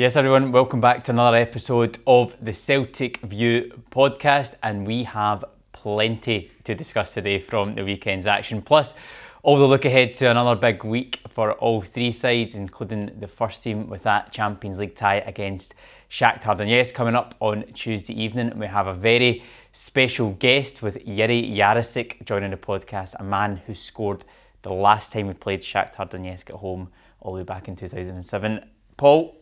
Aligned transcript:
Yes, 0.00 0.16
everyone, 0.16 0.50
welcome 0.50 0.80
back 0.80 1.04
to 1.04 1.12
another 1.12 1.36
episode 1.36 1.98
of 2.06 2.34
the 2.40 2.54
Celtic 2.54 3.18
View 3.18 3.70
podcast, 3.90 4.54
and 4.62 4.86
we 4.86 5.04
have 5.04 5.44
plenty 5.72 6.50
to 6.64 6.74
discuss 6.74 7.12
today 7.12 7.38
from 7.38 7.74
the 7.74 7.84
weekend's 7.84 8.26
action. 8.26 8.62
Plus, 8.62 8.94
all 9.42 9.58
the 9.58 9.66
look 9.66 9.84
ahead 9.84 10.14
to 10.14 10.30
another 10.30 10.58
big 10.58 10.84
week 10.84 11.20
for 11.28 11.52
all 11.52 11.82
three 11.82 12.12
sides, 12.12 12.54
including 12.54 13.10
the 13.20 13.28
first 13.28 13.62
team 13.62 13.90
with 13.90 14.02
that 14.04 14.32
Champions 14.32 14.78
League 14.78 14.94
tie 14.94 15.16
against 15.16 15.74
Shakhtar 16.08 16.56
Donetsk 16.56 16.94
coming 16.94 17.14
up 17.14 17.34
on 17.40 17.64
Tuesday 17.74 18.18
evening. 18.18 18.58
We 18.58 18.68
have 18.68 18.86
a 18.86 18.94
very 18.94 19.44
special 19.72 20.30
guest 20.30 20.80
with 20.80 21.04
Jiri 21.04 21.54
Jarosik 21.54 22.24
joining 22.24 22.52
the 22.52 22.56
podcast, 22.56 23.16
a 23.20 23.22
man 23.22 23.60
who 23.66 23.74
scored 23.74 24.24
the 24.62 24.72
last 24.72 25.12
time 25.12 25.26
we 25.26 25.34
played 25.34 25.60
Shakhtar 25.60 26.10
Donetsk 26.10 26.48
at 26.48 26.56
home 26.56 26.88
all 27.20 27.34
the 27.34 27.40
way 27.40 27.44
back 27.44 27.68
in 27.68 27.76
2007. 27.76 28.66
Paul, 28.96 29.39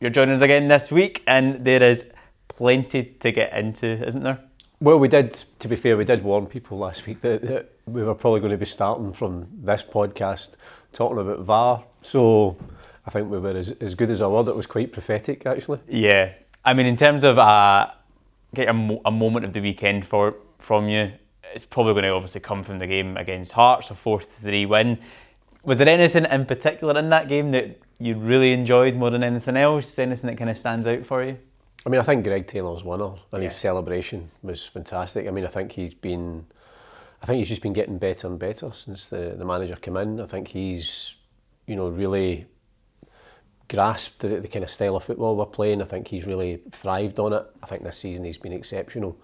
you're 0.00 0.10
joining 0.10 0.34
us 0.34 0.42
again 0.42 0.68
this 0.68 0.90
week, 0.90 1.22
and 1.26 1.64
there 1.64 1.82
is 1.82 2.10
plenty 2.48 3.04
to 3.20 3.32
get 3.32 3.52
into, 3.54 3.86
isn't 4.06 4.22
there? 4.22 4.40
Well, 4.80 4.98
we 4.98 5.08
did, 5.08 5.32
to 5.58 5.68
be 5.68 5.76
fair, 5.76 5.96
we 5.96 6.04
did 6.04 6.22
warn 6.22 6.46
people 6.46 6.76
last 6.76 7.06
week 7.06 7.20
that, 7.22 7.42
that 7.42 7.72
we 7.86 8.02
were 8.02 8.14
probably 8.14 8.40
going 8.40 8.52
to 8.52 8.58
be 8.58 8.66
starting 8.66 9.12
from 9.12 9.48
this 9.62 9.82
podcast 9.82 10.50
talking 10.92 11.18
about 11.18 11.40
VAR. 11.40 11.84
So 12.02 12.58
I 13.06 13.10
think 13.10 13.30
we 13.30 13.38
were 13.38 13.56
as, 13.56 13.70
as 13.80 13.94
good 13.94 14.10
as 14.10 14.20
our 14.20 14.30
word. 14.30 14.48
It 14.48 14.56
was 14.56 14.66
quite 14.66 14.92
prophetic, 14.92 15.46
actually. 15.46 15.80
Yeah. 15.88 16.32
I 16.64 16.74
mean, 16.74 16.86
in 16.86 16.96
terms 16.96 17.24
of 17.24 17.38
uh, 17.38 17.90
get 18.54 18.68
a, 18.68 18.74
mo- 18.74 19.00
a 19.06 19.10
moment 19.10 19.46
of 19.46 19.54
the 19.54 19.60
weekend 19.60 20.04
for 20.04 20.36
from 20.58 20.88
you, 20.88 21.12
it's 21.54 21.64
probably 21.64 21.94
going 21.94 22.02
to 22.04 22.10
obviously 22.10 22.40
come 22.40 22.62
from 22.62 22.78
the 22.78 22.86
game 22.86 23.16
against 23.16 23.52
Hearts, 23.52 23.90
a 23.90 23.94
4 23.94 24.20
3 24.20 24.66
win. 24.66 24.98
Was 25.62 25.78
there 25.78 25.88
anything 25.88 26.26
in 26.26 26.44
particular 26.44 26.98
in 26.98 27.08
that 27.10 27.28
game 27.28 27.52
that 27.52 27.78
you 27.98 28.14
really 28.16 28.52
enjoyed 28.52 28.94
more 28.94 29.10
than 29.10 29.22
anything 29.24 29.56
else? 29.56 29.98
Anything 29.98 30.28
that 30.28 30.36
kind 30.38 30.50
of 30.50 30.58
stands 30.58 30.86
out 30.86 31.04
for 31.06 31.24
you? 31.24 31.38
I 31.84 31.88
mean, 31.88 32.00
I 32.00 32.04
think 32.04 32.24
Greg 32.24 32.46
Taylor's 32.46 32.82
winner 32.84 33.14
and 33.32 33.42
Yeah. 33.42 33.48
his 33.48 33.56
celebration 33.56 34.28
was 34.42 34.64
fantastic. 34.66 35.26
I 35.26 35.30
mean, 35.30 35.44
I 35.44 35.48
think 35.48 35.72
he's 35.72 35.94
been, 35.94 36.44
I 37.22 37.26
think 37.26 37.38
he's 37.38 37.48
just 37.48 37.62
been 37.62 37.72
getting 37.72 37.98
better 37.98 38.26
and 38.26 38.38
better 38.38 38.72
since 38.72 39.06
the, 39.06 39.34
the 39.38 39.44
manager 39.44 39.76
came 39.76 39.96
in. 39.96 40.20
I 40.20 40.26
think 40.26 40.48
he's, 40.48 41.14
you 41.66 41.76
know, 41.76 41.88
really 41.88 42.46
grasped 43.68 44.20
the, 44.20 44.28
the 44.40 44.48
kind 44.48 44.62
of 44.64 44.70
style 44.70 44.96
of 44.96 45.04
football 45.04 45.36
we're 45.36 45.46
playing. 45.46 45.82
I 45.82 45.84
think 45.86 46.08
he's 46.08 46.26
really 46.26 46.60
thrived 46.70 47.18
on 47.18 47.32
it. 47.32 47.44
I 47.62 47.66
think 47.66 47.82
this 47.82 47.98
season 47.98 48.24
he's 48.24 48.38
been 48.38 48.52
exceptional. 48.52 49.16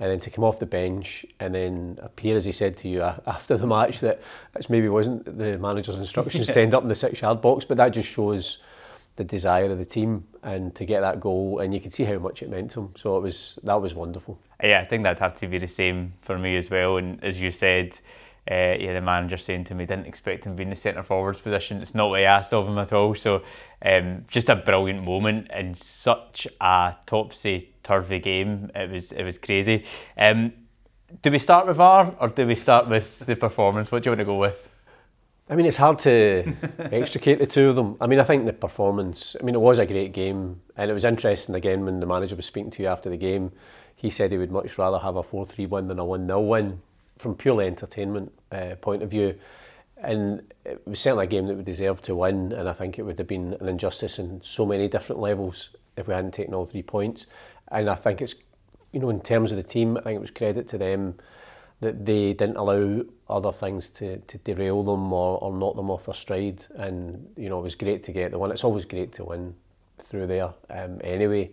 And 0.00 0.10
then 0.10 0.18
to 0.20 0.30
come 0.30 0.44
off 0.44 0.58
the 0.58 0.66
bench 0.66 1.26
and 1.38 1.54
then 1.54 1.98
appear, 2.02 2.36
as 2.36 2.46
he 2.46 2.52
said 2.52 2.76
to 2.78 2.88
you 2.88 3.02
after 3.26 3.56
the 3.56 3.66
match, 3.66 4.00
that 4.00 4.20
it 4.58 4.70
maybe 4.70 4.88
wasn't 4.88 5.24
the 5.38 5.58
manager's 5.58 5.98
instructions 5.98 6.46
to 6.46 6.60
end 6.60 6.74
up 6.74 6.82
in 6.82 6.88
the 6.88 6.94
six-yard 6.94 7.40
box, 7.40 7.64
but 7.64 7.76
that 7.76 7.90
just 7.90 8.08
shows 8.08 8.58
the 9.16 9.24
desire 9.24 9.70
of 9.70 9.76
the 9.76 9.84
team 9.84 10.26
and 10.42 10.74
to 10.74 10.86
get 10.86 11.00
that 11.00 11.20
goal, 11.20 11.58
and 11.58 11.74
you 11.74 11.80
could 11.80 11.92
see 11.92 12.04
how 12.04 12.18
much 12.18 12.42
it 12.42 12.48
meant 12.48 12.70
to 12.70 12.80
him. 12.80 12.92
So 12.96 13.18
it 13.18 13.20
was 13.20 13.58
that 13.62 13.74
was 13.74 13.94
wonderful. 13.94 14.38
Yeah, 14.62 14.80
I 14.80 14.86
think 14.86 15.02
that'd 15.02 15.18
have 15.18 15.38
to 15.40 15.46
be 15.46 15.58
the 15.58 15.68
same 15.68 16.14
for 16.22 16.38
me 16.38 16.56
as 16.56 16.70
well. 16.70 16.96
And 16.96 17.22
as 17.22 17.38
you 17.38 17.50
said, 17.50 17.98
uh, 18.50 18.76
yeah, 18.78 18.94
the 18.94 19.00
manager 19.00 19.36
saying 19.36 19.64
to 19.64 19.74
me, 19.74 19.86
didn't 19.86 20.06
expect 20.06 20.44
him 20.44 20.52
to 20.52 20.56
be 20.56 20.62
in 20.62 20.70
the 20.70 20.76
centre 20.76 21.02
forwards 21.02 21.40
position. 21.40 21.82
It's 21.82 21.94
not 21.94 22.08
what 22.08 22.20
he 22.20 22.24
asked 22.24 22.52
of 22.52 22.66
him 22.66 22.78
at 22.78 22.92
all. 22.92 23.14
So 23.14 23.42
um, 23.84 24.24
just 24.28 24.48
a 24.48 24.56
brilliant 24.56 25.04
moment 25.04 25.50
in 25.52 25.74
such 25.74 26.48
a 26.60 26.96
topsy 27.06 27.72
turvy 27.82 28.18
game. 28.18 28.70
It 28.74 28.90
was 28.90 29.12
it 29.12 29.24
was 29.24 29.38
crazy. 29.38 29.84
Um, 30.16 30.52
do 31.22 31.30
we 31.30 31.38
start 31.38 31.66
with 31.66 31.76
VAR 31.76 32.14
or 32.20 32.28
do 32.28 32.46
we 32.46 32.54
start 32.54 32.88
with 32.88 33.20
the 33.20 33.36
performance? 33.36 33.90
What 33.90 34.02
do 34.02 34.08
you 34.08 34.12
want 34.12 34.20
to 34.20 34.24
go 34.24 34.38
with? 34.38 34.68
I 35.48 35.56
mean, 35.56 35.66
it's 35.66 35.76
hard 35.76 35.98
to 36.00 36.54
extricate 36.92 37.40
the 37.40 37.46
two 37.46 37.70
of 37.70 37.76
them. 37.76 37.96
I 38.00 38.06
mean, 38.06 38.20
I 38.20 38.22
think 38.22 38.46
the 38.46 38.52
performance, 38.52 39.34
I 39.40 39.42
mean, 39.42 39.56
it 39.56 39.60
was 39.60 39.80
a 39.80 39.86
great 39.86 40.12
game. 40.12 40.60
And 40.76 40.88
it 40.88 40.94
was 40.94 41.04
interesting, 41.04 41.56
again, 41.56 41.84
when 41.84 41.98
the 41.98 42.06
manager 42.06 42.36
was 42.36 42.46
speaking 42.46 42.70
to 42.70 42.82
you 42.84 42.88
after 42.88 43.10
the 43.10 43.16
game, 43.16 43.50
he 43.96 44.10
said 44.10 44.30
he 44.30 44.38
would 44.38 44.52
much 44.52 44.78
rather 44.78 45.00
have 45.00 45.16
a 45.16 45.24
4 45.24 45.44
3 45.44 45.66
win 45.66 45.88
than 45.88 45.98
a 45.98 46.04
1 46.04 46.26
0 46.26 46.40
win 46.42 46.80
from 47.20 47.34
purely 47.34 47.66
entertainment 47.66 48.32
uh, 48.50 48.74
point 48.80 49.02
of 49.02 49.10
view. 49.10 49.38
And 49.98 50.42
it 50.64 50.80
was 50.86 50.98
certainly 50.98 51.24
a 51.24 51.28
game 51.28 51.46
that 51.46 51.56
we 51.56 51.62
deserved 51.62 52.04
to 52.04 52.14
win. 52.14 52.52
And 52.52 52.68
I 52.68 52.72
think 52.72 52.98
it 52.98 53.02
would 53.02 53.18
have 53.18 53.28
been 53.28 53.54
an 53.60 53.68
injustice 53.68 54.18
in 54.18 54.40
so 54.42 54.64
many 54.64 54.88
different 54.88 55.20
levels 55.20 55.70
if 55.96 56.08
we 56.08 56.14
hadn't 56.14 56.32
taken 56.32 56.54
all 56.54 56.64
three 56.64 56.82
points. 56.82 57.26
And 57.68 57.88
I 57.90 57.94
think 57.94 58.22
it's, 58.22 58.34
you 58.92 59.00
know, 59.00 59.10
in 59.10 59.20
terms 59.20 59.52
of 59.52 59.56
the 59.56 59.62
team, 59.62 59.98
I 59.98 60.00
think 60.00 60.16
it 60.16 60.20
was 60.20 60.30
credit 60.30 60.66
to 60.68 60.78
them 60.78 61.16
that 61.80 62.04
they 62.04 62.32
didn't 62.32 62.56
allow 62.56 63.02
other 63.28 63.52
things 63.52 63.90
to, 63.90 64.18
to 64.18 64.38
derail 64.38 64.82
them 64.82 65.12
or, 65.12 65.38
or 65.42 65.52
knock 65.56 65.76
them 65.76 65.90
off 65.90 66.06
their 66.06 66.14
stride. 66.14 66.64
And, 66.76 67.26
you 67.36 67.50
know, 67.50 67.58
it 67.58 67.62
was 67.62 67.74
great 67.74 68.02
to 68.04 68.12
get 68.12 68.30
the 68.30 68.38
win. 68.38 68.50
It's 68.50 68.64
always 68.64 68.86
great 68.86 69.12
to 69.12 69.24
win 69.24 69.54
through 69.98 70.26
there 70.26 70.52
um, 70.70 70.98
anyway. 71.04 71.50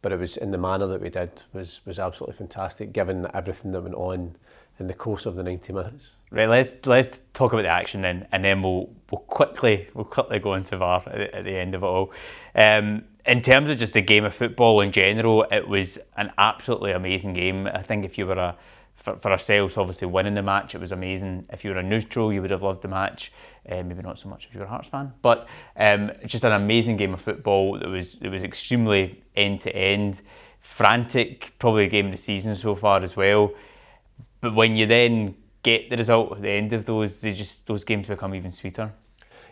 But 0.00 0.12
it 0.12 0.18
was 0.18 0.36
in 0.36 0.50
the 0.50 0.58
manner 0.58 0.86
that 0.88 1.00
we 1.00 1.10
did 1.10 1.42
was, 1.52 1.80
was 1.84 1.98
absolutely 1.98 2.36
fantastic, 2.36 2.92
given 2.92 3.26
everything 3.34 3.72
that 3.72 3.82
went 3.82 3.94
on 3.94 4.34
in 4.82 4.88
the 4.88 4.94
course 4.94 5.26
of 5.26 5.36
the 5.36 5.42
90 5.42 5.72
minutes. 5.72 6.10
Right, 6.30 6.48
let's 6.48 6.86
let's 6.86 7.20
talk 7.34 7.52
about 7.52 7.62
the 7.62 7.68
action 7.68 8.00
then, 8.02 8.26
and 8.32 8.42
then 8.42 8.62
we'll 8.62 8.88
we'll 9.10 9.20
quickly 9.20 9.88
we'll 9.94 10.06
quickly 10.06 10.38
go 10.38 10.54
into 10.54 10.76
VAR 10.78 11.02
at, 11.06 11.12
the- 11.18 11.34
at 11.36 11.44
the 11.44 11.56
end 11.56 11.74
of 11.74 11.82
it 11.82 11.86
all. 11.86 12.10
Um, 12.54 13.04
in 13.26 13.42
terms 13.42 13.70
of 13.70 13.76
just 13.76 13.92
the 13.92 14.00
game 14.00 14.24
of 14.24 14.34
football 14.34 14.80
in 14.80 14.92
general, 14.92 15.44
it 15.52 15.68
was 15.68 15.98
an 16.16 16.32
absolutely 16.38 16.92
amazing 16.92 17.34
game. 17.34 17.66
I 17.66 17.82
think 17.82 18.04
if 18.06 18.16
you 18.18 18.26
were 18.26 18.38
a 18.38 18.56
for, 18.94 19.16
for 19.16 19.30
ourselves, 19.30 19.76
obviously 19.76 20.08
winning 20.08 20.34
the 20.34 20.42
match, 20.42 20.74
it 20.74 20.80
was 20.80 20.90
amazing. 20.92 21.44
If 21.52 21.64
you 21.64 21.70
were 21.72 21.78
a 21.78 21.82
neutral, 21.82 22.32
you 22.32 22.40
would 22.40 22.50
have 22.50 22.62
loved 22.62 22.80
the 22.82 22.88
match. 22.88 23.30
Uh, 23.68 23.82
maybe 23.82 24.00
not 24.02 24.18
so 24.18 24.28
much 24.30 24.46
if 24.46 24.54
you 24.54 24.60
were 24.60 24.66
a 24.66 24.68
Hearts 24.70 24.88
fan, 24.88 25.12
but 25.22 25.46
um, 25.76 26.10
just 26.26 26.44
an 26.44 26.52
amazing 26.52 26.96
game 26.96 27.12
of 27.12 27.20
football. 27.20 27.78
That 27.78 27.88
was 27.88 28.16
it 28.22 28.28
was 28.30 28.42
extremely 28.42 29.22
end 29.36 29.60
to 29.62 29.76
end, 29.76 30.22
frantic, 30.60 31.52
probably 31.58 31.86
game 31.88 32.06
of 32.06 32.12
the 32.12 32.18
season 32.18 32.56
so 32.56 32.74
far 32.74 33.02
as 33.02 33.16
well. 33.16 33.52
But 34.42 34.54
when 34.54 34.76
you 34.76 34.86
then 34.86 35.34
get 35.62 35.88
the 35.88 35.96
result 35.96 36.32
at 36.32 36.42
the 36.42 36.50
end 36.50 36.72
of 36.74 36.84
those, 36.84 37.20
they 37.22 37.32
just 37.32 37.66
those 37.66 37.84
games 37.84 38.08
become 38.08 38.34
even 38.34 38.50
sweeter. 38.50 38.92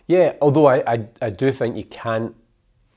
Yeah, 0.06 0.34
although 0.43 0.67
I, 0.67 0.83
I, 0.95 1.06
I 1.23 1.31
do 1.31 1.53
think 1.53 1.77
you 1.77 1.84
can't 1.84 2.34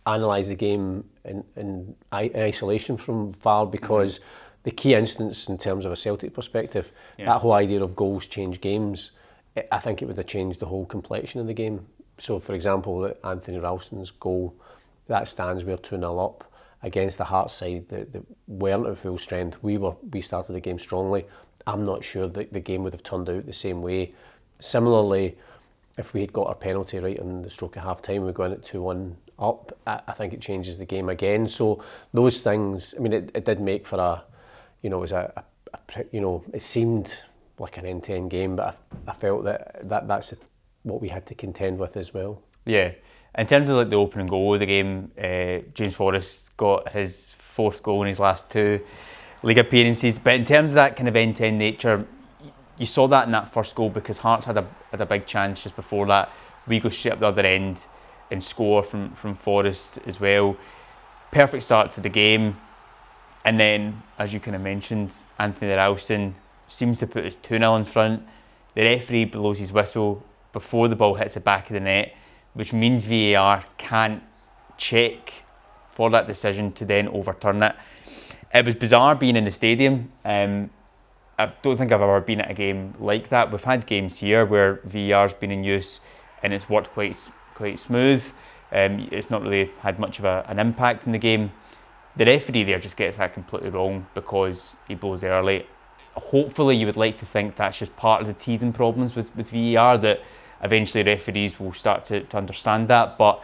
analyse 0.07 0.47
the 0.47 0.55
game 0.55 1.05
in, 1.23 1.43
in, 1.55 1.95
in 2.11 2.35
isolation 2.35 2.97
from 2.97 3.31
VAR 3.31 3.65
because 3.67 4.19
the 4.63 4.71
key 4.71 4.95
instance 4.95 5.47
in 5.47 5.57
terms 5.57 5.85
of 5.85 5.91
a 5.91 5.95
Celtic 5.95 6.33
perspective, 6.33 6.91
Yeah. 7.17 7.25
that 7.25 7.37
whole 7.39 7.53
idea 7.53 7.83
of 7.83 7.95
goals 7.95 8.25
change 8.25 8.59
games, 8.59 9.11
I- 9.55 9.65
I 9.73 9.79
think 9.79 10.01
it 10.01 10.05
would 10.05 10.17
have 10.17 10.25
changed 10.25 10.59
the 10.59 10.65
whole 10.65 10.85
complexion 10.87 11.39
of 11.39 11.47
the 11.47 11.53
game. 11.53 11.85
So, 12.17 12.39
for 12.39 12.53
example, 12.55 13.13
Anthony 13.23 13.59
Ralston's 13.59 14.09
goal, 14.11 14.55
that 15.07 15.27
stands 15.27 15.63
we're 15.63 15.77
2 15.77 15.97
0 15.99 16.17
up 16.19 16.43
against 16.81 17.17
the 17.17 17.23
Hearts 17.23 17.53
side 17.53 17.87
that, 17.89 18.11
that 18.13 18.23
weren't 18.47 18.87
at 18.87 18.97
full 18.97 19.17
strength. 19.17 19.57
We 19.61 19.77
were 19.77 19.95
we 20.11 20.21
started 20.21 20.53
the 20.53 20.59
game 20.59 20.79
strongly. 20.79 21.25
I'm 21.67 21.83
not 21.85 22.03
sure 22.03 22.27
that 22.27 22.53
the 22.53 22.59
game 22.59 22.83
would 22.83 22.93
have 22.93 23.03
turned 23.03 23.29
out 23.29 23.45
the 23.45 23.53
same 23.53 23.81
way. 23.81 24.13
Similarly, 24.59 25.37
if 25.97 26.13
we 26.13 26.21
had 26.21 26.33
got 26.33 26.47
our 26.47 26.55
penalty 26.55 26.99
right 26.99 27.19
on 27.19 27.41
the 27.41 27.49
stroke 27.49 27.75
of 27.75 27.83
half 27.83 28.01
time, 28.01 28.25
we 28.25 28.31
go 28.31 28.43
in 28.43 28.53
at 28.53 28.65
2 28.65 28.81
1 28.81 29.15
up, 29.39 29.77
I, 29.87 30.01
I 30.07 30.13
think 30.13 30.33
it 30.33 30.41
changes 30.41 30.77
the 30.77 30.85
game 30.85 31.09
again. 31.09 31.47
So, 31.47 31.83
those 32.13 32.41
things, 32.41 32.93
I 32.97 33.01
mean, 33.01 33.13
it, 33.13 33.31
it 33.33 33.45
did 33.45 33.59
make 33.59 33.85
for 33.85 33.99
a, 33.99 34.23
you 34.81 34.89
know, 34.89 34.97
it 34.97 35.01
was 35.01 35.11
a, 35.11 35.31
a, 35.37 35.77
a 35.77 36.05
you 36.11 36.21
know, 36.21 36.43
it 36.53 36.61
seemed 36.61 37.23
like 37.59 37.77
an 37.77 37.85
end 37.85 38.03
to 38.05 38.13
end 38.13 38.29
game, 38.31 38.55
but 38.55 38.79
I, 39.07 39.11
I 39.11 39.13
felt 39.13 39.43
that, 39.45 39.87
that 39.89 40.07
that's 40.07 40.33
what 40.83 41.01
we 41.01 41.09
had 41.09 41.25
to 41.27 41.35
contend 41.35 41.79
with 41.79 41.97
as 41.97 42.13
well. 42.13 42.41
Yeah. 42.65 42.91
In 43.37 43.47
terms 43.47 43.69
of 43.69 43.77
like 43.77 43.89
the 43.89 43.95
opening 43.95 44.27
goal 44.27 44.53
of 44.53 44.59
the 44.59 44.65
game, 44.65 45.11
uh, 45.17 45.65
James 45.73 45.95
Forrest 45.95 46.55
got 46.57 46.89
his 46.89 47.33
fourth 47.39 47.81
goal 47.81 48.01
in 48.03 48.07
his 48.07 48.19
last 48.19 48.51
two 48.51 48.81
league 49.43 49.59
appearances. 49.59 50.17
But 50.17 50.33
in 50.33 50.45
terms 50.45 50.71
of 50.71 50.75
that 50.75 50.95
kind 50.95 51.07
of 51.07 51.15
end 51.15 51.35
to 51.37 51.45
end 51.45 51.59
nature, 51.59 52.07
you 52.77 52.85
saw 52.85 53.07
that 53.09 53.25
in 53.25 53.31
that 53.33 53.53
first 53.53 53.75
goal 53.75 53.89
because 53.89 54.17
Hearts 54.17 54.45
had 54.45 54.57
a 54.57 54.67
had 54.91 55.01
a 55.01 55.05
big 55.05 55.25
chance 55.25 55.61
just 55.61 55.75
before 55.75 56.07
that. 56.07 56.31
We 56.67 56.79
go 56.79 56.89
straight 56.89 57.13
up 57.13 57.19
the 57.19 57.27
other 57.27 57.43
end 57.43 57.85
and 58.31 58.43
score 58.43 58.81
from 58.81 59.11
from 59.13 59.35
Forrest 59.35 59.99
as 60.05 60.19
well. 60.19 60.57
Perfect 61.31 61.63
start 61.63 61.91
to 61.91 62.01
the 62.01 62.09
game. 62.09 62.57
And 63.45 63.59
then, 63.59 64.01
as 64.17 64.33
you 64.33 64.39
kind 64.39 64.55
of 64.55 64.61
mentioned, 64.61 65.13
Anthony 65.37 65.73
Ralston 65.73 66.35
seems 66.67 66.99
to 66.99 67.07
put 67.07 67.25
us 67.25 67.35
2 67.35 67.57
0 67.57 67.75
in 67.75 67.85
front. 67.85 68.23
The 68.75 68.83
referee 68.83 69.25
blows 69.25 69.59
his 69.59 69.71
whistle 69.71 70.23
before 70.53 70.87
the 70.87 70.95
ball 70.95 71.15
hits 71.15 71.33
the 71.33 71.39
back 71.39 71.69
of 71.69 71.73
the 71.73 71.79
net, 71.79 72.15
which 72.53 72.73
means 72.73 73.05
VAR 73.05 73.63
can't 73.77 74.23
check 74.77 75.33
for 75.91 76.09
that 76.09 76.25
decision 76.27 76.71
to 76.73 76.85
then 76.85 77.07
overturn 77.09 77.61
it. 77.61 77.75
It 78.53 78.65
was 78.65 78.75
bizarre 78.75 79.15
being 79.15 79.35
in 79.35 79.45
the 79.45 79.51
stadium. 79.51 80.11
Um, 80.23 80.69
I 81.39 81.51
don't 81.63 81.75
think 81.75 81.91
I've 81.91 82.01
ever 82.01 82.21
been 82.21 82.41
at 82.41 82.51
a 82.51 82.53
game 82.53 82.93
like 82.99 83.29
that. 83.29 83.51
We've 83.51 83.63
had 83.63 83.87
games 83.87 84.19
here 84.19 84.45
where 84.45 84.79
VAR's 84.83 85.33
been 85.33 85.49
in 85.49 85.63
use 85.63 85.99
and 86.43 86.53
it's 86.53 86.69
worked 86.69 86.91
quite 86.91 87.17
quite 87.55 87.79
smooth. 87.79 88.23
Um, 88.71 89.07
it's 89.11 89.29
not 89.31 89.41
really 89.41 89.71
had 89.79 89.99
much 89.99 90.19
of 90.19 90.25
a, 90.25 90.45
an 90.47 90.59
impact 90.59 91.05
in 91.07 91.11
the 91.11 91.17
game. 91.17 91.51
The 92.15 92.25
referee 92.25 92.63
there 92.63 92.79
just 92.79 92.95
gets 92.95 93.17
that 93.17 93.33
completely 93.33 93.71
wrong 93.71 94.05
because 94.13 94.75
he 94.87 94.93
blows 94.93 95.23
early. 95.23 95.65
Hopefully, 96.15 96.75
you 96.75 96.85
would 96.85 96.97
like 96.97 97.17
to 97.19 97.25
think 97.25 97.55
that's 97.55 97.79
just 97.79 97.95
part 97.95 98.21
of 98.21 98.27
the 98.27 98.33
teething 98.33 98.71
problems 98.71 99.15
with, 99.15 99.35
with 99.35 99.49
VAR 99.49 99.97
that 99.97 100.21
eventually 100.61 101.03
referees 101.03 101.59
will 101.59 101.73
start 101.73 102.05
to, 102.05 102.21
to 102.21 102.37
understand 102.37 102.87
that. 102.89 103.17
But 103.17 103.43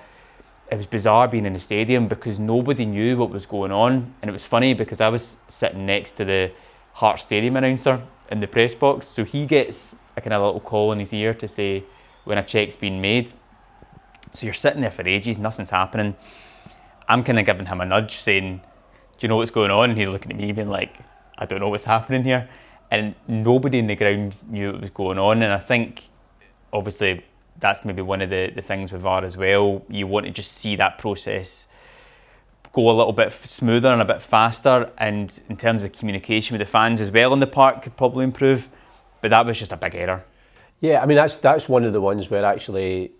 it 0.71 0.77
was 0.77 0.86
bizarre 0.86 1.27
being 1.27 1.45
in 1.45 1.54
the 1.54 1.60
stadium 1.60 2.07
because 2.07 2.39
nobody 2.39 2.86
knew 2.86 3.18
what 3.18 3.30
was 3.30 3.45
going 3.45 3.71
on, 3.71 4.13
and 4.21 4.30
it 4.30 4.31
was 4.31 4.45
funny 4.45 4.74
because 4.74 5.01
I 5.01 5.10
was 5.10 5.38
sitting 5.48 5.86
next 5.86 6.13
to 6.13 6.25
the 6.25 6.51
Heart 6.94 7.21
Stadium 7.21 7.56
announcer 7.56 8.01
in 8.31 8.39
the 8.39 8.48
press 8.48 8.75
box, 8.75 9.07
so 9.07 9.24
he 9.24 9.45
gets 9.45 9.95
a 10.16 10.21
kind 10.21 10.33
of 10.33 10.44
little 10.44 10.60
call 10.60 10.92
in 10.92 11.00
his 11.00 11.12
ear 11.13 11.33
to 11.33 11.48
say 11.48 11.83
when 12.25 12.38
a 12.38 12.44
check's 12.44 12.75
been 12.75 13.01
made. 13.01 13.31
So 14.33 14.45
you're 14.45 14.54
sitting 14.54 14.81
there 14.81 14.92
for 14.92 15.07
ages, 15.07 15.39
nothing's 15.39 15.71
happening. 15.71 16.16
I'm 17.07 17.24
kind 17.24 17.39
of 17.39 17.45
giving 17.45 17.66
him 17.66 17.81
a 17.81 17.86
nudge, 17.86 18.18
saying, 18.18 18.62
"Do 19.18 19.18
you 19.21 19.27
know 19.27 19.38
what's 19.38 19.50
going 19.50 19.71
on?" 19.71 19.89
And 19.89 19.98
he's 19.98 20.07
looking 20.07 20.31
at 20.31 20.38
me, 20.38 20.51
being 20.51 20.69
like, 20.69 21.00
"I 21.38 21.45
don't 21.45 21.60
know 21.60 21.69
what's 21.69 21.86
happening 21.86 22.24
here." 22.24 22.48
And 22.92 23.16
nobody 23.27 23.80
in 23.80 23.88
the 23.88 23.95
ground 23.95 24.44
knew 24.50 24.71
what 24.71 24.81
was 24.81 24.89
going 24.92 25.18
on, 25.18 25.42
and 25.42 25.51
I 25.51 25.57
think, 25.57 26.04
obviously, 26.71 27.24
that's 27.59 27.85
maybe 27.85 28.01
one 28.01 28.21
of 28.21 28.29
the, 28.29 28.51
the 28.56 28.61
things 28.61 28.91
with 28.91 29.01
VAR 29.01 29.23
as 29.23 29.38
well. 29.38 29.83
You 29.89 30.07
want 30.07 30.25
to 30.25 30.31
just 30.31 30.53
see 30.53 30.75
that 30.77 30.97
process 30.97 31.67
go 32.71 32.89
a 32.89 32.94
little 32.94 33.13
bit 33.13 33.31
smoother 33.44 33.89
and 33.89 34.01
a 34.01 34.06
bit 34.06 34.21
faster. 34.21 34.91
And 34.97 35.38
in 35.50 35.57
terms 35.57 35.83
of 35.83 35.91
communication 35.91 36.57
with 36.57 36.65
the 36.65 36.71
fans 36.71 37.01
as 37.01 37.11
well 37.11 37.33
in 37.33 37.39
the 37.39 37.47
park 37.47 37.83
could 37.83 37.97
probably 37.97 38.23
improve. 38.23 38.69
But 39.21 39.31
that 39.31 39.45
was 39.45 39.59
just 39.59 39.71
a 39.71 39.77
big 39.77 39.95
error. 39.95 40.23
Yeah, 40.79 41.01
I 41.01 41.06
mean 41.06 41.17
that's 41.17 41.35
that's 41.35 41.67
one 41.67 41.83
of 41.83 41.91
the 41.91 42.00
ones 42.00 42.29
where 42.29 42.45
actually, 42.45 43.11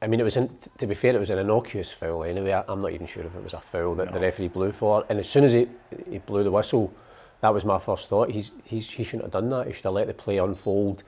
I 0.00 0.06
mean 0.06 0.20
it 0.20 0.22
was 0.22 0.36
in, 0.36 0.48
to 0.78 0.86
be 0.86 0.94
fair, 0.94 1.14
it 1.14 1.18
was 1.18 1.30
an 1.30 1.38
innocuous 1.38 1.90
foul 1.90 2.22
anyway. 2.22 2.52
I, 2.52 2.62
am 2.70 2.82
not 2.82 2.92
even 2.92 3.06
sure 3.08 3.24
if 3.24 3.34
it 3.34 3.42
was 3.42 3.54
a 3.54 3.60
foul 3.60 3.96
that 3.96 4.06
no. 4.06 4.12
the 4.12 4.20
referee 4.20 4.48
blew 4.48 4.70
for. 4.70 5.04
And 5.08 5.18
as 5.18 5.28
soon 5.28 5.42
as 5.44 5.52
he 5.52 5.66
he 6.08 6.18
blew 6.18 6.44
the 6.44 6.52
whistle, 6.52 6.94
that 7.40 7.52
was 7.52 7.64
my 7.64 7.78
first 7.80 8.08
thought. 8.08 8.30
He's, 8.30 8.52
he's 8.64 8.88
he 8.88 9.02
shouldn't 9.02 9.24
have 9.24 9.32
done 9.32 9.50
that. 9.50 9.66
He 9.66 9.72
should 9.72 9.84
have 9.84 9.94
let 9.94 10.06
the 10.06 10.14
play 10.14 10.38
unfold. 10.38 11.02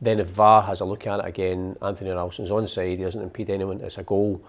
Then 0.00 0.20
if 0.20 0.28
VAR 0.28 0.62
has 0.62 0.80
a 0.80 0.84
look 0.84 1.06
at 1.06 1.20
it 1.20 1.26
again, 1.26 1.76
Anthony 1.82 2.10
Ralston's 2.10 2.50
onside, 2.50 2.98
he 2.98 3.04
doesn't 3.04 3.22
impede 3.22 3.50
anyone, 3.50 3.80
it's 3.80 3.98
a 3.98 4.02
goal. 4.04 4.44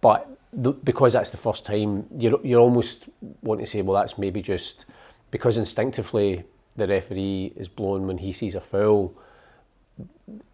But 0.00 0.28
the, 0.52 0.72
because 0.72 1.14
that's 1.14 1.30
the 1.30 1.36
first 1.36 1.64
time, 1.64 2.06
you're, 2.16 2.38
you're 2.44 2.60
almost 2.60 3.08
wanting 3.42 3.64
to 3.64 3.70
say, 3.70 3.82
well, 3.82 3.98
that's 4.00 4.18
maybe 4.18 4.42
just 4.42 4.84
because 5.30 5.56
instinctively 5.56 6.44
the 6.76 6.86
referee 6.86 7.52
is 7.56 7.68
blown 7.68 8.06
when 8.06 8.18
he 8.18 8.32
sees 8.32 8.54
a 8.54 8.60
foul. 8.60 9.14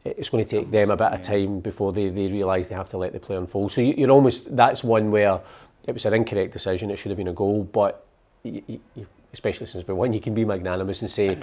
It's 0.05 0.29
going 0.29 0.45
to 0.45 0.51
take 0.51 0.71
them 0.71 0.91
a 0.91 0.97
bit 0.97 1.13
of 1.13 1.23
time 1.23 1.61
before 1.61 1.93
they, 1.93 2.09
they 2.11 2.29
realise 2.29 2.69
they 2.69 2.75
have 2.75 2.91
to 2.91 2.99
let 2.99 3.13
the 3.13 3.21
play 3.21 3.37
unfold. 3.37 3.73
So 3.73 3.81
you, 3.81 4.07
are 4.07 4.11
almost, 4.11 4.55
that's 4.55 4.85
one 4.85 5.11
where 5.11 5.41
it 5.87 5.93
was 5.93 6.05
an 6.05 6.15
incorrect 6.15 6.53
decision, 6.53 6.91
it 6.91 6.97
should 6.97 7.11
have 7.11 7.19
been 7.19 7.29
a 7.29 7.33
goal, 7.33 7.65
but 7.65 8.07
you, 8.45 8.63
you, 8.69 9.07
especially 9.33 9.67
since 9.67 9.87
we 9.87 9.95
won, 9.95 10.13
you 10.13 10.21
can 10.21 10.35
be 10.35 10.45
magnanimous 10.45 11.03
and 11.03 11.11
say, 11.11 11.39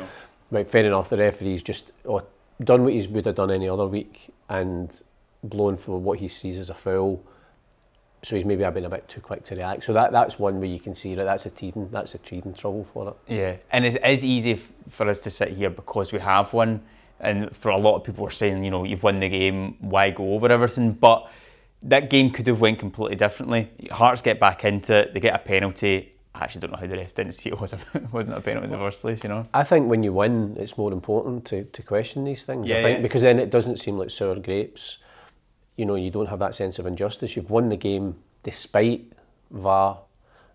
right, 0.52 0.70
fair 0.70 0.86
enough, 0.86 1.10
the 1.10 1.18
referee's 1.18 1.64
just, 1.64 1.92
oh, 2.06 2.22
done 2.64 2.84
what 2.84 2.94
he 2.94 3.06
would 3.08 3.26
have 3.26 3.36
done 3.36 3.52
any 3.52 3.70
other 3.70 3.88
week 3.88 4.34
and 4.50 5.02
blown 5.44 5.78
for 5.78 6.00
what 6.00 6.20
he 6.20 6.28
sees 6.28 6.60
as 6.60 6.70
a 6.70 6.74
foul. 6.74 7.24
So 8.24 8.36
he's 8.36 8.46
maybe 8.46 8.68
been 8.72 8.86
a 8.86 8.90
bit 8.90 9.08
too 9.08 9.22
quick 9.22 9.44
to 9.44 9.56
react. 9.56 9.84
So 9.84 9.94
that 9.94 10.12
that's 10.12 10.40
one 10.40 10.60
where 10.60 10.68
you 10.68 10.80
can 10.80 10.96
see 10.96 11.14
that 11.16 11.24
that's 11.24 11.46
a 11.46 11.52
teething 11.52 11.90
that's 11.92 12.16
a 12.16 12.18
teething 12.18 12.54
trouble 12.54 12.88
for 12.92 13.10
it. 13.10 13.34
Yeah, 13.34 13.56
and 13.72 13.86
it 13.86 14.04
is 14.04 14.26
easy 14.26 14.60
for 14.90 15.08
us 15.08 15.20
to 15.20 15.30
sit 15.30 15.50
here 15.50 15.70
because 15.70 16.12
we 16.12 16.20
have 16.20 16.52
one, 16.52 16.82
and 17.20 17.56
for 17.56 17.70
a 17.70 17.78
lot 17.78 17.96
of 17.96 18.04
people 18.04 18.26
are 18.26 18.32
saying, 18.32 18.64
you 18.64 18.72
know, 18.72 18.84
you've 18.84 19.04
won 19.04 19.20
the 19.20 19.30
game, 19.30 19.78
why 19.80 20.10
go 20.10 20.34
over 20.34 20.50
everything? 20.50 20.94
But 20.94 21.30
that 21.84 22.10
game 22.10 22.32
could 22.32 22.48
have 22.48 22.60
went 22.60 22.80
completely 22.80 23.16
differently. 23.16 23.70
Hearts 23.92 24.24
get 24.24 24.40
back 24.40 24.66
into 24.66 24.96
it, 24.96 25.14
they 25.14 25.20
get 25.20 25.36
a 25.36 25.40
penalty, 25.40 26.14
I 26.38 26.44
actually 26.44 26.62
don't 26.62 26.72
know 26.72 26.78
how 26.78 26.88
the 26.88 26.98
ref 26.98 27.16
didn't 27.16 27.34
see 27.34 27.50
it 27.50 27.60
was 27.60 27.74
a, 27.74 27.80
wasn't 28.12 28.38
a 28.38 28.42
penalty 28.42 28.66
in 28.66 28.72
the 28.72 28.78
first 28.78 29.00
place, 29.00 29.24
you 29.24 29.30
know. 29.30 29.46
I 29.54 29.64
think 29.64 29.90
when 29.90 30.04
you 30.04 30.14
win, 30.14 30.56
it's 30.60 30.78
more 30.78 30.94
important 30.94 31.46
to, 31.46 31.64
to 31.64 31.82
question 31.82 32.24
these 32.24 32.44
things. 32.44 32.68
Yeah, 32.68 32.78
I 32.78 32.82
think 32.84 32.98
yeah. 32.98 33.04
because 33.04 33.22
then 33.22 33.40
it 33.40 33.50
doesn't 33.50 33.78
seem 33.78 33.98
like 33.98 34.12
sour 34.12 34.36
grapes. 34.36 35.00
You 35.76 35.86
know, 35.86 35.96
you 35.96 36.12
don't 36.12 36.28
have 36.28 36.40
that 36.40 36.56
sense 36.56 36.80
of 36.80 36.86
injustice. 36.86 37.36
You've 37.36 37.50
won 37.50 37.70
the 37.70 37.78
game 37.78 38.16
despite 38.44 39.12
VAR, 39.52 40.00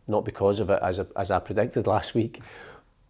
not 0.06 0.25
because 0.25 0.61
of 0.61 0.70
it, 0.70 0.81
as 0.82 0.99
a, 0.99 1.06
as 1.17 1.31
I 1.31 1.38
predicted 1.38 1.87
last 1.94 2.14
week. 2.14 2.40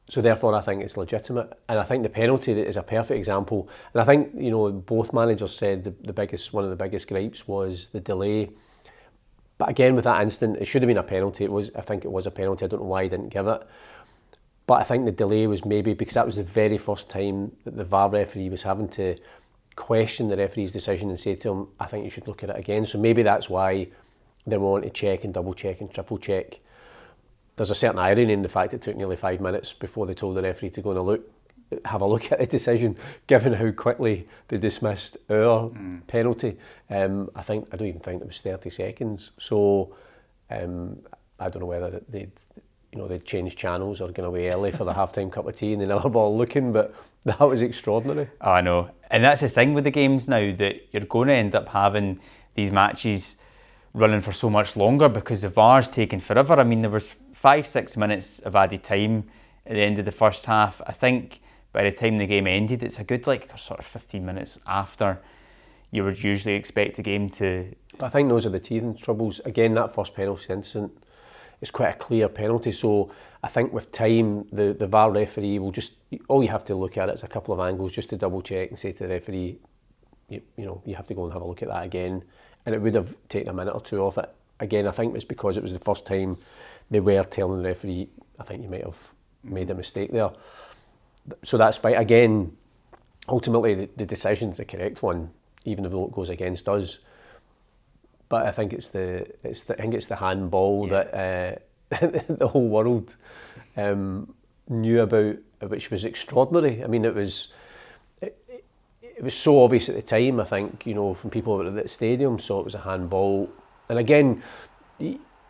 So 0.08 0.20
therefore, 0.20 0.54
I 0.54 0.60
think 0.60 0.82
it's 0.82 0.96
legitimate, 0.96 1.52
and 1.68 1.78
I 1.78 1.84
think 1.84 2.02
the 2.02 2.08
penalty 2.08 2.52
is 2.52 2.76
a 2.76 2.82
perfect 2.82 3.16
example. 3.16 3.68
And 3.94 4.02
I 4.02 4.04
think 4.04 4.30
you 4.34 4.50
know 4.50 4.70
both 4.70 5.12
managers 5.12 5.54
said 5.54 5.84
the, 5.84 5.94
the 6.02 6.12
biggest 6.12 6.52
one 6.52 6.64
of 6.64 6.70
the 6.70 6.76
biggest 6.76 7.08
gripes 7.08 7.46
was 7.46 7.88
the 7.92 8.00
delay 8.00 8.50
but 9.62 9.68
again, 9.68 9.94
with 9.94 10.02
that 10.06 10.20
instant, 10.20 10.56
it 10.56 10.64
should 10.64 10.82
have 10.82 10.88
been 10.88 10.96
a 10.96 11.04
penalty. 11.04 11.44
It 11.44 11.52
was, 11.52 11.70
I 11.76 11.82
think, 11.82 12.04
it 12.04 12.10
was 12.10 12.26
a 12.26 12.32
penalty. 12.32 12.64
I 12.64 12.68
don't 12.68 12.80
know 12.80 12.88
why 12.88 13.04
he 13.04 13.08
didn't 13.08 13.28
give 13.28 13.46
it. 13.46 13.62
But 14.66 14.80
I 14.80 14.82
think 14.82 15.04
the 15.04 15.12
delay 15.12 15.46
was 15.46 15.64
maybe 15.64 15.94
because 15.94 16.14
that 16.14 16.26
was 16.26 16.34
the 16.34 16.42
very 16.42 16.78
first 16.78 17.08
time 17.08 17.52
that 17.62 17.76
the 17.76 17.84
VAR 17.84 18.10
referee 18.10 18.48
was 18.48 18.64
having 18.64 18.88
to 18.88 19.16
question 19.76 20.26
the 20.26 20.36
referee's 20.36 20.72
decision 20.72 21.10
and 21.10 21.20
say 21.20 21.36
to 21.36 21.48
him, 21.48 21.68
"I 21.78 21.86
think 21.86 22.02
you 22.02 22.10
should 22.10 22.26
look 22.26 22.42
at 22.42 22.50
it 22.50 22.58
again." 22.58 22.86
So 22.86 22.98
maybe 22.98 23.22
that's 23.22 23.48
why 23.48 23.86
they 24.48 24.56
want 24.56 24.82
to 24.82 24.90
check 24.90 25.22
and 25.22 25.32
double 25.32 25.54
check 25.54 25.80
and 25.80 25.88
triple 25.88 26.18
check. 26.18 26.58
There's 27.54 27.70
a 27.70 27.76
certain 27.76 28.00
irony 28.00 28.32
in 28.32 28.42
the 28.42 28.48
fact 28.48 28.74
it 28.74 28.82
took 28.82 28.96
nearly 28.96 29.14
five 29.14 29.40
minutes 29.40 29.72
before 29.72 30.06
they 30.06 30.14
told 30.14 30.34
the 30.34 30.42
referee 30.42 30.70
to 30.70 30.82
go 30.82 30.90
and 30.90 31.02
look 31.02 31.30
have 31.84 32.02
a 32.02 32.06
look 32.06 32.30
at 32.32 32.38
the 32.38 32.46
decision, 32.46 32.96
given 33.26 33.52
how 33.52 33.70
quickly 33.72 34.28
they 34.48 34.58
dismissed 34.58 35.16
our 35.30 35.70
mm. 35.70 36.06
penalty. 36.06 36.56
Um, 36.90 37.30
I 37.34 37.42
think 37.42 37.68
I 37.72 37.76
don't 37.76 37.88
even 37.88 38.00
think 38.00 38.22
it 38.22 38.28
was 38.28 38.40
30 38.40 38.70
seconds. 38.70 39.32
So 39.38 39.94
um, 40.50 40.98
I 41.38 41.48
don't 41.48 41.60
know 41.60 41.66
whether 41.66 42.02
they'd 42.08 42.32
you 42.92 42.98
know 42.98 43.08
they'd 43.08 43.24
change 43.24 43.56
channels 43.56 44.00
or 44.00 44.10
gone 44.10 44.26
away 44.26 44.50
early 44.50 44.70
for 44.70 44.84
the 44.84 44.92
halftime 44.94 45.32
cup 45.32 45.46
of 45.46 45.56
tea 45.56 45.72
and 45.72 45.82
another 45.82 46.08
ball 46.10 46.36
looking, 46.36 46.72
but 46.72 46.94
that 47.24 47.40
was 47.40 47.62
extraordinary. 47.62 48.28
Oh, 48.40 48.50
I 48.50 48.60
know, 48.60 48.90
and 49.10 49.24
that's 49.24 49.40
the 49.40 49.48
thing 49.48 49.74
with 49.74 49.84
the 49.84 49.90
games 49.90 50.28
now 50.28 50.54
that 50.56 50.88
you're 50.92 51.06
going 51.06 51.28
to 51.28 51.34
end 51.34 51.54
up 51.54 51.68
having 51.68 52.20
these 52.54 52.70
matches 52.70 53.36
running 53.94 54.20
for 54.20 54.32
so 54.32 54.48
much 54.48 54.76
longer 54.76 55.08
because 55.08 55.42
the 55.42 55.48
VAR's 55.48 55.88
taking 55.88 56.20
forever. 56.20 56.54
I 56.54 56.64
mean, 56.64 56.82
there 56.82 56.90
was 56.90 57.14
five, 57.32 57.66
six 57.66 57.96
minutes 57.96 58.38
of 58.40 58.56
added 58.56 58.84
time 58.84 59.24
at 59.66 59.74
the 59.74 59.82
end 59.82 59.98
of 59.98 60.04
the 60.04 60.12
first 60.12 60.46
half. 60.46 60.80
I 60.86 60.92
think 60.92 61.40
by 61.72 61.84
the 61.84 61.92
time 61.92 62.18
the 62.18 62.26
game 62.26 62.46
ended, 62.46 62.82
it's 62.82 62.98
a 62.98 63.04
good 63.04 63.26
like 63.26 63.50
sort 63.58 63.80
of 63.80 63.86
15 63.86 64.24
minutes 64.24 64.58
after 64.66 65.20
you 65.90 66.04
would 66.04 66.22
usually 66.22 66.54
expect 66.54 66.98
a 66.98 67.02
game 67.02 67.30
to. 67.30 67.74
I 68.00 68.08
think 68.08 68.28
those 68.28 68.46
are 68.46 68.50
the 68.50 68.60
teething 68.60 68.96
troubles. 68.96 69.40
Again, 69.44 69.74
that 69.74 69.94
first 69.94 70.14
penalty 70.14 70.52
incident 70.52 70.92
is 71.60 71.70
quite 71.70 71.90
a 71.90 71.98
clear 71.98 72.28
penalty. 72.28 72.72
So 72.72 73.10
I 73.42 73.48
think 73.48 73.72
with 73.72 73.92
time, 73.92 74.46
the, 74.52 74.74
the 74.78 74.86
VAR 74.86 75.10
referee 75.10 75.58
will 75.58 75.70
just, 75.70 75.92
all 76.28 76.42
you 76.42 76.48
have 76.48 76.64
to 76.64 76.74
look 76.74 76.96
at 76.96 77.08
is 77.10 77.22
a 77.22 77.28
couple 77.28 77.54
of 77.54 77.60
angles 77.60 77.92
just 77.92 78.10
to 78.10 78.16
double 78.16 78.42
check 78.42 78.70
and 78.70 78.78
say 78.78 78.92
to 78.92 79.04
the 79.04 79.08
referee, 79.08 79.58
you, 80.28 80.42
you 80.56 80.64
know, 80.64 80.82
you 80.84 80.94
have 80.94 81.06
to 81.06 81.14
go 81.14 81.24
and 81.24 81.32
have 81.32 81.42
a 81.42 81.44
look 81.44 81.62
at 81.62 81.68
that 81.68 81.84
again. 81.84 82.24
And 82.64 82.74
it 82.74 82.80
would 82.80 82.94
have 82.94 83.16
taken 83.28 83.50
a 83.50 83.52
minute 83.52 83.74
or 83.74 83.80
two 83.80 84.00
off 84.00 84.18
it. 84.18 84.30
Again, 84.60 84.86
I 84.86 84.92
think 84.92 85.14
it's 85.14 85.24
because 85.24 85.56
it 85.56 85.62
was 85.62 85.72
the 85.72 85.78
first 85.78 86.06
time 86.06 86.38
they 86.90 87.00
were 87.00 87.24
telling 87.24 87.62
the 87.62 87.68
referee, 87.68 88.08
I 88.38 88.44
think 88.44 88.62
you 88.62 88.68
might 88.68 88.84
have 88.84 89.10
made 89.42 89.70
a 89.70 89.74
mistake 89.74 90.12
there 90.12 90.30
so 91.42 91.56
that's 91.56 91.76
fine. 91.76 91.94
Again, 91.94 92.56
ultimately, 93.28 93.74
the, 93.74 93.88
the 93.96 94.06
decision's 94.06 94.56
the 94.56 94.64
correct 94.64 95.02
one, 95.02 95.30
even 95.64 95.88
though 95.88 96.04
it 96.04 96.12
goes 96.12 96.28
against 96.28 96.68
us. 96.68 96.98
But 98.28 98.46
I 98.46 98.50
think 98.50 98.72
it's 98.72 98.88
the 98.88 99.26
it's 99.42 99.62
the 99.62 99.74
I 99.78 99.82
think 99.82 99.94
it's 99.94 100.06
the 100.06 100.16
handball 100.16 100.88
yeah. 100.88 101.04
that 101.04 101.60
uh, 101.90 101.98
the 102.38 102.48
whole 102.48 102.68
world 102.68 103.16
um, 103.76 104.34
knew 104.68 105.02
about, 105.02 105.36
which 105.60 105.90
was 105.90 106.04
extraordinary. 106.04 106.82
I 106.82 106.86
mean, 106.86 107.04
it 107.04 107.14
was 107.14 107.52
it, 108.20 108.38
it 109.02 109.22
was 109.22 109.34
so 109.34 109.62
obvious 109.62 109.88
at 109.88 109.96
the 109.96 110.02
time. 110.02 110.40
I 110.40 110.44
think 110.44 110.86
you 110.86 110.94
know 110.94 111.14
from 111.14 111.30
people 111.30 111.66
at 111.66 111.74
the 111.74 111.88
stadium 111.88 112.38
saw 112.38 112.60
it 112.60 112.64
was 112.64 112.74
a 112.74 112.80
handball, 112.80 113.50
and 113.88 113.98
again 113.98 114.42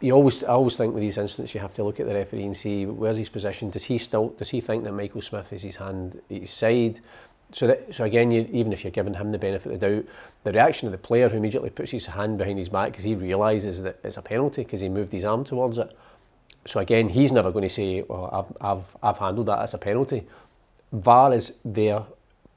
you 0.02 0.12
always, 0.12 0.42
I 0.42 0.48
always 0.48 0.76
think 0.76 0.94
with 0.94 1.02
these 1.02 1.16
incidents, 1.16 1.54
you 1.54 1.60
have 1.60 1.74
to 1.74 1.84
look 1.84 2.00
at 2.00 2.06
the 2.06 2.14
referee 2.14 2.42
and 2.42 2.56
see 2.56 2.86
where's 2.86 3.16
his 3.16 3.28
position. 3.28 3.70
Does 3.70 3.84
he 3.84 3.98
still, 3.98 4.30
does 4.30 4.50
he 4.50 4.60
think 4.60 4.84
that 4.84 4.92
Michael 4.92 5.22
Smith 5.22 5.52
is 5.52 5.62
his 5.62 5.76
hand 5.76 6.20
at 6.28 6.36
his 6.40 6.50
side? 6.50 7.00
So 7.52 7.68
that, 7.68 7.94
so 7.94 8.04
again, 8.04 8.30
you, 8.30 8.48
even 8.50 8.72
if 8.72 8.82
you're 8.82 8.90
giving 8.90 9.14
him 9.14 9.30
the 9.30 9.38
benefit 9.38 9.72
of 9.72 9.80
the 9.80 9.86
doubt, 9.86 10.04
the 10.42 10.52
reaction 10.52 10.88
of 10.88 10.92
the 10.92 10.98
player 10.98 11.28
who 11.28 11.36
immediately 11.36 11.70
puts 11.70 11.92
his 11.92 12.06
hand 12.06 12.38
behind 12.38 12.58
his 12.58 12.68
back 12.68 12.90
because 12.90 13.04
he 13.04 13.14
realises 13.14 13.82
that 13.82 14.00
it's 14.02 14.16
a 14.16 14.22
penalty 14.22 14.64
because 14.64 14.80
he 14.80 14.88
moved 14.88 15.12
his 15.12 15.24
arm 15.24 15.44
towards 15.44 15.78
it. 15.78 15.96
So 16.66 16.80
again, 16.80 17.08
he's 17.08 17.30
never 17.30 17.50
going 17.50 17.64
to 17.64 17.68
say, 17.68 18.02
"Well, 18.02 18.28
I've, 18.60 18.78
I've, 18.78 18.96
I've 19.02 19.18
handled 19.18 19.46
that 19.46 19.60
as 19.60 19.74
a 19.74 19.78
penalty." 19.78 20.26
VAR 20.92 21.32
is 21.34 21.54
there 21.64 22.02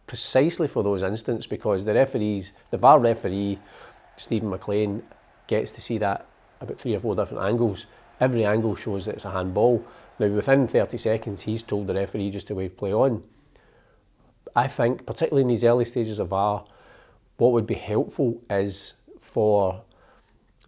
precisely 0.08 0.68
for 0.68 0.84
those 0.84 1.04
instances 1.04 1.48
because 1.48 1.84
the 1.84 1.94
referees, 1.94 2.52
the 2.72 2.78
VAR 2.78 3.00
referee, 3.00 3.60
Steven 4.18 4.50
McLean, 4.50 5.04
gets 5.48 5.72
to 5.72 5.82
see 5.82 5.98
that 5.98 6.26
about 6.62 6.80
three 6.80 6.96
or 6.96 7.00
four 7.00 7.16
different 7.16 7.44
angles. 7.44 7.86
Every 8.20 8.46
angle 8.46 8.76
shows 8.76 9.06
that 9.06 9.16
it's 9.16 9.26
a 9.26 9.32
handball. 9.32 9.86
Now, 10.20 10.28
within 10.28 10.68
30 10.68 10.98
seconds, 10.98 11.42
he's 11.44 11.64
told 11.64 11.88
the 11.88 11.94
referee 11.94 12.32
just 12.32 12.48
to 12.48 12.56
wave 12.56 12.78
play 12.78 12.94
on. 12.94 13.24
I 14.56 14.68
think, 14.68 15.06
particularly 15.06 15.42
in 15.42 15.50
these 15.50 15.66
early 15.66 15.86
stages 15.86 16.20
of 16.20 16.30
VAR, 16.30 16.66
what 17.38 17.52
would 17.52 17.68
be 17.68 17.76
helpful 17.76 18.42
is 18.50 18.94
for 19.20 19.82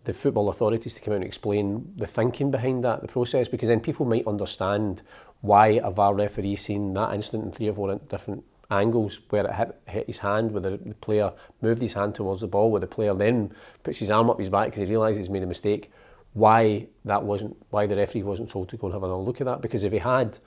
the 0.04 0.14
football 0.14 0.50
authorities 0.50 0.94
to 0.94 1.02
come 1.02 1.14
out 1.14 1.18
and 1.18 1.26
explain 1.26 1.94
the 1.98 2.08
thinking 2.08 2.52
behind 2.52 2.84
that, 2.84 3.02
the 3.02 3.08
process, 3.08 3.48
because 3.48 3.70
then 3.70 3.80
people 3.80 4.06
might 4.06 4.28
understand 4.28 5.02
why 5.42 5.68
a 5.84 5.92
VAR 5.92 6.16
referee 6.16 6.56
seen 6.56 6.94
that 6.94 7.14
instant 7.14 7.46
in 7.46 7.52
three 7.52 7.70
or 7.70 7.74
four 7.74 7.96
different 8.10 8.44
angles 8.70 9.20
where 9.30 9.46
it 9.46 9.54
hit, 9.54 9.82
hit 9.88 10.08
his 10.08 10.18
hand, 10.18 10.52
where 10.52 10.62
the, 10.62 10.78
the, 10.78 10.96
player 10.96 11.32
moved 11.62 11.82
his 11.82 11.94
hand 11.94 12.16
towards 12.16 12.42
the 12.42 12.48
ball, 12.48 12.72
where 12.72 12.82
the 12.82 12.88
player 12.88 13.14
then 13.14 13.54
puts 13.84 14.00
his 14.00 14.12
arm 14.12 14.30
up 14.30 14.40
his 14.40 14.50
back 14.50 14.68
because 14.68 14.80
he 14.80 14.86
realises 14.86 15.18
he's 15.18 15.30
made 15.30 15.44
a 15.44 15.48
mistake. 15.48 15.92
Why 16.34 16.88
that 17.06 17.24
wasn't, 17.24 17.56
why 17.70 17.88
the 17.88 17.96
referee 17.96 18.24
wasn't 18.24 18.50
told 18.50 18.70
to 18.70 18.78
go 18.78 18.88
and 18.88 18.94
have 18.94 19.04
another 19.04 19.22
look 19.22 19.42
at 19.42 19.46
that? 19.46 19.62
Because 19.62 19.84
if 19.84 19.94
he 19.94 20.00
had, 20.00 20.38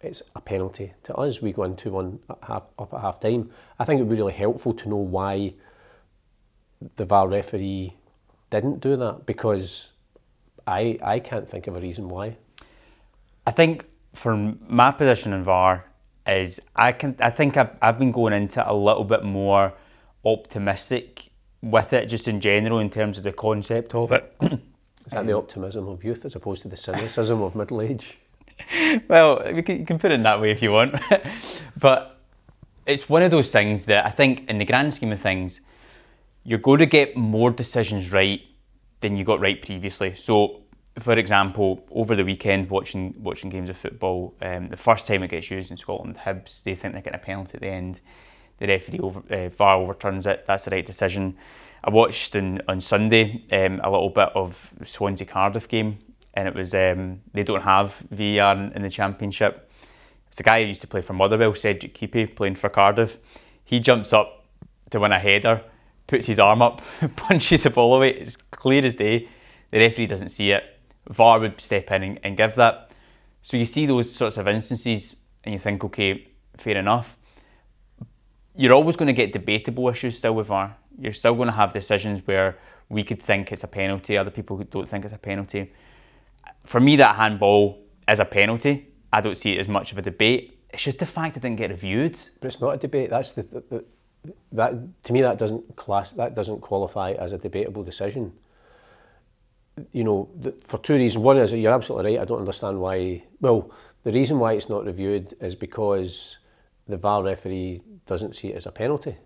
it's 0.00 0.22
a 0.36 0.40
penalty 0.40 0.92
to 1.04 1.14
us. 1.16 1.42
We 1.42 1.52
go 1.52 1.64
into 1.64 1.90
one 1.90 2.20
at 2.30 2.38
half, 2.42 2.62
up 2.78 2.94
at 2.94 3.00
half 3.00 3.20
time. 3.20 3.50
I 3.78 3.84
think 3.84 4.00
it 4.00 4.04
would 4.04 4.10
be 4.10 4.16
really 4.16 4.32
helpful 4.32 4.72
to 4.74 4.88
know 4.88 4.96
why 4.96 5.54
the 6.96 7.04
VAR 7.04 7.28
referee 7.28 7.94
didn't 8.50 8.80
do 8.80 8.96
that 8.96 9.26
because 9.26 9.90
I 10.66 10.98
I 11.02 11.18
can't 11.18 11.48
think 11.48 11.66
of 11.66 11.76
a 11.76 11.80
reason 11.80 12.08
why. 12.08 12.36
I 13.46 13.50
think 13.50 13.86
for 14.14 14.36
my 14.36 14.90
position 14.90 15.32
in 15.32 15.42
VAR 15.42 15.84
is 16.28 16.60
I 16.76 16.92
can 16.92 17.16
I 17.20 17.30
think 17.30 17.56
I've, 17.56 17.70
I've 17.80 17.98
been 17.98 18.12
going 18.12 18.32
into 18.32 18.70
a 18.70 18.74
little 18.74 19.04
bit 19.04 19.24
more 19.24 19.72
optimistic 20.24 21.30
with 21.62 21.92
it 21.92 22.06
just 22.06 22.28
in 22.28 22.40
general 22.40 22.78
in 22.78 22.90
terms 22.90 23.18
of 23.18 23.24
the 23.24 23.32
concept 23.32 23.94
of 23.94 24.12
it. 24.12 24.36
is 24.42 25.12
that 25.12 25.26
the 25.26 25.36
optimism 25.36 25.88
of 25.88 26.04
youth 26.04 26.24
as 26.24 26.36
opposed 26.36 26.62
to 26.62 26.68
the 26.68 26.76
cynicism 26.76 27.42
of 27.42 27.54
middle 27.54 27.80
age? 27.80 28.18
well, 29.08 29.42
you 29.54 29.62
can, 29.62 29.80
you 29.80 29.86
can 29.86 29.98
put 29.98 30.10
it 30.12 30.14
in 30.14 30.22
that 30.22 30.40
way 30.40 30.50
if 30.50 30.62
you 30.62 30.72
want. 30.72 30.94
but 31.78 32.18
it's 32.86 33.08
one 33.08 33.22
of 33.22 33.30
those 33.30 33.50
things 33.52 33.86
that 33.86 34.06
I 34.06 34.10
think, 34.10 34.48
in 34.48 34.58
the 34.58 34.64
grand 34.64 34.94
scheme 34.94 35.12
of 35.12 35.20
things, 35.20 35.60
you're 36.44 36.58
going 36.58 36.78
to 36.78 36.86
get 36.86 37.16
more 37.16 37.50
decisions 37.50 38.10
right 38.12 38.40
than 39.00 39.16
you 39.16 39.24
got 39.24 39.40
right 39.40 39.60
previously. 39.60 40.14
So, 40.14 40.62
for 41.00 41.12
example, 41.14 41.86
over 41.90 42.14
the 42.14 42.24
weekend, 42.24 42.70
watching 42.70 43.14
watching 43.18 43.50
games 43.50 43.68
of 43.68 43.76
football, 43.76 44.34
um, 44.42 44.66
the 44.66 44.76
first 44.76 45.06
time 45.06 45.22
it 45.22 45.28
gets 45.28 45.50
used 45.50 45.70
in 45.70 45.76
Scotland, 45.76 46.16
Hibs, 46.16 46.62
they 46.62 46.74
think 46.74 46.94
they're 46.94 47.02
getting 47.02 47.20
a 47.20 47.22
penalty 47.22 47.54
at 47.54 47.60
the 47.60 47.68
end. 47.68 48.00
The 48.58 48.66
referee 48.66 48.98
over, 48.98 49.22
uh, 49.30 49.76
overturns 49.76 50.26
it. 50.26 50.44
That's 50.46 50.64
the 50.64 50.70
right 50.70 50.84
decision. 50.84 51.36
I 51.84 51.90
watched 51.90 52.34
in, 52.34 52.60
on 52.66 52.80
Sunday 52.80 53.44
um, 53.52 53.80
a 53.84 53.90
little 53.90 54.10
bit 54.10 54.30
of 54.34 54.72
Swansea 54.84 55.26
Cardiff 55.26 55.68
game, 55.68 55.98
and 56.34 56.48
it 56.48 56.54
was 56.54 56.74
um, 56.74 57.20
they 57.32 57.44
don't 57.44 57.62
have 57.62 57.94
VAR 58.10 58.56
in, 58.56 58.72
in 58.72 58.82
the 58.82 58.90
Championship. 58.90 59.70
It's 60.26 60.40
a 60.40 60.42
guy 60.42 60.62
who 60.62 60.68
used 60.68 60.80
to 60.80 60.86
play 60.86 61.02
for 61.02 61.12
Motherwell, 61.12 61.54
Cedric 61.54 61.94
Kipré, 61.94 62.34
playing 62.34 62.56
for 62.56 62.68
Cardiff. 62.68 63.18
He 63.64 63.80
jumps 63.80 64.12
up 64.12 64.44
to 64.90 65.00
win 65.00 65.12
a 65.12 65.18
header 65.18 65.62
puts 66.08 66.26
his 66.26 66.40
arm 66.40 66.60
up, 66.60 66.82
punches 67.16 67.62
the 67.62 67.70
ball 67.70 67.94
away. 67.94 68.14
It's 68.14 68.36
clear 68.50 68.84
as 68.84 68.96
day. 68.96 69.28
The 69.70 69.78
referee 69.78 70.06
doesn't 70.06 70.30
see 70.30 70.50
it. 70.50 70.77
VAR 71.08 71.40
would 71.40 71.60
step 71.60 71.90
in 71.90 72.02
and, 72.02 72.20
and 72.22 72.36
give 72.36 72.54
that. 72.56 72.90
So 73.42 73.56
you 73.56 73.64
see 73.64 73.86
those 73.86 74.12
sorts 74.12 74.36
of 74.36 74.46
instances 74.48 75.16
and 75.44 75.52
you 75.52 75.58
think, 75.58 75.84
okay, 75.84 76.28
fair 76.56 76.76
enough. 76.76 77.16
You're 78.54 78.72
always 78.72 78.96
going 78.96 79.06
to 79.06 79.12
get 79.12 79.32
debatable 79.32 79.88
issues 79.88 80.18
still 80.18 80.34
with 80.34 80.48
VAR. 80.48 80.76
You're 80.98 81.12
still 81.12 81.34
going 81.34 81.46
to 81.46 81.52
have 81.52 81.72
decisions 81.72 82.20
where 82.26 82.58
we 82.88 83.04
could 83.04 83.22
think 83.22 83.52
it's 83.52 83.64
a 83.64 83.68
penalty, 83.68 84.16
other 84.16 84.30
people 84.30 84.56
don't 84.58 84.88
think 84.88 85.04
it's 85.04 85.14
a 85.14 85.18
penalty. 85.18 85.72
For 86.64 86.80
me, 86.80 86.96
that 86.96 87.16
handball 87.16 87.82
is 88.08 88.20
a 88.20 88.24
penalty. 88.24 88.88
I 89.12 89.20
don't 89.20 89.36
see 89.36 89.52
it 89.52 89.60
as 89.60 89.68
much 89.68 89.92
of 89.92 89.98
a 89.98 90.02
debate. 90.02 90.58
It's 90.70 90.82
just 90.82 90.98
the 90.98 91.06
fact 91.06 91.36
it 91.36 91.40
didn't 91.40 91.56
get 91.56 91.70
reviewed. 91.70 92.18
But 92.40 92.48
it's 92.48 92.60
not 92.60 92.74
a 92.74 92.76
debate. 92.78 93.10
That's 93.10 93.32
the, 93.32 93.42
the, 93.42 93.84
that 94.52 95.04
to 95.04 95.12
me 95.12 95.22
that 95.22 95.38
doesn't 95.38 95.76
class 95.76 96.10
that 96.12 96.34
doesn't 96.34 96.60
qualify 96.60 97.12
as 97.12 97.32
a 97.32 97.38
debatable 97.38 97.84
decision. 97.84 98.32
You 99.92 100.04
know, 100.04 100.28
for 100.64 100.78
two 100.78 100.94
reasons. 100.94 101.24
One 101.24 101.38
is 101.38 101.52
you're 101.52 101.72
absolutely 101.72 102.12
right. 102.12 102.22
I 102.22 102.24
don't 102.24 102.40
understand 102.40 102.80
why. 102.80 103.22
Well, 103.40 103.70
the 104.04 104.12
reason 104.12 104.38
why 104.38 104.54
it's 104.54 104.68
not 104.68 104.84
reviewed 104.84 105.34
is 105.40 105.54
because 105.54 106.38
the 106.86 106.96
VAR 106.96 107.22
referee 107.22 107.82
doesn't 108.06 108.36
see 108.36 108.48
it 108.48 108.56
as 108.56 108.66
a 108.66 108.72
penalty. 108.72 109.16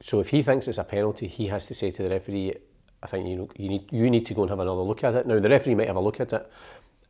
So 0.00 0.20
if 0.20 0.28
he 0.28 0.42
thinks 0.42 0.68
it's 0.68 0.78
a 0.78 0.84
penalty, 0.84 1.26
he 1.26 1.46
has 1.46 1.66
to 1.66 1.74
say 1.74 1.90
to 1.90 2.02
the 2.02 2.10
referee, 2.10 2.54
"I 3.02 3.06
think 3.06 3.26
you 3.26 3.36
know 3.36 3.48
you 3.56 3.68
need 3.68 3.92
you 3.92 4.10
need 4.10 4.26
to 4.26 4.34
go 4.34 4.42
and 4.42 4.50
have 4.50 4.60
another 4.60 4.82
look 4.82 5.02
at 5.04 5.14
it." 5.14 5.26
Now 5.26 5.40
the 5.40 5.48
referee 5.48 5.74
might 5.74 5.86
have 5.86 5.96
a 5.96 6.00
look 6.00 6.20
at 6.20 6.32
it, 6.32 6.50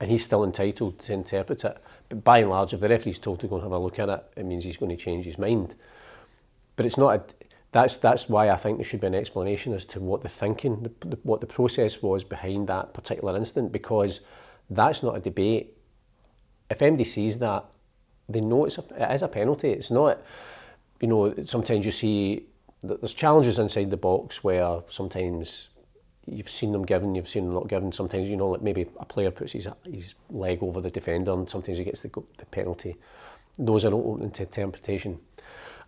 and 0.00 0.10
he's 0.10 0.25
still 0.25 0.44
entitled 0.44 0.98
to 1.00 1.12
interpret 1.12 1.64
it. 1.64 1.76
But 2.08 2.22
by 2.22 2.38
and 2.38 2.50
large, 2.50 2.72
if 2.72 2.80
the 2.80 2.88
referee's 2.88 3.18
told 3.18 3.40
to 3.40 3.48
go 3.48 3.56
and 3.56 3.64
have 3.64 3.72
a 3.72 3.78
look 3.78 3.98
at 3.98 4.08
it, 4.08 4.25
it 4.36 4.44
means 4.44 4.64
he's 4.64 4.76
going 4.76 4.96
to 4.96 5.02
change 5.02 5.25
his 5.25 5.38
mind. 5.38 5.75
But 6.76 6.86
it's 6.86 6.98
not 6.98 7.14
a, 7.14 7.22
that's 7.76 7.99
that's 7.99 8.28
why 8.28 8.49
I 8.50 8.56
think 8.56 8.78
there 8.78 8.85
should 8.85 9.02
be 9.02 9.06
an 9.06 9.14
explanation 9.14 9.75
as 9.75 9.85
to 9.87 10.00
what 10.00 10.23
the 10.23 10.28
thinking, 10.28 10.83
the, 10.83 11.09
the, 11.09 11.18
what 11.23 11.40
the 11.40 11.47
process 11.47 12.02
was 12.02 12.25
behind 12.25 12.68
that 12.68 12.95
particular 12.95 13.37
incident, 13.37 13.71
because 13.71 14.21
that's 14.71 15.02
not 15.02 15.16
a 15.16 15.21
debate. 15.21 15.76
If 16.71 16.78
MD 16.78 17.06
sees 17.06 17.38
that, 17.38 17.64
they 18.28 18.40
know 18.40 18.64
it's 18.64 18.78
a, 18.78 18.85
it 18.99 19.14
is 19.14 19.23
a 19.23 19.28
penalty. 19.28 19.71
It's 19.71 19.90
not, 19.90 20.23
you 21.00 21.09
know, 21.09 21.35
sometimes 21.45 21.85
you 21.85 21.92
see 21.92 22.47
there's 22.83 23.14
challenges 23.14 23.59
inside 23.59 23.90
the 23.90 23.97
box 23.97 24.42
where 24.42 24.83
sometimes 24.88 25.68
you've 26.26 26.50
seen 26.50 26.73
them 26.73 26.85
given, 26.85 27.14
you've 27.14 27.28
seen 27.28 27.45
them 27.45 27.54
not 27.54 27.68
given. 27.68 27.92
Sometimes, 27.92 28.28
you 28.28 28.37
know, 28.37 28.49
like 28.49 28.62
maybe 28.62 28.87
a 28.99 29.04
player 29.04 29.30
puts 29.30 29.52
his, 29.52 29.68
his 29.85 30.14
leg 30.30 30.62
over 30.62 30.80
the 30.80 30.90
defender 30.90 31.33
and 31.33 31.49
sometimes 31.49 31.78
he 31.78 31.85
gets 31.85 32.00
the, 32.00 32.11
the 32.38 32.47
penalty. 32.47 32.97
Those 33.59 33.85
are 33.85 33.95
open 33.95 34.30
to 34.30 34.42
interpretation 34.42 35.18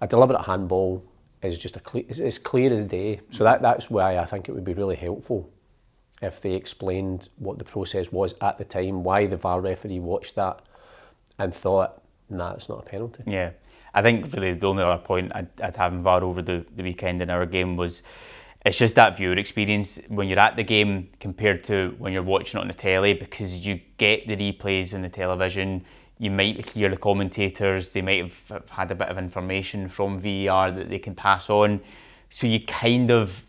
a 0.01 0.07
deliberate 0.07 0.43
handball 0.43 1.03
is 1.43 1.59
just 1.59 1.77
a 1.77 1.81
clear, 1.81 2.05
it's 2.09 2.39
clear 2.39 2.73
as 2.73 2.85
day. 2.85 3.21
So 3.31 3.45
that, 3.45 3.63
that's 3.63 3.91
why 3.91 4.19
I 4.19 4.25
think 4.25 4.49
it 4.49 4.53
would 4.53 4.65
be 4.65 4.75
really 4.75 4.97
helpful 4.97 5.51
if 6.21 6.41
they 6.41 6.55
explained 6.55 7.29
what 7.39 7.59
the 7.59 7.65
process 7.65 8.11
was 8.11 8.35
at 8.41 8.59
the 8.59 8.65
time, 8.65 9.05
why 9.05 9.27
the 9.27 9.37
VAR 9.37 9.61
referee 9.61 10.01
watched 10.01 10.35
that 10.35 10.61
and 11.39 11.55
thought, 11.55 12.03
nah, 12.29 12.55
it's 12.55 12.69
not 12.69 12.81
a 12.81 12.83
penalty. 12.83 13.23
Yeah. 13.27 13.51
I 13.95 14.03
think 14.03 14.33
really 14.33 14.53
the 14.53 14.67
only 14.67 14.83
other 14.83 15.03
point 15.03 15.33
I'd, 15.35 15.49
I'd 15.63 15.77
have 15.77 15.93
in 15.93 16.03
VAR 16.03 16.23
over 16.23 16.43
the, 16.43 16.65
the 16.75 16.83
weekend 16.83 17.23
in 17.23 17.31
our 17.31 17.47
game 17.47 17.77
was 17.77 18.03
it's 18.67 18.77
just 18.77 18.97
that 18.97 19.17
viewer 19.17 19.39
experience 19.39 20.01
when 20.09 20.29
you're 20.29 20.39
at 20.39 20.57
the 20.57 20.65
game 20.65 21.11
compared 21.21 21.65
to 21.65 21.95
when 21.99 22.13
you're 22.13 22.23
watching 22.23 22.59
it 22.59 22.61
on 22.61 22.69
the 22.69 22.75
telly 22.75 23.15
because 23.15 23.67
you 23.67 23.81
get 23.97 24.27
the 24.27 24.37
replays 24.37 24.93
on 24.93 25.03
the 25.03 25.09
television, 25.09 25.85
you 26.19 26.31
might 26.31 26.69
hear 26.71 26.89
the 26.89 26.97
commentators, 26.97 27.93
they 27.93 28.03
might 28.03 28.33
have 28.49 28.69
had 28.71 28.91
a 28.91 28.95
bit 28.95 29.09
of 29.09 29.19
information 29.19 29.89
from 29.89 30.19
VAR 30.19 30.71
that 30.73 30.89
they 30.89 30.99
can 30.99 31.15
pass 31.15 31.49
on. 31.49 31.81
So 32.31 32.47
you 32.47 32.61
kind 32.61 33.11
of 33.11 33.45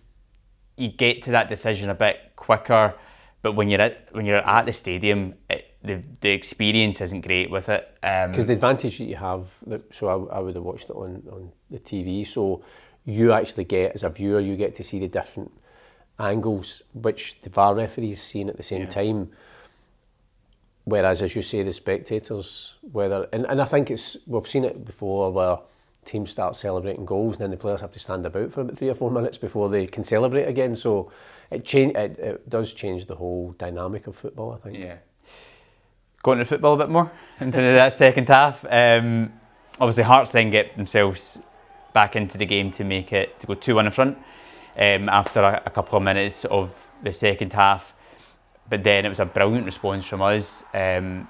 you 0.77 0.89
get 0.89 1.21
to 1.23 1.31
that 1.31 1.49
decision 1.49 1.89
a 1.89 1.95
bit 1.95 2.31
quicker. 2.35 2.95
But 3.41 3.53
when 3.53 3.69
you're 3.69 3.81
at 3.81 4.09
when 4.11 4.25
you're 4.25 4.38
at 4.38 4.65
the 4.65 4.73
stadium, 4.73 5.35
it, 5.49 5.75
the 5.83 6.03
the 6.21 6.29
experience 6.29 7.01
isn't 7.01 7.21
great 7.21 7.49
with 7.49 7.69
it. 7.69 7.89
Because 8.01 8.43
um, 8.43 8.47
the 8.47 8.53
advantage 8.53 8.97
that 8.97 9.05
you 9.05 9.15
have, 9.15 9.47
so 9.91 10.07
I, 10.07 10.38
I 10.38 10.39
would 10.39 10.55
have 10.55 10.63
watched 10.63 10.89
it 10.89 10.95
on 10.95 11.23
on 11.31 11.51
the 11.69 11.79
TV. 11.79 12.25
So 12.25 12.63
you 13.05 13.31
actually 13.31 13.63
get 13.63 13.93
as 13.93 14.03
a 14.03 14.09
viewer, 14.09 14.39
you 14.39 14.55
get 14.55 14.75
to 14.75 14.83
see 14.83 14.99
the 14.99 15.07
different 15.07 15.51
angles 16.19 16.83
which 16.93 17.39
the 17.41 17.49
VAR 17.49 17.75
referees 17.75 18.21
seeing 18.21 18.49
at 18.49 18.57
the 18.57 18.63
same 18.63 18.81
yeah. 18.81 18.89
time. 18.89 19.31
Whereas, 20.89 21.22
as 21.22 21.36
you 21.36 21.41
say, 21.41 21.62
the 21.63 21.72
spectators, 21.74 22.75
whether 22.91 23.27
and, 23.31 23.46
and 23.46 23.62
I 23.62 23.65
think 23.65 23.91
it's 23.91 24.17
we've 24.25 24.48
seen 24.48 24.65
it 24.65 24.86
before 24.86 25.31
where 25.31 25.60
teams 26.05 26.31
start 26.31 26.55
celebrating 26.55 27.05
goals 27.05 27.36
and 27.36 27.43
then 27.43 27.51
the 27.51 27.58
players 27.58 27.81
have 27.81 27.91
to 27.91 28.00
stand 28.00 28.25
about 28.25 28.51
for 28.51 28.62
about 28.62 28.77
three 28.77 28.89
or 28.89 28.96
four 28.96 29.12
minutes 29.12 29.38
before 29.38 29.69
they 29.69 29.86
can 29.86 30.03
celebrate 30.03 30.46
again. 30.46 30.75
So 30.75 31.12
it 31.51 31.63
change 31.63 31.96
it, 31.96 32.17
it 32.17 32.50
does 32.50 32.74
change 32.74 33.05
the 33.05 33.15
whole 33.15 33.53
dynamic 33.58 34.08
of 34.08 34.15
football. 34.15 34.51
I 34.51 34.58
think. 34.58 34.77
Yeah. 34.77 34.98
Going 36.24 36.39
to 36.39 36.46
football 36.46 36.74
a 36.74 36.77
bit 36.77 36.89
more 36.89 37.12
into 37.39 37.58
that 37.58 37.93
second 37.93 38.27
half. 38.27 38.65
Um, 38.69 39.31
obviously, 39.79 40.03
Hearts 40.03 40.31
then 40.31 40.50
get 40.50 40.75
themselves 40.75 41.39
back 41.93 42.15
into 42.15 42.38
the 42.38 42.46
game 42.46 42.72
to 42.72 42.84
make 42.84 43.13
it 43.13 43.39
to 43.39 43.48
go 43.48 43.53
two 43.53 43.75
one 43.75 43.86
in 43.86 43.91
front 43.91 44.17
um, 44.77 45.08
after 45.10 45.41
a, 45.41 45.62
a 45.65 45.69
couple 45.69 45.98
of 45.98 46.03
minutes 46.03 46.46
of 46.46 46.72
the 47.03 47.13
second 47.13 47.53
half. 47.53 47.93
But 48.69 48.83
then 48.83 49.05
it 49.05 49.09
was 49.09 49.19
a 49.19 49.25
brilliant 49.25 49.65
response 49.65 50.05
from 50.05 50.21
us. 50.21 50.63
Um, 50.73 51.27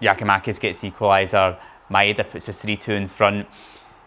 Giakoumakis 0.00 0.60
gets 0.60 0.82
equaliser. 0.82 1.58
Maeda 1.90 2.28
puts 2.28 2.48
us 2.48 2.60
3 2.60 2.76
2 2.76 2.92
in 2.92 3.08
front. 3.08 3.46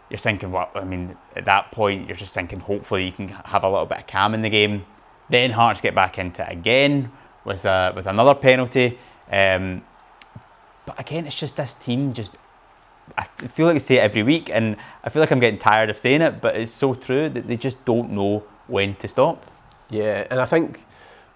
You're 0.09 0.17
thinking, 0.17 0.51
what? 0.51 0.71
I 0.75 0.83
mean, 0.83 1.15
at 1.35 1.45
that 1.45 1.71
point, 1.71 2.07
you're 2.07 2.17
just 2.17 2.33
thinking, 2.33 2.59
hopefully, 2.59 3.05
you 3.05 3.11
can 3.11 3.27
have 3.27 3.63
a 3.63 3.69
little 3.69 3.85
bit 3.85 3.99
of 3.99 4.07
calm 4.07 4.33
in 4.33 4.41
the 4.41 4.49
game. 4.49 4.85
Then 5.29 5.51
Hearts 5.51 5.81
get 5.81 5.93
back 5.93 6.17
into 6.17 6.41
it 6.41 6.51
again 6.51 7.11
with 7.45 7.65
a, 7.65 7.93
with 7.95 8.07
another 8.07 8.33
penalty. 8.33 8.97
Um, 9.31 9.83
but 10.85 10.99
again, 10.99 11.27
it's 11.27 11.35
just 11.35 11.57
this 11.57 11.75
team 11.75 12.13
just. 12.13 12.37
I 13.17 13.23
feel 13.23 13.65
like 13.65 13.75
I 13.75 13.79
say 13.79 13.95
it 13.95 14.01
every 14.01 14.23
week, 14.23 14.49
and 14.51 14.77
I 15.03 15.09
feel 15.09 15.19
like 15.19 15.31
I'm 15.31 15.39
getting 15.39 15.59
tired 15.59 15.89
of 15.89 15.97
saying 15.97 16.21
it, 16.21 16.41
but 16.41 16.55
it's 16.55 16.71
so 16.71 16.93
true 16.93 17.27
that 17.29 17.47
they 17.47 17.57
just 17.57 17.83
don't 17.83 18.11
know 18.11 18.43
when 18.67 18.95
to 18.95 19.07
stop. 19.07 19.45
Yeah, 19.89 20.27
and 20.29 20.39
I 20.39 20.45
think 20.45 20.85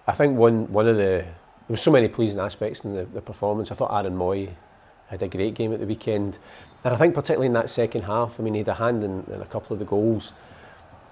I 0.08 0.12
think 0.12 0.38
one 0.38 0.72
one 0.72 0.88
of 0.88 0.98
the 0.98 1.26
there 1.68 1.70
was 1.70 1.82
so 1.82 1.92
many 1.92 2.10
pleasing 2.10 2.40
aspects 2.40 2.82
in 2.82 2.94
the, 2.94 3.06
the 3.06 3.22
performance. 3.22 3.72
I 3.72 3.76
thought 3.76 3.94
Aaron 3.94 4.18
Mooy 4.18 4.50
had 5.08 5.24
a 5.24 5.28
great 5.28 5.54
game 5.54 5.74
at 5.74 5.80
the 5.80 5.86
weekend, 5.86 6.38
and 6.84 6.94
I 6.94 6.98
think 6.98 7.14
particularly 7.14 7.48
in 7.48 7.54
that 7.54 7.70
second 7.70 8.02
half. 8.04 8.40
I 8.40 8.44
mean, 8.44 8.54
he 8.54 8.60
had 8.60 8.68
a 8.68 8.74
hand 8.74 9.04
in, 9.04 9.24
in 9.34 9.42
a 9.42 9.46
couple 9.46 9.74
of 9.74 9.80
the 9.80 9.86
goals, 9.86 10.34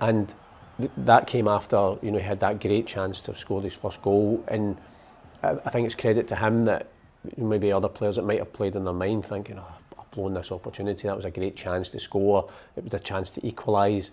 and 0.01 0.33
th- 0.77 0.91
that 0.97 1.25
came 1.27 1.47
after 1.47 1.95
you 2.01 2.11
know 2.11 2.17
he 2.17 2.25
had 2.25 2.41
that 2.41 2.59
great 2.59 2.85
chance 2.85 3.21
to 3.21 3.27
have 3.27 3.37
scored 3.37 3.63
his 3.63 3.73
first 3.73 4.01
goal. 4.01 4.43
And 4.49 4.77
I, 5.41 5.51
I 5.51 5.69
think 5.69 5.85
it's 5.85 5.95
credit 5.95 6.27
to 6.27 6.35
him 6.35 6.65
that 6.65 6.87
maybe 7.37 7.71
other 7.71 7.89
players 7.89 8.17
that 8.17 8.23
might 8.23 8.39
have 8.39 8.51
played 8.51 8.75
in 8.75 8.83
their 8.83 8.93
mind 8.93 9.25
thinking, 9.25 9.57
oh, 9.57 9.65
I've 9.97 10.11
blown 10.11 10.33
this 10.33 10.51
opportunity. 10.51 11.07
That 11.07 11.15
was 11.15 11.25
a 11.25 11.31
great 11.31 11.55
chance 11.55 11.87
to 11.89 11.99
score. 11.99 12.49
It 12.75 12.83
was 12.83 12.93
a 12.93 12.99
chance 12.99 13.29
to 13.31 13.47
equalise. 13.47 14.11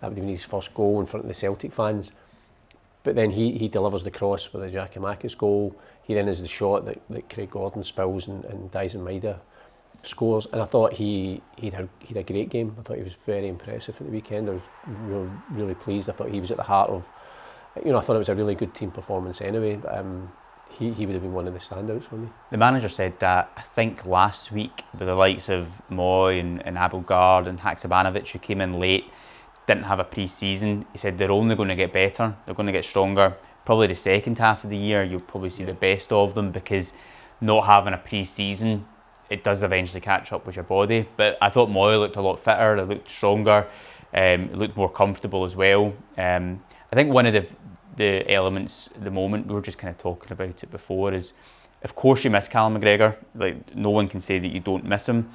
That 0.00 0.08
would 0.08 0.16
have 0.18 0.24
been 0.24 0.28
his 0.28 0.44
first 0.44 0.72
goal 0.72 1.00
in 1.00 1.06
front 1.06 1.24
of 1.24 1.28
the 1.28 1.34
Celtic 1.34 1.72
fans. 1.72 2.12
But 3.02 3.14
then 3.14 3.30
he, 3.30 3.56
he 3.56 3.68
delivers 3.68 4.02
the 4.02 4.10
cross 4.10 4.44
for 4.44 4.58
the 4.58 4.68
Giakoumakis 4.68 5.36
goal. 5.36 5.74
He 6.02 6.14
then 6.14 6.26
has 6.26 6.42
the 6.42 6.48
shot 6.48 6.84
that, 6.86 7.00
that 7.10 7.30
Craig 7.30 7.50
Gordon 7.50 7.82
spills 7.82 8.28
and, 8.28 8.44
and 8.44 8.70
Daizen 8.70 9.02
Maeda 9.02 9.38
scores. 10.02 10.46
And 10.52 10.60
I 10.60 10.66
thought 10.66 10.92
he 10.92 11.40
he 11.56 11.70
had, 11.70 11.88
he 12.00 12.08
had 12.08 12.18
a 12.18 12.22
great 12.22 12.50
game. 12.50 12.76
I 12.78 12.82
thought 12.82 12.98
he 12.98 13.02
was 13.02 13.14
very 13.14 13.48
impressive 13.48 13.98
at 14.00 14.06
the 14.06 14.12
weekend. 14.12 14.48
I 14.48 14.52
was 14.52 14.62
really, 14.86 15.30
really 15.50 15.74
pleased. 15.74 16.10
I 16.10 16.12
thought 16.12 16.30
he 16.30 16.40
was 16.40 16.50
at 16.50 16.58
the 16.58 16.62
heart 16.62 16.90
of, 16.90 17.08
you 17.84 17.92
know, 17.92 17.98
I 17.98 18.00
thought 18.00 18.16
it 18.16 18.20
was 18.20 18.28
a 18.28 18.34
really 18.34 18.54
good 18.54 18.74
team 18.74 18.90
performance 18.90 19.40
anyway. 19.40 19.76
But, 19.76 19.96
um, 19.98 20.30
he, 20.70 20.92
he 20.92 21.04
would 21.04 21.14
have 21.14 21.22
been 21.22 21.32
one 21.32 21.48
of 21.48 21.54
the 21.54 21.58
standouts 21.58 22.04
for 22.04 22.16
me. 22.16 22.28
The 22.50 22.56
manager 22.56 22.88
said 22.88 23.18
that 23.20 23.50
I 23.56 23.62
think 23.62 24.06
last 24.06 24.52
week 24.52 24.84
with 24.92 25.08
the 25.08 25.14
likes 25.14 25.48
of 25.48 25.68
Mooy 25.90 26.38
and, 26.38 26.64
and 26.66 26.76
Abildgaard 26.76 27.48
and 27.48 27.58
Haksabanovic 27.58 28.28
who 28.28 28.38
came 28.38 28.60
in 28.60 28.78
late 28.78 29.04
didn't 29.70 29.84
have 29.84 30.00
a 30.00 30.04
pre-season. 30.04 30.84
He 30.92 30.98
said 30.98 31.16
they're 31.16 31.30
only 31.30 31.54
going 31.54 31.68
to 31.68 31.76
get 31.76 31.92
better. 31.92 32.36
They're 32.44 32.56
going 32.56 32.66
to 32.66 32.72
get 32.72 32.84
stronger. 32.84 33.36
Probably 33.64 33.86
the 33.86 33.94
second 33.94 34.36
half 34.38 34.64
of 34.64 34.70
the 34.70 34.76
year, 34.76 35.04
you'll 35.04 35.20
probably 35.20 35.50
see 35.50 35.64
the 35.64 35.74
best 35.74 36.10
of 36.10 36.34
them 36.34 36.50
because 36.50 36.92
not 37.40 37.66
having 37.66 37.94
a 37.94 37.98
pre-season, 37.98 38.84
it 39.28 39.44
does 39.44 39.62
eventually 39.62 40.00
catch 40.00 40.32
up 40.32 40.44
with 40.44 40.56
your 40.56 40.64
body. 40.64 41.08
But 41.16 41.38
I 41.40 41.50
thought 41.50 41.68
Mooy 41.68 42.00
looked 42.00 42.16
a 42.16 42.20
lot 42.20 42.40
fitter. 42.40 42.76
It 42.78 42.86
looked 42.86 43.08
stronger. 43.08 43.68
Um, 44.12 44.50
it 44.52 44.56
looked 44.56 44.76
more 44.76 44.90
comfortable 44.90 45.44
as 45.44 45.54
well. 45.54 45.94
Um, 46.18 46.64
I 46.92 46.96
think 46.96 47.12
one 47.12 47.26
of 47.26 47.32
the 47.32 47.46
the 47.96 48.28
elements 48.32 48.88
at 48.94 49.04
the 49.04 49.10
moment 49.10 49.46
we 49.46 49.54
were 49.54 49.60
just 49.60 49.76
kind 49.76 49.90
of 49.90 49.98
talking 49.98 50.32
about 50.32 50.62
it 50.62 50.70
before 50.70 51.12
is, 51.12 51.34
of 51.82 51.94
course, 51.94 52.24
you 52.24 52.30
miss 52.30 52.48
Callum 52.48 52.74
McGregor. 52.76 53.14
Like 53.34 53.74
no 53.76 53.90
one 53.90 54.08
can 54.08 54.20
say 54.20 54.38
that 54.38 54.48
you 54.48 54.58
don't 54.58 54.84
miss 54.84 55.08
him, 55.08 55.30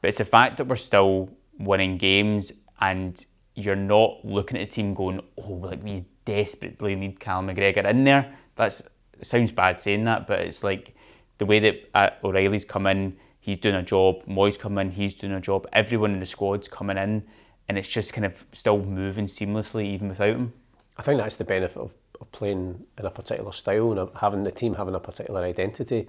but 0.00 0.08
it's 0.08 0.18
the 0.18 0.24
fact 0.24 0.56
that 0.56 0.66
we're 0.66 0.76
still 0.76 1.28
winning 1.58 1.98
games 1.98 2.52
and 2.80 3.24
you're 3.56 3.74
not 3.74 4.24
looking 4.24 4.58
at 4.58 4.62
a 4.62 4.66
team 4.66 4.94
going, 4.94 5.20
oh, 5.38 5.52
like 5.54 5.82
we 5.82 6.04
desperately 6.24 6.94
need 6.94 7.18
Cal 7.18 7.42
McGregor 7.42 7.84
in 7.86 8.04
there. 8.04 8.32
That's 8.54 8.82
sounds 9.22 9.50
bad 9.50 9.80
saying 9.80 10.04
that, 10.04 10.26
but 10.26 10.40
it's 10.40 10.62
like 10.62 10.94
the 11.38 11.46
way 11.46 11.58
that 11.60 11.90
uh, 11.94 12.10
O'Riley's 12.22 12.66
come 12.66 12.86
in, 12.86 13.16
he's 13.40 13.58
doing 13.58 13.74
a 13.74 13.82
job. 13.82 14.22
Mooy's 14.26 14.58
come 14.58 14.76
in, 14.78 14.90
he's 14.90 15.14
doing 15.14 15.32
a 15.32 15.40
job. 15.40 15.66
Everyone 15.72 16.12
in 16.12 16.20
the 16.20 16.26
squad's 16.26 16.68
coming 16.68 16.98
in, 16.98 17.24
and 17.68 17.78
it's 17.78 17.88
just 17.88 18.12
kind 18.12 18.26
of 18.26 18.44
still 18.52 18.78
moving 18.78 19.26
seamlessly 19.26 19.86
even 19.86 20.08
without 20.08 20.36
him. 20.36 20.52
I 20.98 21.02
think 21.02 21.18
that's 21.18 21.36
the 21.36 21.44
benefit 21.44 21.78
of, 21.78 21.94
of 22.20 22.30
playing 22.32 22.84
in 22.98 23.06
a 23.06 23.10
particular 23.10 23.52
style 23.52 23.98
and 23.98 24.10
having 24.16 24.42
the 24.42 24.52
team 24.52 24.74
having 24.74 24.94
a 24.94 25.00
particular 25.00 25.42
identity. 25.42 26.08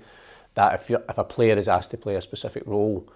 That 0.55 0.73
if 0.73 0.89
if 0.89 1.17
a 1.17 1.23
player 1.23 1.57
is 1.57 1.67
asked 1.67 1.91
to 1.91 1.97
play 1.97 2.15
a 2.15 2.21
specific 2.21 2.63
role, 2.65 3.07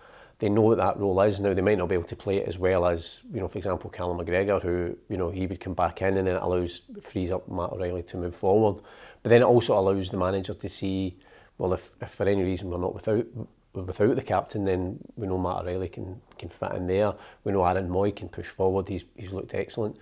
they 0.41 0.49
know 0.49 0.61
what 0.61 0.79
that 0.79 0.97
role 0.97 1.21
is. 1.21 1.39
Now 1.39 1.53
they 1.53 1.61
might 1.61 1.77
not 1.77 1.87
be 1.87 1.93
able 1.93 2.07
to 2.07 2.15
play 2.15 2.37
it 2.37 2.47
as 2.47 2.57
well 2.57 2.87
as 2.87 3.21
you 3.31 3.39
know, 3.39 3.47
for 3.47 3.59
example, 3.59 3.91
Callum 3.91 4.17
McGregor, 4.17 4.59
who 4.59 4.97
you 5.07 5.17
know 5.17 5.29
he 5.29 5.45
would 5.45 5.59
come 5.59 5.75
back 5.75 6.01
in 6.01 6.17
and 6.17 6.27
then 6.27 6.35
it 6.35 6.41
allows 6.41 6.81
frees 6.99 7.31
up 7.31 7.47
Matt 7.47 7.71
O'Riley 7.71 8.01
to 8.03 8.17
move 8.17 8.35
forward. 8.35 8.81
But 9.21 9.29
then 9.29 9.43
it 9.43 9.45
also 9.45 9.77
allows 9.77 10.09
the 10.09 10.17
manager 10.17 10.55
to 10.55 10.67
see, 10.67 11.15
well, 11.59 11.73
if, 11.73 11.91
if 12.01 12.09
for 12.09 12.27
any 12.27 12.41
reason 12.41 12.71
we're 12.71 12.79
not 12.79 12.95
without 12.95 13.27
without 13.73 14.15
the 14.15 14.23
captain, 14.23 14.65
then 14.65 14.99
we 15.15 15.27
know 15.27 15.37
Matt 15.37 15.61
O'Riley 15.61 15.89
can 15.89 16.19
can 16.39 16.49
fit 16.49 16.71
in 16.71 16.87
there. 16.87 17.13
We 17.43 17.51
know 17.51 17.63
Aaron 17.63 17.87
Mooy 17.87 18.15
can 18.15 18.27
push 18.27 18.47
forward. 18.47 18.89
He's 18.89 19.05
he's 19.15 19.33
looked 19.33 19.53
excellent. 19.53 19.95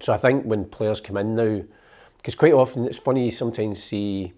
So 0.00 0.14
I 0.14 0.16
think 0.16 0.46
when 0.46 0.64
players 0.64 1.02
come 1.02 1.18
in 1.18 1.34
now, 1.34 1.62
because 2.16 2.34
quite 2.34 2.54
often 2.54 2.86
it's 2.86 2.98
funny 2.98 3.26
you 3.26 3.30
sometimes 3.30 3.82
see 3.82 4.32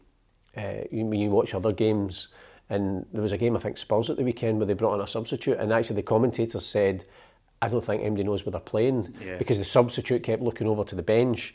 uh, 0.57 0.83
when 0.91 1.13
you 1.13 1.31
watch 1.31 1.55
other 1.55 1.71
games 1.71 2.27
and 2.71 3.07
there 3.13 3.23
was 3.23 3.33
a 3.33 3.39
game, 3.39 3.57
I 3.57 3.61
think, 3.61 3.77
Spurs 3.79 4.11
at 4.11 4.17
the 4.17 4.25
weekend 4.25 4.59
where 4.59 4.67
they 4.67 4.75
brought 4.75 4.95
on 4.95 5.01
a 5.01 5.07
substitute, 5.07 5.59
and 5.59 5.73
actually 5.73 5.97
the 5.97 6.03
commentators 6.03 6.65
said, 6.65 7.05
I 7.61 7.69
don't 7.69 7.85
think 7.85 8.03
anybody 8.03 8.25
knows 8.25 8.45
where 8.45 8.53
they're 8.53 8.61
playing 8.61 9.15
yeah. 9.25 9.37
because 9.37 9.59
the 9.59 9.65
substitute 9.65 10.23
kept 10.23 10.43
looking 10.43 10.67
over 10.67 10.85
to 10.85 10.95
the 10.95 11.03
bench 11.03 11.55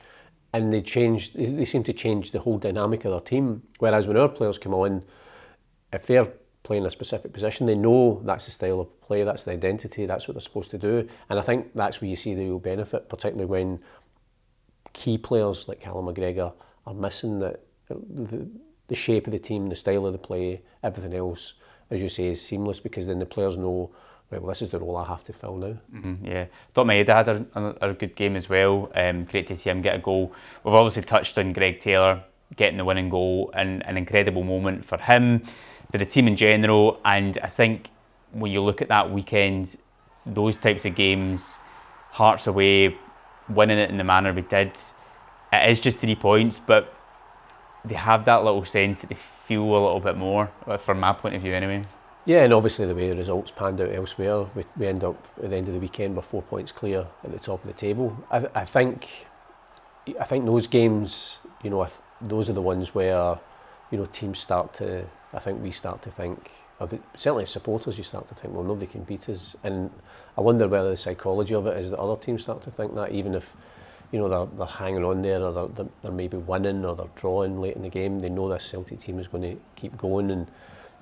and 0.53 0.73
they 0.73 0.81
changed, 0.81 1.35
they 1.35 1.65
seemed 1.65 1.85
to 1.85 1.93
change 1.93 2.31
the 2.31 2.39
whole 2.39 2.57
dynamic 2.57 3.05
of 3.05 3.11
their 3.11 3.19
team. 3.19 3.61
Whereas 3.77 4.07
when 4.07 4.17
our 4.17 4.29
players 4.29 4.57
come 4.57 4.73
on, 4.73 5.03
if 5.93 6.07
they're 6.07 6.27
playing 6.63 6.85
a 6.85 6.89
specific 6.89 7.33
position, 7.33 7.67
they 7.67 7.75
know 7.75 8.21
that's 8.25 8.45
the 8.45 8.51
style 8.51 8.79
of 8.79 9.01
play, 9.01 9.23
that's 9.23 9.43
the 9.43 9.51
identity, 9.51 10.05
that's 10.05 10.27
what 10.27 10.33
they're 10.33 10.41
supposed 10.41 10.71
to 10.71 10.77
do. 10.77 11.07
And 11.29 11.37
I 11.37 11.41
think 11.43 11.73
that's 11.75 12.01
where 12.01 12.09
you 12.09 12.15
see 12.15 12.33
the 12.33 12.45
real 12.45 12.59
benefit, 12.59 13.09
particularly 13.09 13.45
when 13.45 13.79
key 14.93 15.17
players 15.17 15.67
like 15.67 15.79
Callum 15.79 16.05
McGregor 16.05 16.53
are 16.87 16.93
missing 16.93 17.39
that 17.39 17.61
the, 17.87 18.47
the 18.89 18.95
shape 18.95 19.27
of 19.27 19.31
the 19.31 19.39
team, 19.39 19.69
the 19.69 19.75
style 19.75 20.05
of 20.05 20.13
the 20.13 20.19
play, 20.19 20.61
everything 20.83 21.13
else, 21.13 21.53
as 21.89 22.01
you 22.01 22.09
say, 22.09 22.27
is 22.27 22.41
seamless 22.41 22.79
because 22.79 23.07
then 23.07 23.19
the 23.19 23.25
players 23.25 23.55
know, 23.55 23.89
right, 24.29 24.41
well, 24.41 24.49
this 24.49 24.61
is 24.61 24.69
the 24.69 24.79
role 24.79 24.97
I 24.97 25.05
have 25.05 25.23
to 25.25 25.33
fill 25.33 25.55
now. 25.55 25.77
Mm-hmm, 25.93 26.25
yeah. 26.25 26.45
Thought 26.73 26.87
Maeda 26.87 27.07
had 27.07 27.27
a, 27.29 27.45
a, 27.55 27.89
a, 27.89 27.93
good 27.93 28.15
game 28.15 28.35
as 28.35 28.49
well. 28.49 28.91
Um, 28.93 29.23
great 29.23 29.47
to 29.47 29.55
see 29.55 29.69
him 29.69 29.81
get 29.81 29.95
a 29.95 29.99
goal. 29.99 30.33
We've 30.63 30.73
obviously 30.73 31.03
touched 31.03 31.37
on 31.37 31.53
Greg 31.53 31.79
Taylor 31.79 32.23
getting 32.55 32.77
the 32.77 32.85
winning 32.85 33.09
goal 33.09 33.51
and 33.53 33.85
an 33.85 33.95
incredible 33.95 34.43
moment 34.43 34.83
for 34.83 34.97
him, 34.97 35.43
for 35.91 35.97
the 35.97 36.05
team 36.05 36.27
in 36.27 36.35
general. 36.35 36.99
And 37.05 37.37
I 37.43 37.47
think 37.47 37.89
when 38.31 38.51
you 38.51 38.61
look 38.61 38.81
at 38.81 38.87
that 38.89 39.11
weekend, 39.11 39.77
those 40.25 40.57
types 40.57 40.85
of 40.85 40.95
games, 40.95 41.57
Hearts 42.11 42.47
away, 42.47 42.97
winning 43.47 43.77
it 43.77 43.91
in 43.91 43.97
the 43.97 44.03
manner 44.03 44.33
we 44.33 44.41
did, 44.41 44.71
it 45.53 45.69
is 45.69 45.79
just 45.79 45.99
three 45.99 46.15
points, 46.15 46.59
but 46.59 46.93
they 47.85 47.95
have 47.95 48.25
that 48.25 48.43
little 48.43 48.65
sense 48.65 49.01
that 49.01 49.07
they 49.07 49.15
feel 49.15 49.63
a 49.63 49.81
little 49.83 49.99
bit 49.99 50.17
more, 50.17 50.51
uh, 50.67 50.77
from 50.77 50.99
my 50.99 51.13
point 51.13 51.35
of 51.35 51.41
view 51.41 51.53
anyway. 51.53 51.85
Yeah, 52.25 52.43
and 52.43 52.53
obviously 52.53 52.85
the 52.85 52.93
way 52.93 53.09
the 53.09 53.15
results 53.15 53.51
panned 53.51 53.81
out 53.81 53.93
elsewhere, 53.93 54.43
we, 54.53 54.63
we 54.77 54.87
end 54.87 55.03
up 55.03 55.27
at 55.41 55.49
the 55.49 55.55
end 55.55 55.67
of 55.67 55.73
the 55.73 55.79
weekend 55.79 56.15
with 56.15 56.25
four 56.25 56.41
points 56.43 56.71
clear 56.71 57.07
at 57.23 57.31
the 57.31 57.39
top 57.39 57.63
of 57.63 57.67
the 57.67 57.73
table. 57.73 58.15
I, 58.29 58.45
I 58.53 58.65
think, 58.65 59.27
I 60.19 60.25
think 60.25 60.45
those 60.45 60.67
games, 60.67 61.39
you 61.63 61.69
know, 61.69 61.87
those 62.21 62.49
are 62.49 62.53
the 62.53 62.61
ones 62.61 62.93
where, 62.93 63.39
you 63.89 63.97
know, 63.97 64.05
teams 64.05 64.39
start 64.39 64.73
to. 64.75 65.05
I 65.33 65.39
think 65.39 65.63
we 65.63 65.71
start 65.71 66.01
to 66.03 66.11
think, 66.11 66.51
the, 66.79 66.99
certainly 67.15 67.43
as 67.43 67.49
supporters, 67.49 67.97
you 67.97 68.03
start 68.03 68.27
to 68.27 68.35
think, 68.35 68.53
well, 68.53 68.63
nobody 68.63 68.87
can 68.87 69.03
beat 69.03 69.29
us, 69.29 69.55
and 69.63 69.89
I 70.37 70.41
wonder 70.41 70.67
whether 70.67 70.89
the 70.89 70.97
psychology 70.97 71.55
of 71.55 71.67
it 71.67 71.77
is 71.77 71.91
that 71.91 71.99
other 71.99 72.19
teams 72.19 72.43
start 72.43 72.61
to 72.63 72.71
think 72.71 72.93
that, 72.95 73.11
even 73.11 73.33
if 73.35 73.53
you 74.11 74.19
know, 74.19 74.29
they're, 74.29 74.57
they're 74.57 74.65
hanging 74.65 75.03
on 75.03 75.21
there 75.21 75.41
or 75.41 75.69
they're, 75.69 75.87
they're 76.01 76.11
maybe 76.11 76.37
winning 76.37 76.83
or 76.83 76.95
they're 76.95 77.05
drawing 77.15 77.61
late 77.61 77.75
in 77.75 77.83
the 77.83 77.89
game. 77.89 78.19
They 78.19 78.29
know 78.29 78.49
this 78.49 78.65
Celtic 78.65 78.99
team 78.99 79.19
is 79.19 79.27
going 79.27 79.43
to 79.43 79.61
keep 79.75 79.97
going. 79.97 80.31
And 80.31 80.47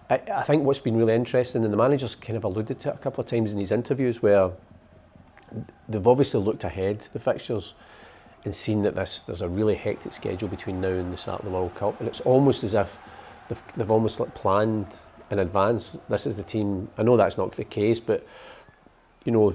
I, 0.10 0.22
I 0.34 0.44
think 0.44 0.64
what's 0.64 0.80
been 0.80 0.98
really 0.98 1.14
interesting, 1.14 1.64
and 1.64 1.72
the 1.72 1.78
manager's 1.78 2.16
kind 2.16 2.36
of 2.36 2.44
alluded 2.44 2.80
to 2.82 2.90
it 2.90 2.96
a 2.96 2.98
couple 2.98 3.24
of 3.24 3.30
times 3.30 3.52
in 3.52 3.60
his 3.60 3.72
interviews, 3.72 4.22
where 4.22 4.52
they've 5.88 6.08
obviously 6.08 6.42
looked 6.42 6.64
ahead 6.66 7.08
the 7.14 7.20
fixtures 7.20 7.74
and 8.44 8.56
seen 8.56 8.84
that 8.84 8.96
this 8.96 9.20
there's 9.20 9.42
a 9.42 9.50
really 9.50 9.76
hectic 9.76 10.14
schedule 10.14 10.48
between 10.48 10.82
now 10.82 10.90
and 10.90 11.12
the 11.12 11.18
start 11.18 11.40
of 11.40 11.46
the 11.46 11.52
World 11.52 11.76
Cup. 11.76 12.00
And 12.00 12.08
it's 12.08 12.22
almost 12.22 12.64
as 12.64 12.74
if 12.74 12.98
they've, 13.48 13.62
they've 13.76 13.92
almost 13.92 14.20
like 14.20 14.34
planned 14.36 14.88
in 15.32 15.40
advance. 15.40 15.98
This 16.10 16.26
is 16.26 16.36
the 16.36 16.44
team. 16.44 16.90
I 16.98 17.04
know 17.04 17.18
that's 17.18 17.38
not 17.38 17.54
the 17.54 17.64
case, 17.64 18.00
but 18.00 18.26
you 19.24 19.32
know, 19.32 19.54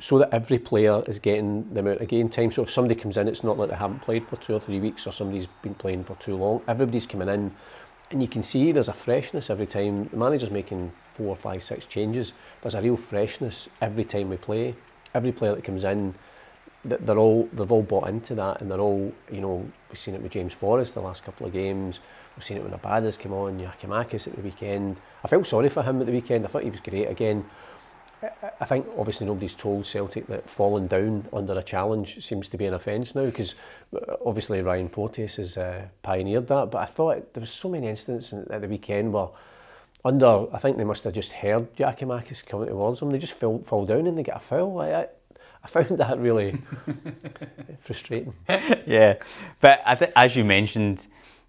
so 0.00 0.18
that 0.18 0.32
every 0.32 0.58
player 0.58 1.02
is 1.06 1.18
getting 1.18 1.68
the 1.74 1.80
amount 1.80 2.00
of 2.00 2.08
game 2.08 2.28
time. 2.28 2.52
So 2.52 2.62
if 2.62 2.70
somebody 2.70 2.94
comes 2.94 3.16
in, 3.16 3.26
it's 3.26 3.42
not 3.42 3.58
like 3.58 3.70
they 3.70 3.76
haven't 3.76 4.00
played 4.00 4.26
for 4.28 4.36
two 4.36 4.54
or 4.54 4.60
three 4.60 4.78
weeks 4.78 5.06
or 5.06 5.12
somebody's 5.12 5.48
been 5.62 5.74
playing 5.74 6.04
for 6.04 6.14
too 6.16 6.36
long. 6.36 6.62
Everybody's 6.68 7.06
coming 7.06 7.28
in 7.28 7.52
and 8.10 8.22
you 8.22 8.28
can 8.28 8.42
see 8.42 8.72
there's 8.72 8.88
a 8.88 8.92
freshness 8.92 9.50
every 9.50 9.66
time. 9.66 10.08
The 10.08 10.16
manager's 10.16 10.50
making 10.50 10.92
four, 11.14 11.36
five, 11.36 11.62
six 11.62 11.86
changes. 11.86 12.32
There's 12.62 12.74
a 12.74 12.82
real 12.82 12.96
freshness 12.96 13.68
every 13.82 14.04
time 14.04 14.30
we 14.30 14.36
play. 14.36 14.74
Every 15.14 15.32
player 15.32 15.54
that 15.54 15.64
comes 15.64 15.84
in, 15.84 16.14
they're 16.84 17.18
all 17.18 17.48
they've 17.52 17.72
all 17.72 17.82
bought 17.82 18.08
into 18.08 18.34
that, 18.36 18.60
and 18.60 18.70
they're 18.70 18.80
all 18.80 19.12
you 19.30 19.40
know 19.40 19.68
we've 19.90 19.98
seen 19.98 20.14
it 20.14 20.22
with 20.22 20.32
James 20.32 20.52
Forrest 20.52 20.94
the 20.94 21.00
last 21.00 21.24
couple 21.24 21.46
of 21.46 21.52
games. 21.52 22.00
We've 22.36 22.44
seen 22.44 22.56
it 22.56 22.62
when 22.62 22.72
Abada's 22.72 23.16
came 23.16 23.32
on, 23.32 23.58
Giakoumakis 23.58 24.28
at 24.28 24.36
the 24.36 24.42
weekend. 24.42 25.00
I 25.24 25.28
felt 25.28 25.46
sorry 25.46 25.68
for 25.68 25.82
him 25.82 26.00
at 26.00 26.06
the 26.06 26.12
weekend. 26.12 26.44
I 26.44 26.48
thought 26.48 26.62
he 26.62 26.70
was 26.70 26.80
great 26.80 27.10
again. 27.10 27.44
I 28.60 28.64
think 28.64 28.86
obviously 28.96 29.26
nobody's 29.26 29.54
told 29.54 29.86
Celtic 29.86 30.26
that 30.26 30.50
falling 30.50 30.88
down 30.88 31.26
under 31.32 31.52
a 31.56 31.62
challenge 31.62 32.24
seems 32.24 32.48
to 32.48 32.56
be 32.56 32.66
an 32.66 32.74
offence 32.74 33.14
now 33.14 33.26
because 33.26 33.54
uh, 33.94 34.16
obviously 34.24 34.60
Ryan 34.60 34.88
Porteous 34.88 35.36
has 35.36 35.56
uh, 35.56 35.86
pioneered 36.02 36.48
that. 36.48 36.70
But 36.70 36.78
I 36.78 36.86
thought 36.86 37.32
there 37.34 37.40
was 37.40 37.50
so 37.50 37.68
many 37.68 37.86
incidents 37.86 38.32
at 38.32 38.60
the 38.60 38.68
weekend 38.68 39.12
where 39.12 39.28
under 40.04 40.46
I 40.52 40.58
think 40.58 40.78
they 40.78 40.84
must 40.84 41.04
have 41.04 41.12
just 41.12 41.32
heard 41.32 41.74
Giakoumakis 41.76 42.44
coming 42.44 42.68
towards 42.68 43.00
them. 43.00 43.10
They 43.10 43.18
just 43.18 43.34
fell, 43.34 43.58
fall 43.60 43.86
down 43.86 44.06
and 44.06 44.18
they 44.18 44.24
get 44.24 44.36
a 44.36 44.40
foul. 44.40 44.80
I, 44.80 44.92
I, 44.92 45.06
I 45.62 45.68
found 45.68 45.98
that 45.98 46.18
really 46.18 46.60
frustrating. 47.78 48.34
yeah, 48.86 49.14
but 49.60 49.80
I 49.86 49.94
think 49.94 50.12
as 50.16 50.34
you 50.34 50.44
mentioned, 50.44 51.06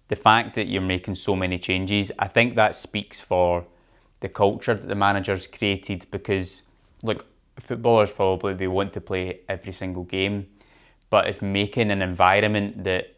the 0.08 0.16
fact 0.16 0.54
that 0.54 0.66
you're 0.66 0.82
making 0.82 1.16
so 1.16 1.34
many 1.34 1.58
changes, 1.58 2.12
I 2.18 2.28
think 2.28 2.54
that 2.56 2.76
speaks 2.76 3.20
for 3.20 3.64
the 4.20 4.28
culture 4.28 4.74
that 4.74 4.88
the 4.88 4.94
manager's 4.94 5.46
created 5.46 6.06
because 6.10 6.62
look 7.02 7.26
footballers 7.58 8.10
probably 8.12 8.54
they 8.54 8.68
want 8.68 8.92
to 8.92 9.00
play 9.00 9.40
every 9.48 9.72
single 9.72 10.04
game 10.04 10.46
but 11.10 11.26
it's 11.26 11.42
making 11.42 11.90
an 11.90 12.02
environment 12.02 12.84
that 12.84 13.14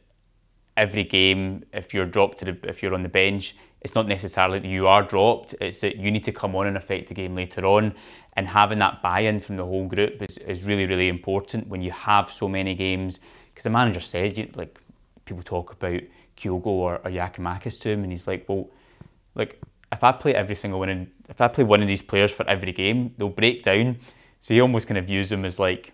every 0.76 1.04
game 1.04 1.64
if 1.72 1.92
you're 1.92 2.06
dropped 2.06 2.38
to 2.38 2.44
the 2.44 2.58
if 2.64 2.82
you're 2.82 2.94
on 2.94 3.02
the 3.02 3.08
bench 3.08 3.54
it's 3.82 3.96
not 3.96 4.06
necessarily 4.06 4.60
that 4.60 4.68
you 4.68 4.86
are 4.86 5.02
dropped, 5.02 5.54
it's 5.60 5.80
that 5.80 5.96
you 5.96 6.10
need 6.10 6.24
to 6.24 6.32
come 6.32 6.54
on 6.54 6.68
and 6.68 6.76
affect 6.76 7.08
the 7.08 7.14
game 7.14 7.34
later 7.34 7.66
on. 7.66 7.94
And 8.34 8.46
having 8.46 8.78
that 8.78 9.02
buy 9.02 9.20
in 9.20 9.40
from 9.40 9.56
the 9.56 9.64
whole 9.64 9.86
group 9.86 10.22
is, 10.22 10.38
is 10.38 10.62
really, 10.62 10.86
really 10.86 11.08
important 11.08 11.66
when 11.66 11.82
you 11.82 11.90
have 11.90 12.30
so 12.30 12.48
many 12.48 12.74
games. 12.74 13.18
Because 13.50 13.64
the 13.64 13.70
manager 13.70 14.00
said, 14.00 14.38
you, 14.38 14.48
like, 14.54 14.78
people 15.24 15.42
talk 15.42 15.72
about 15.72 16.00
Kyogo 16.36 16.66
or, 16.66 16.94
or 17.04 17.10
Giakoumakis 17.10 17.80
to 17.80 17.90
him, 17.90 18.04
and 18.04 18.12
he's 18.12 18.28
like, 18.28 18.48
well, 18.48 18.70
like, 19.34 19.60
if 19.92 20.02
I 20.02 20.12
play 20.12 20.34
every 20.34 20.56
single 20.56 20.80
one, 20.80 21.10
if 21.28 21.40
I 21.40 21.48
play 21.48 21.64
one 21.64 21.82
of 21.82 21.88
these 21.88 22.02
players 22.02 22.30
for 22.32 22.48
every 22.48 22.72
game, 22.72 23.14
they'll 23.18 23.28
break 23.28 23.62
down. 23.62 23.98
So 24.40 24.54
he 24.54 24.60
almost 24.60 24.88
kind 24.88 24.98
of 24.98 25.06
views 25.06 25.28
them 25.28 25.44
as 25.44 25.58
like 25.58 25.92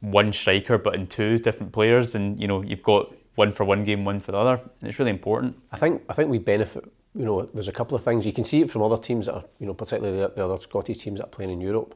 one 0.00 0.32
striker, 0.32 0.78
but 0.78 0.94
in 0.94 1.06
two 1.06 1.38
different 1.38 1.72
players, 1.72 2.14
and 2.14 2.38
you 2.40 2.46
know, 2.46 2.62
you've 2.62 2.82
got 2.82 3.12
one 3.34 3.50
for 3.50 3.64
one 3.64 3.84
game, 3.84 4.04
one 4.04 4.20
for 4.20 4.32
the 4.32 4.38
other, 4.38 4.60
and 4.80 4.88
it's 4.88 4.98
really 4.98 5.10
important. 5.10 5.56
I 5.72 5.76
think 5.76 6.02
I 6.08 6.12
think 6.12 6.30
we 6.30 6.38
benefit 6.38 6.84
you 7.14 7.24
know, 7.24 7.48
there's 7.54 7.68
a 7.68 7.72
couple 7.72 7.94
of 7.94 8.02
things. 8.02 8.26
You 8.26 8.32
can 8.32 8.44
see 8.44 8.62
it 8.62 8.70
from 8.70 8.82
other 8.82 8.98
teams 8.98 9.26
that 9.26 9.34
are, 9.34 9.44
you 9.60 9.66
know, 9.66 9.74
particularly 9.74 10.18
the, 10.18 10.28
the 10.30 10.44
other 10.44 10.60
Scottish 10.60 10.98
teams 10.98 11.20
that 11.20 11.26
are 11.26 11.30
playing 11.30 11.52
in 11.52 11.60
Europe. 11.60 11.94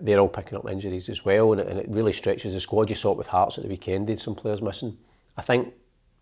They're 0.00 0.18
all 0.18 0.28
picking 0.28 0.56
up 0.56 0.68
injuries 0.70 1.08
as 1.08 1.24
well, 1.24 1.52
and 1.52 1.60
it, 1.60 1.66
and 1.66 1.78
it 1.78 1.86
really 1.88 2.12
stretches 2.12 2.52
the 2.52 2.60
squad. 2.60 2.90
You 2.90 2.94
saw 2.94 3.12
it 3.12 3.18
with 3.18 3.26
Hearts 3.26 3.58
at 3.58 3.64
the 3.64 3.70
weekend, 3.70 4.06
did 4.06 4.20
some 4.20 4.34
players 4.34 4.62
missing. 4.62 4.96
I 5.36 5.42
think 5.42 5.72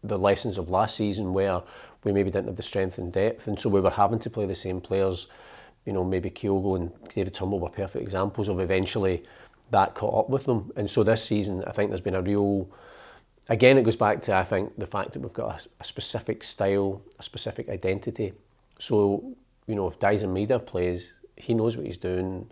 the 0.08 0.18
lessons 0.18 0.58
of 0.58 0.70
last 0.70 0.96
season 0.96 1.32
where 1.32 1.62
we 2.04 2.12
maybe 2.12 2.30
didn't 2.30 2.46
have 2.46 2.56
the 2.56 2.62
strength 2.62 2.98
and 2.98 3.12
depth, 3.12 3.48
and 3.48 3.58
so 3.58 3.68
we 3.68 3.80
were 3.80 3.90
having 3.90 4.18
to 4.20 4.30
play 4.30 4.46
the 4.46 4.54
same 4.54 4.80
players. 4.80 5.28
You 5.84 5.92
know, 5.92 6.04
maybe 6.04 6.30
Kyogo 6.30 6.76
and 6.76 6.92
David 7.14 7.34
Turnbull 7.34 7.60
were 7.60 7.68
perfect 7.68 8.02
examples 8.02 8.48
of 8.48 8.60
eventually 8.60 9.24
that 9.70 9.94
caught 9.94 10.24
up 10.24 10.30
with 10.30 10.44
them. 10.44 10.72
And 10.76 10.90
so 10.90 11.02
this 11.02 11.24
season, 11.24 11.64
I 11.66 11.72
think 11.72 11.90
there's 11.90 12.00
been 12.00 12.14
a 12.14 12.22
real 12.22 12.68
again, 13.48 13.78
it 13.78 13.82
goes 13.82 13.96
back 13.96 14.20
to 14.22 14.34
I 14.34 14.44
think 14.44 14.76
the 14.78 14.86
fact 14.86 15.12
that 15.12 15.20
we've 15.20 15.32
got 15.32 15.60
a, 15.60 15.68
a 15.80 15.84
specific 15.84 16.42
style, 16.44 17.02
a 17.18 17.22
specific 17.22 17.68
identity. 17.68 18.32
So 18.78 19.34
you 19.66 19.74
know, 19.74 19.88
if 19.88 19.98
Daizen 19.98 20.32
Maeda 20.32 20.64
plays, 20.64 21.12
he 21.36 21.54
knows 21.54 21.76
what 21.76 21.86
he's 21.86 21.98
doing 21.98 22.50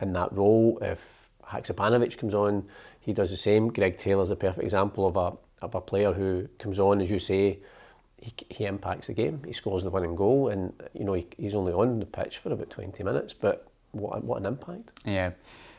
in 0.00 0.12
that 0.12 0.32
role. 0.32 0.78
If 0.82 1.30
Haksabanovic 1.46 2.18
comes 2.18 2.34
on, 2.34 2.66
he 3.00 3.12
does 3.12 3.30
the 3.30 3.36
same. 3.36 3.68
Greg 3.68 3.96
Taylor's 3.96 4.30
a 4.30 4.36
perfect 4.36 4.64
example 4.64 5.06
of 5.06 5.16
a 5.16 5.36
of 5.62 5.74
a 5.74 5.80
player 5.80 6.12
who 6.12 6.48
comes 6.58 6.78
on, 6.78 7.00
as 7.00 7.10
you 7.10 7.18
say, 7.18 7.58
he, 8.20 8.32
he 8.48 8.64
impacts 8.64 9.06
the 9.06 9.14
game. 9.14 9.42
He 9.46 9.52
scores 9.52 9.84
the 9.84 9.90
winning 9.90 10.16
goal, 10.16 10.48
and 10.48 10.72
you 10.92 11.04
know 11.04 11.14
he, 11.14 11.26
he's 11.36 11.54
only 11.54 11.72
on 11.72 12.00
the 12.00 12.06
pitch 12.06 12.38
for 12.38 12.52
about 12.52 12.70
twenty 12.70 13.02
minutes, 13.04 13.32
but 13.32 13.68
what 13.92 14.22
what 14.24 14.38
an 14.38 14.46
impact! 14.46 14.90
Yeah. 15.04 15.32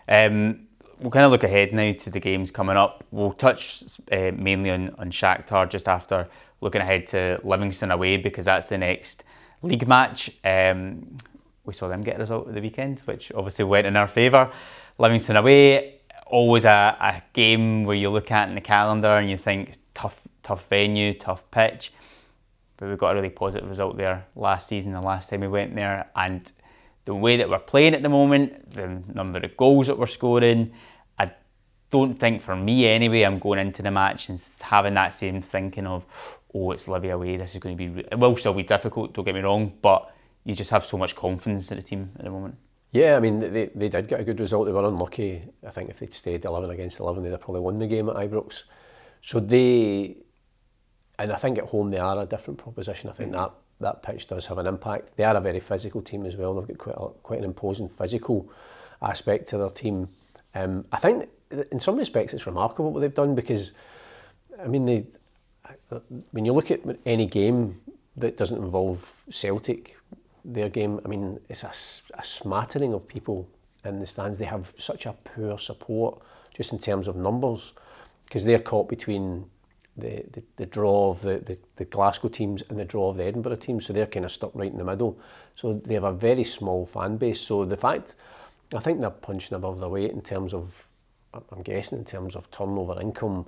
Um, 0.07 0.67
we'll 0.99 1.11
kind 1.11 1.25
of 1.25 1.31
look 1.31 1.43
ahead 1.43 1.73
now 1.73 1.91
to 1.93 2.09
the 2.09 2.19
games 2.19 2.51
coming 2.51 2.77
up. 2.77 3.03
We'll 3.11 3.33
touch 3.33 3.83
uh, 4.11 4.31
mainly 4.35 4.71
on, 4.71 4.95
on 4.97 5.11
Shakhtar 5.11 5.69
just 5.69 5.87
after 5.87 6.27
looking 6.61 6.81
ahead 6.81 7.07
to 7.07 7.39
Livingston 7.43 7.91
away 7.91 8.17
because 8.17 8.45
that's 8.45 8.69
the 8.69 8.77
next 8.77 9.23
league 9.61 9.87
match. 9.87 10.31
Um, 10.43 11.17
we 11.65 11.73
saw 11.73 11.87
them 11.87 12.03
get 12.03 12.17
a 12.17 12.19
result 12.19 12.47
at 12.47 12.55
the 12.55 12.61
weekend, 12.61 13.01
which 13.01 13.31
obviously 13.33 13.65
went 13.65 13.87
in 13.87 13.95
our 13.95 14.07
favour. 14.07 14.51
Livingston 14.97 15.37
away, 15.37 15.98
always 16.29 16.65
a, 16.65 16.97
a 16.99 17.21
game 17.33 17.83
where 17.83 17.95
you 17.95 18.09
look 18.09 18.31
at 18.31 18.49
in 18.49 18.55
the 18.55 18.61
calendar 18.61 19.07
and 19.07 19.29
you 19.29 19.37
think 19.37 19.77
tough, 19.93 20.21
tough 20.43 20.67
venue, 20.69 21.13
tough 21.13 21.49
pitch. 21.51 21.91
But 22.77 22.89
we 22.89 22.95
got 22.95 23.11
a 23.11 23.15
really 23.15 23.29
positive 23.29 23.67
result 23.67 23.97
there 23.97 24.25
last 24.35 24.67
season, 24.67 24.93
the 24.93 25.01
last 25.01 25.29
time 25.29 25.41
we 25.41 25.47
went 25.47 25.75
there, 25.75 26.09
and 26.15 26.49
the 27.05 27.13
way 27.15 27.37
that 27.37 27.49
we're 27.49 27.59
playing 27.59 27.93
at 27.93 28.03
the 28.03 28.09
moment, 28.09 28.71
the 28.71 29.01
number 29.13 29.39
of 29.39 29.57
goals 29.57 29.87
that 29.87 29.97
we're 29.97 30.07
scoring, 30.07 30.71
I 31.17 31.31
don't 31.89 32.17
think 32.17 32.41
for 32.41 32.55
me 32.55 32.87
anyway, 32.87 33.23
I'm 33.23 33.39
going 33.39 33.59
into 33.59 33.81
the 33.81 33.91
match 33.91 34.29
and 34.29 34.41
having 34.61 34.93
that 34.93 35.13
same 35.13 35.41
thinking 35.41 35.87
of, 35.87 36.05
oh, 36.53 36.71
it's 36.71 36.87
Livy 36.87 37.09
away, 37.09 37.35
this 37.35 37.53
is 37.53 37.59
going 37.59 37.77
to 37.77 37.91
be, 37.91 38.01
it 38.11 38.17
will 38.17 38.37
still 38.37 38.53
be 38.53 38.63
difficult, 38.63 39.13
don't 39.13 39.25
get 39.25 39.35
me 39.35 39.41
wrong, 39.41 39.73
but 39.81 40.13
you 40.45 40.55
just 40.55 40.69
have 40.69 40.85
so 40.85 40.97
much 40.97 41.15
confidence 41.15 41.69
in 41.71 41.77
the 41.77 41.83
team 41.83 42.11
at 42.17 42.23
the 42.23 42.31
moment. 42.31 42.55
Yeah, 42.91 43.15
I 43.15 43.19
mean, 43.19 43.39
they, 43.39 43.69
they 43.75 43.87
did 43.87 44.07
get 44.07 44.19
a 44.19 44.23
good 44.23 44.39
result. 44.39 44.65
They 44.65 44.71
were 44.71 44.87
unlucky. 44.87 45.43
I 45.65 45.69
think 45.69 45.89
if 45.89 45.99
they'd 45.99 46.13
stayed 46.13 46.45
11 46.45 46.71
against 46.71 46.99
11, 46.99 47.23
they'd 47.23 47.31
have 47.31 47.41
probably 47.41 47.61
won 47.61 47.75
the 47.75 47.87
game 47.87 48.09
at 48.09 48.15
Ibrox. 48.15 48.63
So 49.21 49.39
they, 49.39 50.17
and 51.19 51.31
I 51.31 51.35
think 51.35 51.59
at 51.59 51.65
home 51.65 51.91
they 51.91 51.99
are 51.99 52.19
a 52.19 52.25
different 52.25 52.59
proposition. 52.59 53.09
I 53.09 53.13
think 53.13 53.31
mm-hmm. 53.31 53.41
that 53.41 53.53
that 53.81 54.03
pitch 54.03 54.27
does 54.27 54.45
have 54.47 54.57
an 54.57 54.67
impact. 54.67 55.15
They 55.15 55.23
are 55.23 55.37
a 55.37 55.41
very 55.41 55.59
physical 55.59 56.01
team 56.01 56.25
as 56.25 56.35
well. 56.35 56.53
They've 56.53 56.67
got 56.67 56.77
quite 56.77 56.95
a, 56.97 57.09
quite 57.23 57.39
an 57.39 57.45
imposing 57.45 57.87
physical 57.87 58.49
aspect 59.01 59.49
to 59.49 59.57
their 59.57 59.69
team. 59.69 60.09
Um, 60.53 60.85
I 60.91 60.97
think 60.97 61.29
in 61.71 61.79
some 61.79 61.95
respects 61.95 62.33
it's 62.33 62.45
remarkable 62.45 62.91
what 62.91 62.99
they've 62.99 63.13
done 63.13 63.35
because, 63.35 63.71
I 64.61 64.67
mean, 64.67 64.85
they 64.85 65.05
when 66.31 66.45
you 66.45 66.53
look 66.53 66.71
at 66.71 66.81
any 67.05 67.25
game 67.25 67.79
that 68.17 68.37
doesn't 68.37 68.57
involve 68.57 69.23
Celtic, 69.29 69.97
their 70.45 70.69
game, 70.69 70.99
I 71.05 71.07
mean, 71.07 71.39
it's 71.49 71.63
a, 71.63 71.71
a 72.17 72.23
smattering 72.23 72.93
of 72.93 73.07
people 73.07 73.47
in 73.85 73.99
the 73.99 74.05
stands. 74.05 74.37
They 74.37 74.45
have 74.45 74.73
such 74.77 75.05
a 75.05 75.13
poor 75.13 75.57
support 75.57 76.21
just 76.53 76.73
in 76.73 76.79
terms 76.79 77.07
of 77.07 77.15
numbers 77.15 77.73
because 78.25 78.43
they're 78.43 78.59
caught 78.59 78.89
between 78.89 79.45
the, 79.97 80.23
the, 80.31 80.43
the 80.55 80.65
draw 80.65 81.09
of 81.09 81.21
the, 81.21 81.39
the, 81.39 81.57
the 81.75 81.85
Glasgow 81.85 82.29
teams 82.29 82.63
and 82.69 82.79
the 82.79 82.85
draw 82.85 83.09
of 83.09 83.17
the 83.17 83.23
Edinburgh 83.23 83.55
teams, 83.55 83.85
so 83.85 83.93
they're 83.93 84.05
kind 84.05 84.25
of 84.25 84.31
stuck 84.31 84.51
right 84.53 84.71
in 84.71 84.77
the 84.77 84.83
middle. 84.83 85.19
So 85.55 85.73
they 85.73 85.95
have 85.95 86.03
a 86.03 86.13
very 86.13 86.43
small 86.43 86.85
fan 86.85 87.17
base. 87.17 87.41
So 87.41 87.65
the 87.65 87.77
fact, 87.77 88.15
I 88.73 88.79
think 88.79 89.01
they're 89.01 89.09
punching 89.09 89.55
above 89.55 89.79
their 89.79 89.89
weight 89.89 90.11
in 90.11 90.21
terms 90.21 90.53
of, 90.53 90.87
I'm 91.33 91.61
guessing 91.63 91.97
in 91.97 92.05
terms 92.05 92.35
of 92.35 92.49
turnover 92.51 92.99
income 93.01 93.45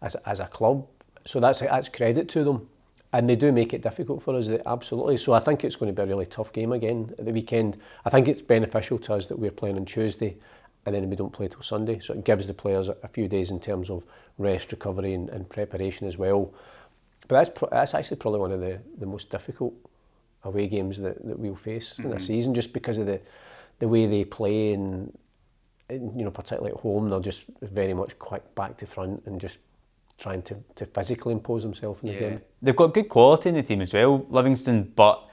as, 0.00 0.14
as 0.26 0.40
a 0.40 0.46
club. 0.46 0.86
So 1.26 1.38
that's 1.38 1.60
that's 1.60 1.88
credit 1.90 2.28
to 2.30 2.44
them, 2.44 2.68
and 3.12 3.28
they 3.28 3.36
do 3.36 3.50
make 3.50 3.74
it 3.74 3.82
difficult 3.82 4.22
for 4.22 4.36
us. 4.36 4.48
Absolutely. 4.66 5.16
So 5.16 5.32
I 5.32 5.40
think 5.40 5.64
it's 5.64 5.76
going 5.76 5.94
to 5.94 5.96
be 5.96 6.02
a 6.02 6.06
really 6.06 6.26
tough 6.26 6.52
game 6.52 6.72
again 6.72 7.12
at 7.18 7.24
the 7.24 7.32
weekend. 7.32 7.78
I 8.04 8.10
think 8.10 8.28
it's 8.28 8.42
beneficial 8.42 8.98
to 9.00 9.14
us 9.14 9.26
that 9.26 9.38
we're 9.38 9.50
playing 9.50 9.76
on 9.76 9.84
Tuesday 9.84 10.36
and 10.86 10.94
then 10.94 11.10
we 11.10 11.16
don't 11.16 11.32
play 11.32 11.48
till 11.48 11.62
Sunday. 11.62 11.98
So 11.98 12.14
it 12.14 12.24
gives 12.24 12.46
the 12.46 12.54
players 12.54 12.88
a, 12.88 13.08
few 13.08 13.28
days 13.28 13.50
in 13.50 13.60
terms 13.60 13.90
of 13.90 14.04
rest, 14.38 14.70
recovery, 14.70 15.14
and, 15.14 15.28
and 15.28 15.48
preparation 15.48 16.06
as 16.06 16.16
well. 16.16 16.54
But 17.26 17.36
that's 17.36 17.58
pro- 17.58 17.68
that's 17.70 17.94
actually 17.94 18.16
probably 18.16 18.40
one 18.40 18.52
of 18.52 18.60
the, 18.60 18.80
the 18.98 19.06
most 19.06 19.30
difficult 19.30 19.74
away 20.44 20.68
games 20.68 20.98
that, 20.98 21.24
that 21.26 21.38
we'll 21.38 21.54
face 21.54 21.94
mm-hmm. 21.94 22.02
in 22.02 22.12
a 22.12 22.14
mm-hmm. 22.14 22.24
season, 22.24 22.54
just 22.54 22.72
because 22.72 22.98
of 22.98 23.06
the 23.06 23.20
the 23.80 23.88
way 23.88 24.06
they 24.06 24.24
play 24.24 24.72
and, 24.72 25.12
and 25.88 26.16
you 26.16 26.24
know 26.24 26.30
particularly 26.30 26.72
at 26.72 26.80
home 26.80 27.10
they're 27.10 27.18
just 27.18 27.44
very 27.62 27.92
much 27.92 28.16
quite 28.18 28.54
back 28.54 28.76
to 28.76 28.86
front 28.86 29.20
and 29.26 29.40
just 29.40 29.58
trying 30.20 30.42
to, 30.42 30.56
to 30.76 30.86
physically 30.86 31.32
impose 31.32 31.62
themselves 31.62 32.00
in 32.02 32.08
the 32.08 32.14
yeah. 32.14 32.20
game. 32.20 32.40
They've 32.62 32.76
got 32.76 32.94
good 32.94 33.08
quality 33.08 33.48
in 33.48 33.54
the 33.56 33.62
team 33.62 33.80
as 33.80 33.92
well, 33.92 34.24
Livingston, 34.28 34.92
but 34.94 35.28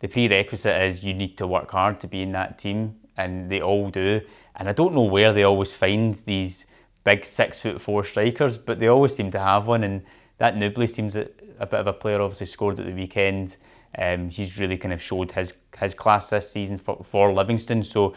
the 0.00 0.08
prerequisite 0.08 0.82
is 0.82 1.04
you 1.04 1.14
need 1.14 1.38
to 1.38 1.46
work 1.46 1.70
hard 1.70 2.00
to 2.00 2.08
be 2.08 2.22
in 2.22 2.32
that 2.32 2.58
team, 2.58 2.96
and 3.16 3.48
they 3.50 3.62
all 3.62 3.88
do. 3.88 4.20
And 4.56 4.68
I 4.68 4.72
don't 4.72 4.94
know 4.94 5.04
where 5.04 5.32
they 5.32 5.44
always 5.44 5.72
find 5.72 6.16
these 6.26 6.66
big 7.04 7.24
six 7.24 7.60
foot 7.60 7.80
four 7.80 8.04
strikers, 8.04 8.58
but 8.58 8.80
they 8.80 8.88
always 8.88 9.14
seem 9.14 9.30
to 9.30 9.38
have 9.38 9.66
one. 9.66 9.84
And 9.84 10.02
that 10.38 10.56
Nouble 10.56 10.88
seems 10.88 11.16
a, 11.16 11.28
a 11.58 11.66
bit 11.66 11.80
of 11.80 11.86
a 11.86 11.92
player. 11.92 12.20
Obviously 12.20 12.46
scored 12.46 12.78
at 12.80 12.86
the 12.86 12.92
weekend. 12.92 13.56
Um, 13.96 14.28
he's 14.28 14.58
really 14.58 14.76
kind 14.76 14.92
of 14.92 15.00
showed 15.00 15.30
his 15.30 15.54
his 15.78 15.94
class 15.94 16.30
this 16.30 16.50
season 16.50 16.78
for, 16.78 17.02
for 17.04 17.32
Livingston. 17.32 17.82
So 17.84 18.14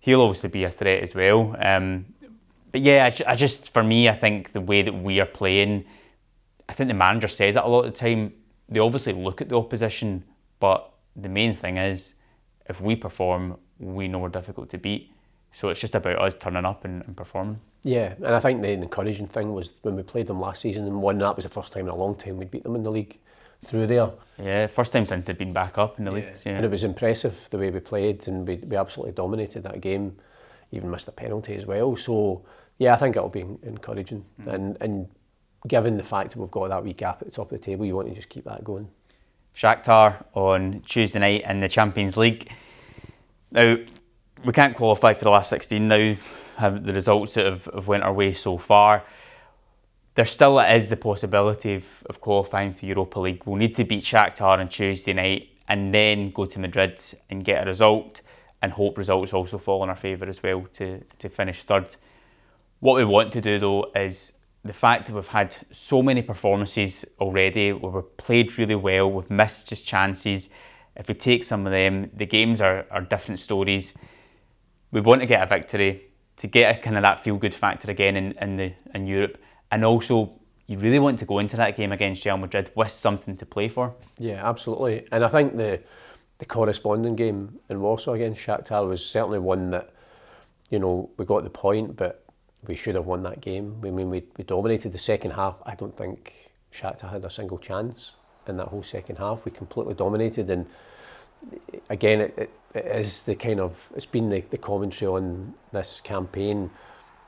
he'll 0.00 0.22
obviously 0.22 0.50
be 0.50 0.64
a 0.64 0.70
threat 0.70 1.02
as 1.02 1.14
well. 1.14 1.56
Um, 1.60 2.06
but 2.72 2.80
yeah, 2.80 3.10
I, 3.26 3.32
I, 3.32 3.34
just 3.36 3.72
for 3.72 3.82
me, 3.82 4.08
I 4.08 4.14
think 4.14 4.52
the 4.52 4.60
way 4.60 4.82
that 4.82 4.92
we 4.92 5.20
are 5.20 5.26
playing, 5.26 5.84
I 6.68 6.72
think 6.72 6.88
the 6.88 6.94
manager 6.94 7.28
says 7.28 7.56
it 7.56 7.62
a 7.62 7.68
lot 7.68 7.84
of 7.84 7.92
the 7.92 7.98
time. 7.98 8.32
They 8.68 8.80
obviously 8.80 9.12
look 9.12 9.40
at 9.40 9.48
the 9.48 9.56
opposition, 9.56 10.24
but 10.60 10.92
the 11.16 11.28
main 11.28 11.54
thing 11.54 11.76
is 11.76 12.14
if 12.66 12.80
we 12.80 12.94
perform, 12.96 13.56
we 13.78 14.08
know 14.08 14.18
we're 14.20 14.28
difficult 14.28 14.70
to 14.70 14.78
beat. 14.78 15.12
So 15.52 15.68
it's 15.68 15.80
just 15.80 15.96
about 15.96 16.20
us 16.20 16.34
turning 16.34 16.64
up 16.64 16.84
and, 16.84 17.02
and, 17.06 17.16
performing. 17.16 17.60
Yeah, 17.82 18.14
and 18.16 18.34
I 18.34 18.40
think 18.40 18.62
the 18.62 18.70
encouraging 18.70 19.26
thing 19.26 19.52
was 19.52 19.72
when 19.82 19.96
we 19.96 20.02
played 20.02 20.28
them 20.28 20.40
last 20.40 20.60
season 20.60 20.86
and 20.86 21.02
won, 21.02 21.18
that 21.18 21.34
was 21.34 21.44
the 21.44 21.48
first 21.48 21.72
time 21.72 21.86
in 21.86 21.88
a 21.88 21.96
long 21.96 22.14
time 22.14 22.36
we'd 22.36 22.50
beat 22.50 22.62
them 22.62 22.76
in 22.76 22.84
the 22.84 22.90
league 22.90 23.18
through 23.64 23.86
there. 23.88 24.10
Yeah, 24.38 24.66
first 24.68 24.92
time 24.92 25.06
since 25.06 25.26
they'd 25.26 25.36
been 25.36 25.52
back 25.52 25.76
up 25.76 25.98
in 25.98 26.04
the 26.04 26.12
yeah. 26.12 26.16
league. 26.16 26.36
Yeah. 26.46 26.52
And 26.56 26.64
it 26.64 26.70
was 26.70 26.84
impressive 26.84 27.48
the 27.50 27.58
way 27.58 27.70
we 27.70 27.80
played 27.80 28.28
and 28.28 28.46
we, 28.46 28.56
we 28.56 28.76
absolutely 28.76 29.12
dominated 29.12 29.62
that 29.64 29.80
game, 29.80 30.16
even 30.70 30.90
missed 30.90 31.08
a 31.08 31.12
penalty 31.12 31.56
as 31.56 31.66
well. 31.66 31.96
So, 31.96 32.44
yeah, 32.80 32.94
I 32.94 32.96
think 32.96 33.14
it'll 33.14 33.28
be 33.28 33.44
encouraging. 33.62 34.24
Mm. 34.42 34.54
And, 34.54 34.76
and 34.80 35.08
given 35.68 35.98
the 35.98 36.02
fact 36.02 36.30
that 36.30 36.38
we've 36.38 36.50
got 36.50 36.70
that 36.70 36.82
wee 36.82 36.94
gap 36.94 37.20
at 37.20 37.28
the 37.28 37.32
top 37.32 37.52
of 37.52 37.60
the 37.60 37.64
table, 37.64 37.84
you 37.84 37.94
want 37.94 38.08
to 38.08 38.14
just 38.14 38.30
keep 38.30 38.44
that 38.44 38.64
going. 38.64 38.88
Shakhtar 39.54 40.24
on 40.32 40.80
Tuesday 40.86 41.18
night 41.18 41.44
in 41.46 41.60
the 41.60 41.68
Champions 41.68 42.16
League. 42.16 42.50
Now, 43.52 43.76
we 44.44 44.52
can't 44.54 44.74
qualify 44.74 45.12
for 45.12 45.24
the 45.24 45.30
last 45.30 45.50
16 45.50 45.86
now, 45.86 46.16
have 46.56 46.84
the 46.84 46.94
results 46.94 47.34
that 47.34 47.44
have, 47.44 47.66
have 47.66 47.86
went 47.86 48.02
our 48.02 48.14
way 48.14 48.32
so 48.32 48.56
far. 48.56 49.04
There 50.14 50.24
still 50.24 50.58
is 50.58 50.88
the 50.88 50.96
possibility 50.96 51.74
of, 51.74 51.84
of 52.06 52.22
qualifying 52.22 52.72
for 52.72 52.86
Europa 52.86 53.20
League. 53.20 53.42
We'll 53.44 53.56
need 53.56 53.74
to 53.76 53.84
beat 53.84 54.04
Shakhtar 54.04 54.58
on 54.58 54.70
Tuesday 54.70 55.12
night 55.12 55.50
and 55.68 55.92
then 55.92 56.30
go 56.30 56.46
to 56.46 56.58
Madrid 56.58 57.02
and 57.28 57.44
get 57.44 57.62
a 57.62 57.66
result 57.66 58.22
and 58.62 58.72
hope 58.72 58.96
results 58.96 59.34
also 59.34 59.58
fall 59.58 59.82
in 59.82 59.90
our 59.90 59.96
favour 59.96 60.26
as 60.26 60.42
well 60.42 60.66
to, 60.74 61.04
to 61.18 61.28
finish 61.28 61.62
third. 61.64 61.96
What 62.80 62.96
we 62.96 63.04
want 63.04 63.32
to 63.32 63.40
do 63.40 63.58
though 63.58 63.92
is 63.94 64.32
the 64.64 64.72
fact 64.72 65.06
that 65.06 65.14
we've 65.14 65.26
had 65.26 65.56
so 65.70 66.02
many 66.02 66.22
performances 66.22 67.04
already 67.18 67.72
where 67.72 67.92
we've 67.92 68.16
played 68.16 68.58
really 68.58 68.74
well, 68.74 69.10
we've 69.10 69.30
missed 69.30 69.68
just 69.68 69.86
chances. 69.86 70.48
If 70.96 71.08
we 71.08 71.14
take 71.14 71.44
some 71.44 71.66
of 71.66 71.72
them, 71.72 72.10
the 72.14 72.26
games 72.26 72.60
are, 72.60 72.86
are 72.90 73.00
different 73.00 73.40
stories. 73.40 73.94
We 74.92 75.00
want 75.00 75.20
to 75.20 75.26
get 75.26 75.42
a 75.42 75.46
victory 75.46 76.10
to 76.38 76.46
get 76.46 76.78
a 76.78 76.80
kind 76.80 76.96
of 76.96 77.02
that 77.02 77.20
feel 77.20 77.36
good 77.36 77.54
factor 77.54 77.90
again 77.90 78.16
in, 78.16 78.32
in 78.40 78.56
the 78.56 78.72
in 78.94 79.06
Europe, 79.06 79.38
and 79.70 79.84
also 79.84 80.32
you 80.66 80.78
really 80.78 80.98
want 80.98 81.18
to 81.18 81.26
go 81.26 81.38
into 81.38 81.56
that 81.56 81.76
game 81.76 81.92
against 81.92 82.24
Real 82.24 82.38
Madrid 82.38 82.70
with 82.74 82.90
something 82.90 83.36
to 83.36 83.44
play 83.44 83.68
for. 83.68 83.94
Yeah, 84.18 84.48
absolutely. 84.48 85.06
And 85.12 85.22
I 85.24 85.28
think 85.28 85.56
the 85.56 85.80
the 86.38 86.46
corresponding 86.46 87.14
game 87.14 87.58
in 87.68 87.80
Warsaw 87.80 88.14
against 88.14 88.40
Shakhtar 88.40 88.88
was 88.88 89.04
certainly 89.04 89.38
one 89.38 89.70
that 89.70 89.90
you 90.70 90.78
know 90.78 91.10
we 91.18 91.26
got 91.26 91.44
the 91.44 91.50
point, 91.50 91.96
but 91.96 92.19
we 92.66 92.74
should 92.74 92.94
have 92.94 93.06
won 93.06 93.22
that 93.22 93.40
game. 93.40 93.80
I 93.84 93.90
mean, 93.90 94.10
we, 94.10 94.22
we 94.36 94.44
dominated 94.44 94.92
the 94.92 94.98
second 94.98 95.32
half. 95.32 95.56
I 95.64 95.74
don't 95.74 95.96
think 95.96 96.50
Shakhtar 96.72 97.10
had 97.10 97.24
a 97.24 97.30
single 97.30 97.58
chance 97.58 98.16
in 98.46 98.56
that 98.58 98.68
whole 98.68 98.82
second 98.82 99.16
half. 99.16 99.44
We 99.44 99.50
completely 99.50 99.94
dominated, 99.94 100.50
and 100.50 100.66
again, 101.88 102.20
it, 102.20 102.34
it, 102.36 102.50
it 102.74 102.86
is 102.86 103.22
the 103.22 103.34
kind 103.34 103.60
of 103.60 103.90
it's 103.96 104.06
been 104.06 104.28
the, 104.28 104.40
the 104.50 104.58
commentary 104.58 105.10
on 105.10 105.54
this 105.72 106.00
campaign. 106.00 106.70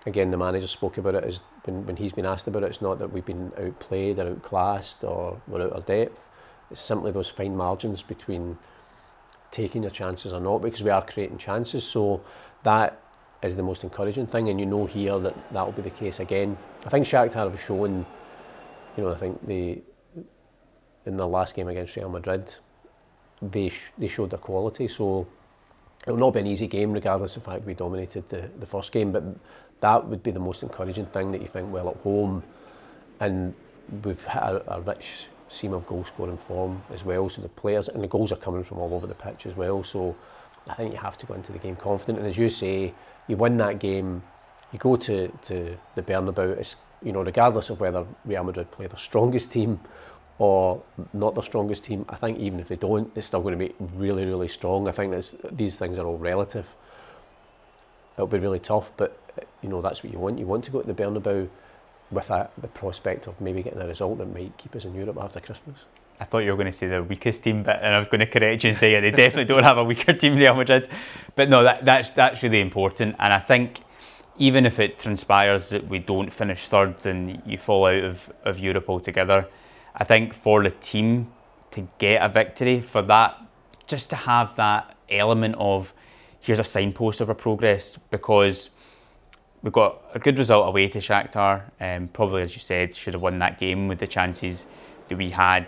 Again, 0.04 0.30
the 0.30 0.36
manager 0.36 0.66
spoke 0.66 0.98
about 0.98 1.14
it 1.14 1.24
as 1.24 1.40
when, 1.64 1.86
when 1.86 1.96
he's 1.96 2.12
been 2.12 2.26
asked 2.26 2.46
about 2.46 2.64
it. 2.64 2.66
It's 2.66 2.82
not 2.82 2.98
that 2.98 3.12
we've 3.12 3.24
been 3.24 3.52
outplayed 3.58 4.18
or 4.18 4.28
outclassed 4.28 5.04
or 5.04 5.40
we're 5.46 5.62
out 5.62 5.72
of 5.72 5.86
depth. 5.86 6.26
It's 6.70 6.80
simply 6.80 7.12
those 7.12 7.28
fine 7.28 7.56
margins 7.56 8.02
between 8.02 8.58
taking 9.50 9.82
your 9.82 9.90
chances 9.90 10.32
or 10.32 10.40
not 10.40 10.62
because 10.62 10.82
we 10.82 10.90
are 10.90 11.04
creating 11.04 11.38
chances. 11.38 11.84
So 11.84 12.22
that 12.64 13.01
is 13.42 13.56
the 13.56 13.62
most 13.62 13.84
encouraging 13.84 14.26
thing, 14.26 14.48
and 14.48 14.58
you 14.60 14.66
know 14.66 14.86
here 14.86 15.18
that 15.18 15.34
that 15.52 15.64
will 15.64 15.72
be 15.72 15.82
the 15.82 15.90
case 15.90 16.20
again. 16.20 16.56
I 16.86 16.88
think 16.88 17.06
Shakhtar 17.06 17.50
have 17.50 17.60
shown, 17.60 18.06
you 18.96 19.02
know, 19.02 19.12
I 19.12 19.16
think 19.16 19.44
they 19.46 19.82
in 21.04 21.16
the 21.16 21.26
last 21.26 21.54
game 21.54 21.68
against 21.68 21.96
Real 21.96 22.08
Madrid, 22.08 22.54
they 23.40 23.68
sh- 23.68 23.92
they 23.98 24.08
showed 24.08 24.30
their 24.30 24.38
quality. 24.38 24.86
So 24.88 25.26
it 26.06 26.10
will 26.10 26.18
not 26.18 26.34
be 26.34 26.40
an 26.40 26.46
easy 26.46 26.66
game, 26.66 26.92
regardless 26.92 27.36
of 27.36 27.44
the 27.44 27.50
fact 27.50 27.64
we 27.64 27.74
dominated 27.74 28.28
the, 28.28 28.48
the 28.58 28.66
first 28.66 28.92
game. 28.92 29.12
But 29.12 29.24
that 29.80 30.06
would 30.06 30.22
be 30.22 30.30
the 30.30 30.40
most 30.40 30.62
encouraging 30.62 31.06
thing 31.06 31.32
that 31.32 31.40
you 31.40 31.48
think, 31.48 31.72
well, 31.72 31.88
at 31.90 31.96
home, 31.98 32.42
and 33.20 33.54
we've 34.04 34.24
had 34.24 34.54
a, 34.54 34.74
a 34.76 34.80
rich 34.80 35.26
seam 35.48 35.74
of 35.74 35.86
goal 35.86 36.04
scoring 36.04 36.36
form 36.36 36.82
as 36.92 37.04
well. 37.04 37.28
So 37.28 37.42
the 37.42 37.48
players 37.48 37.88
and 37.88 38.02
the 38.02 38.08
goals 38.08 38.32
are 38.32 38.36
coming 38.36 38.64
from 38.64 38.78
all 38.78 38.94
over 38.94 39.06
the 39.06 39.14
pitch 39.14 39.46
as 39.46 39.56
well. 39.56 39.82
So 39.82 40.16
I 40.68 40.74
think 40.74 40.92
you 40.92 40.98
have 40.98 41.18
to 41.18 41.26
go 41.26 41.34
into 41.34 41.52
the 41.52 41.58
game 41.58 41.76
confident. 41.76 42.18
And 42.18 42.26
as 42.26 42.38
you 42.38 42.48
say, 42.48 42.94
you 43.32 43.38
win 43.38 43.56
that 43.56 43.78
game, 43.78 44.22
you 44.72 44.78
go 44.78 44.94
to, 44.96 45.28
to 45.46 45.78
the 45.94 46.02
Bernabeu. 46.02 46.58
It's 46.58 46.76
you 47.02 47.12
know 47.12 47.22
regardless 47.22 47.70
of 47.70 47.80
whether 47.80 48.06
Real 48.24 48.44
Madrid 48.44 48.70
play 48.70 48.86
their 48.86 48.98
strongest 48.98 49.50
team 49.50 49.80
or 50.38 50.82
not 51.12 51.34
their 51.34 51.44
strongest 51.44 51.84
team, 51.84 52.04
I 52.08 52.16
think 52.16 52.38
even 52.38 52.60
if 52.60 52.68
they 52.68 52.76
don't, 52.76 53.10
it's 53.16 53.26
still 53.26 53.40
going 53.40 53.58
to 53.58 53.64
be 53.66 53.74
really, 53.96 54.24
really 54.24 54.48
strong. 54.48 54.88
I 54.88 54.92
think 54.92 55.12
that 55.12 55.56
these 55.56 55.78
things 55.78 55.98
are 55.98 56.06
all 56.06 56.18
relative. 56.18 56.74
It'll 58.16 58.26
be 58.26 58.38
really 58.38 58.58
tough, 58.58 58.92
but 58.96 59.18
you 59.62 59.68
know 59.70 59.80
that's 59.80 60.04
what 60.04 60.12
you 60.12 60.18
want. 60.18 60.38
You 60.38 60.46
want 60.46 60.64
to 60.64 60.70
go 60.70 60.82
to 60.82 60.86
the 60.92 61.00
Bernabeu 61.02 61.48
with 62.12 62.28
the 62.28 62.68
prospect 62.68 63.26
of 63.26 63.40
maybe 63.40 63.62
getting 63.62 63.80
a 63.80 63.86
result 63.86 64.18
that 64.18 64.32
might 64.32 64.56
keep 64.58 64.76
us 64.76 64.84
in 64.84 64.94
Europe 64.94 65.16
after 65.20 65.40
Christmas. 65.40 65.84
I 66.20 66.24
thought 66.24 66.38
you 66.40 66.50
were 66.50 66.56
going 66.56 66.70
to 66.70 66.76
say 66.76 66.86
the 66.86 67.02
weakest 67.02 67.42
team, 67.42 67.62
but 67.62 67.82
and 67.82 67.94
I 67.94 67.98
was 67.98 68.08
going 68.08 68.20
to 68.20 68.26
correct 68.26 68.62
you 68.62 68.70
and 68.70 68.78
say 68.78 68.92
yeah, 68.92 69.00
they 69.00 69.10
definitely 69.10 69.46
don't 69.46 69.64
have 69.64 69.78
a 69.78 69.84
weaker 69.84 70.12
team, 70.12 70.36
Real 70.36 70.54
Madrid. 70.54 70.88
But 71.34 71.48
no, 71.48 71.64
that, 71.64 71.84
that's 71.84 72.10
that's 72.10 72.42
really 72.42 72.60
important, 72.60 73.16
and 73.18 73.32
I 73.32 73.40
think 73.40 73.80
even 74.38 74.64
if 74.64 74.78
it 74.78 74.98
transpires 74.98 75.68
that 75.70 75.88
we 75.88 75.98
don't 75.98 76.32
finish 76.32 76.68
third 76.68 77.04
and 77.06 77.42
you 77.44 77.58
fall 77.58 77.86
out 77.86 78.02
of, 78.02 78.32
of 78.44 78.58
Europe 78.58 78.88
altogether, 78.88 79.46
I 79.94 80.04
think 80.04 80.32
for 80.32 80.62
the 80.62 80.70
team 80.70 81.32
to 81.72 81.88
get 81.98 82.22
a 82.22 82.28
victory, 82.28 82.80
for 82.80 83.02
that, 83.02 83.38
just 83.86 84.10
to 84.10 84.16
have 84.16 84.56
that 84.56 84.96
element 85.10 85.56
of 85.58 85.92
here's 86.40 86.58
a 86.58 86.64
signpost 86.64 87.20
of 87.20 87.28
our 87.28 87.34
progress 87.34 87.98
because 88.10 88.70
we've 89.62 89.72
got 89.72 90.02
a 90.14 90.18
good 90.18 90.38
result 90.38 90.68
away 90.68 90.88
to 90.88 90.98
Shakhtar. 90.98 91.62
Um, 91.80 92.08
probably, 92.08 92.42
as 92.42 92.54
you 92.54 92.60
said, 92.60 92.94
should 92.94 93.14
have 93.14 93.22
won 93.22 93.38
that 93.38 93.58
game 93.58 93.88
with 93.88 93.98
the 93.98 94.06
chances 94.06 94.66
that 95.08 95.16
we 95.16 95.30
had. 95.30 95.66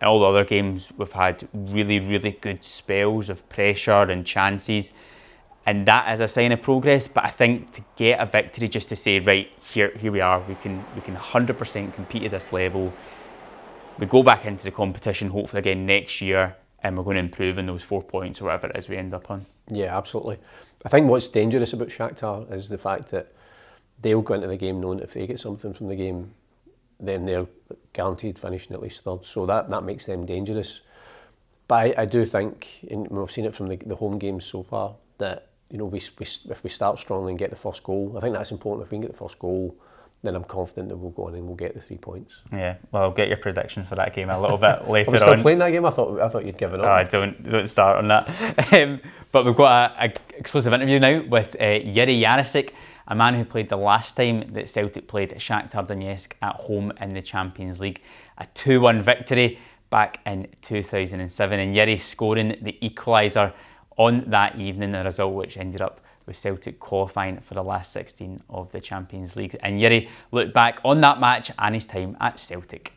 In 0.00 0.08
all 0.08 0.20
the 0.20 0.26
other 0.26 0.44
games, 0.44 0.90
we've 0.96 1.12
had 1.12 1.48
really, 1.52 2.00
really 2.00 2.32
good 2.32 2.64
spells 2.64 3.28
of 3.28 3.48
pressure 3.48 4.02
and 4.02 4.26
chances. 4.26 4.92
And 5.64 5.86
that 5.86 6.12
is 6.12 6.20
a 6.20 6.26
sign 6.26 6.50
of 6.50 6.60
progress. 6.60 7.06
But 7.06 7.24
I 7.24 7.30
think 7.30 7.72
to 7.72 7.84
get 7.96 8.20
a 8.20 8.26
victory, 8.26 8.68
just 8.68 8.88
to 8.88 8.96
say, 8.96 9.20
right, 9.20 9.48
here, 9.72 9.92
here 9.96 10.10
we 10.10 10.20
are, 10.20 10.40
we 10.48 10.56
can, 10.56 10.84
we 10.96 11.00
can 11.02 11.14
100% 11.14 11.94
compete 11.94 12.24
at 12.24 12.32
this 12.32 12.52
level 12.52 12.92
we 13.98 14.06
go 14.06 14.22
back 14.22 14.44
into 14.44 14.64
the 14.64 14.70
competition 14.70 15.28
hopefully 15.28 15.60
again 15.60 15.86
next 15.86 16.20
year 16.20 16.56
and 16.82 16.96
we're 16.96 17.04
going 17.04 17.14
to 17.14 17.20
improve 17.20 17.58
in 17.58 17.66
those 17.66 17.82
four 17.82 18.02
points 18.02 18.40
or 18.40 18.46
whatever 18.46 18.68
it 18.68 18.76
is 18.76 18.88
we 18.88 18.96
end 18.96 19.14
up 19.14 19.30
on. 19.30 19.46
Yeah, 19.68 19.96
absolutely. 19.96 20.38
I 20.84 20.88
think 20.88 21.08
what's 21.08 21.28
dangerous 21.28 21.72
about 21.72 21.88
Shakhtar 21.88 22.52
is 22.52 22.68
the 22.68 22.78
fact 22.78 23.08
that 23.10 23.32
they'll 24.00 24.22
go 24.22 24.34
into 24.34 24.48
the 24.48 24.56
game 24.56 24.80
knowing 24.80 24.98
if 24.98 25.14
they 25.14 25.26
get 25.26 25.38
something 25.38 25.72
from 25.72 25.88
the 25.88 25.96
game, 25.96 26.34
then 26.98 27.24
they're 27.24 27.46
guaranteed 27.92 28.38
finishing 28.38 28.72
at 28.72 28.82
least 28.82 29.04
third. 29.04 29.24
So 29.24 29.46
that, 29.46 29.68
that 29.68 29.84
makes 29.84 30.06
them 30.06 30.26
dangerous. 30.26 30.80
But 31.68 31.98
I, 31.98 32.02
I 32.02 32.04
do 32.04 32.24
think, 32.24 32.68
and 32.90 33.06
we've 33.08 33.30
seen 33.30 33.44
it 33.44 33.54
from 33.54 33.68
the, 33.68 33.76
the 33.76 33.96
home 33.96 34.18
games 34.18 34.44
so 34.44 34.62
far, 34.62 34.96
that 35.18 35.48
you 35.70 35.78
know 35.78 35.84
we, 35.84 36.02
we, 36.18 36.26
if 36.50 36.64
we 36.64 36.70
start 36.70 36.98
strongly 36.98 37.32
and 37.32 37.38
get 37.38 37.50
the 37.50 37.56
first 37.56 37.84
goal, 37.84 38.14
I 38.16 38.20
think 38.20 38.34
that's 38.34 38.50
important. 38.50 38.86
If 38.86 38.90
we 38.90 38.96
can 38.96 39.02
get 39.02 39.12
the 39.12 39.18
first 39.18 39.38
goal, 39.38 39.76
then 40.22 40.36
I'm 40.36 40.44
confident 40.44 40.88
that 40.88 40.96
we'll 40.96 41.10
go 41.10 41.26
on 41.26 41.34
and 41.34 41.44
we'll 41.44 41.56
get 41.56 41.74
the 41.74 41.80
three 41.80 41.96
points. 41.96 42.42
Yeah, 42.52 42.76
well, 42.92 43.02
I'll 43.02 43.10
get 43.10 43.28
your 43.28 43.38
prediction 43.38 43.84
for 43.84 43.96
that 43.96 44.14
game 44.14 44.30
a 44.30 44.40
little 44.40 44.56
bit 44.56 44.88
later 44.88 45.10
Are 45.10 45.12
we 45.12 45.18
still 45.18 45.30
on. 45.30 45.42
playing 45.42 45.58
that 45.58 45.70
game? 45.70 45.84
I 45.84 45.90
thought 45.90 46.20
I 46.20 46.28
thought 46.28 46.44
you'd 46.44 46.58
given 46.58 46.80
up. 46.80 46.86
Oh, 46.86 46.92
I 46.92 47.04
don't 47.04 47.50
don't 47.50 47.66
start 47.66 47.98
on 47.98 48.08
that. 48.08 48.72
um, 48.72 49.00
but 49.32 49.44
we've 49.44 49.56
got 49.56 49.96
an 49.98 50.12
exclusive 50.36 50.72
interview 50.72 51.00
now 51.00 51.22
with 51.28 51.56
uh, 51.56 51.80
Jarosik, 51.80 52.70
a 53.08 53.16
man 53.16 53.34
who 53.34 53.44
played 53.44 53.68
the 53.68 53.76
last 53.76 54.16
time 54.16 54.52
that 54.52 54.68
Celtic 54.68 55.08
played 55.08 55.30
Shakhtar 55.30 55.86
Donetsk 55.86 56.32
at 56.40 56.54
home 56.54 56.92
in 57.00 57.14
the 57.14 57.22
Champions 57.22 57.80
League, 57.80 58.00
a 58.38 58.46
2-1 58.54 59.02
victory 59.02 59.58
back 59.90 60.20
in 60.24 60.46
2007, 60.62 61.60
and 61.60 61.74
Jiri 61.74 62.00
scoring 62.00 62.56
the 62.62 62.78
equaliser 62.80 63.52
on 63.96 64.24
that 64.28 64.58
evening, 64.58 64.92
the 64.92 65.02
result 65.04 65.34
which 65.34 65.56
ended 65.56 65.80
up 65.82 66.00
with 66.26 66.36
Celtic 66.36 66.78
qualifying 66.78 67.40
for 67.40 67.54
the 67.54 67.62
last 67.62 67.92
16 67.92 68.42
of 68.48 68.70
the 68.72 68.80
Champions 68.80 69.36
League. 69.36 69.56
And 69.60 69.80
Jiri 69.80 70.08
looked 70.30 70.54
back 70.54 70.80
on 70.84 71.00
that 71.00 71.20
match 71.20 71.50
and 71.58 71.74
his 71.74 71.86
time 71.86 72.16
at 72.20 72.38
Celtic. 72.38 72.92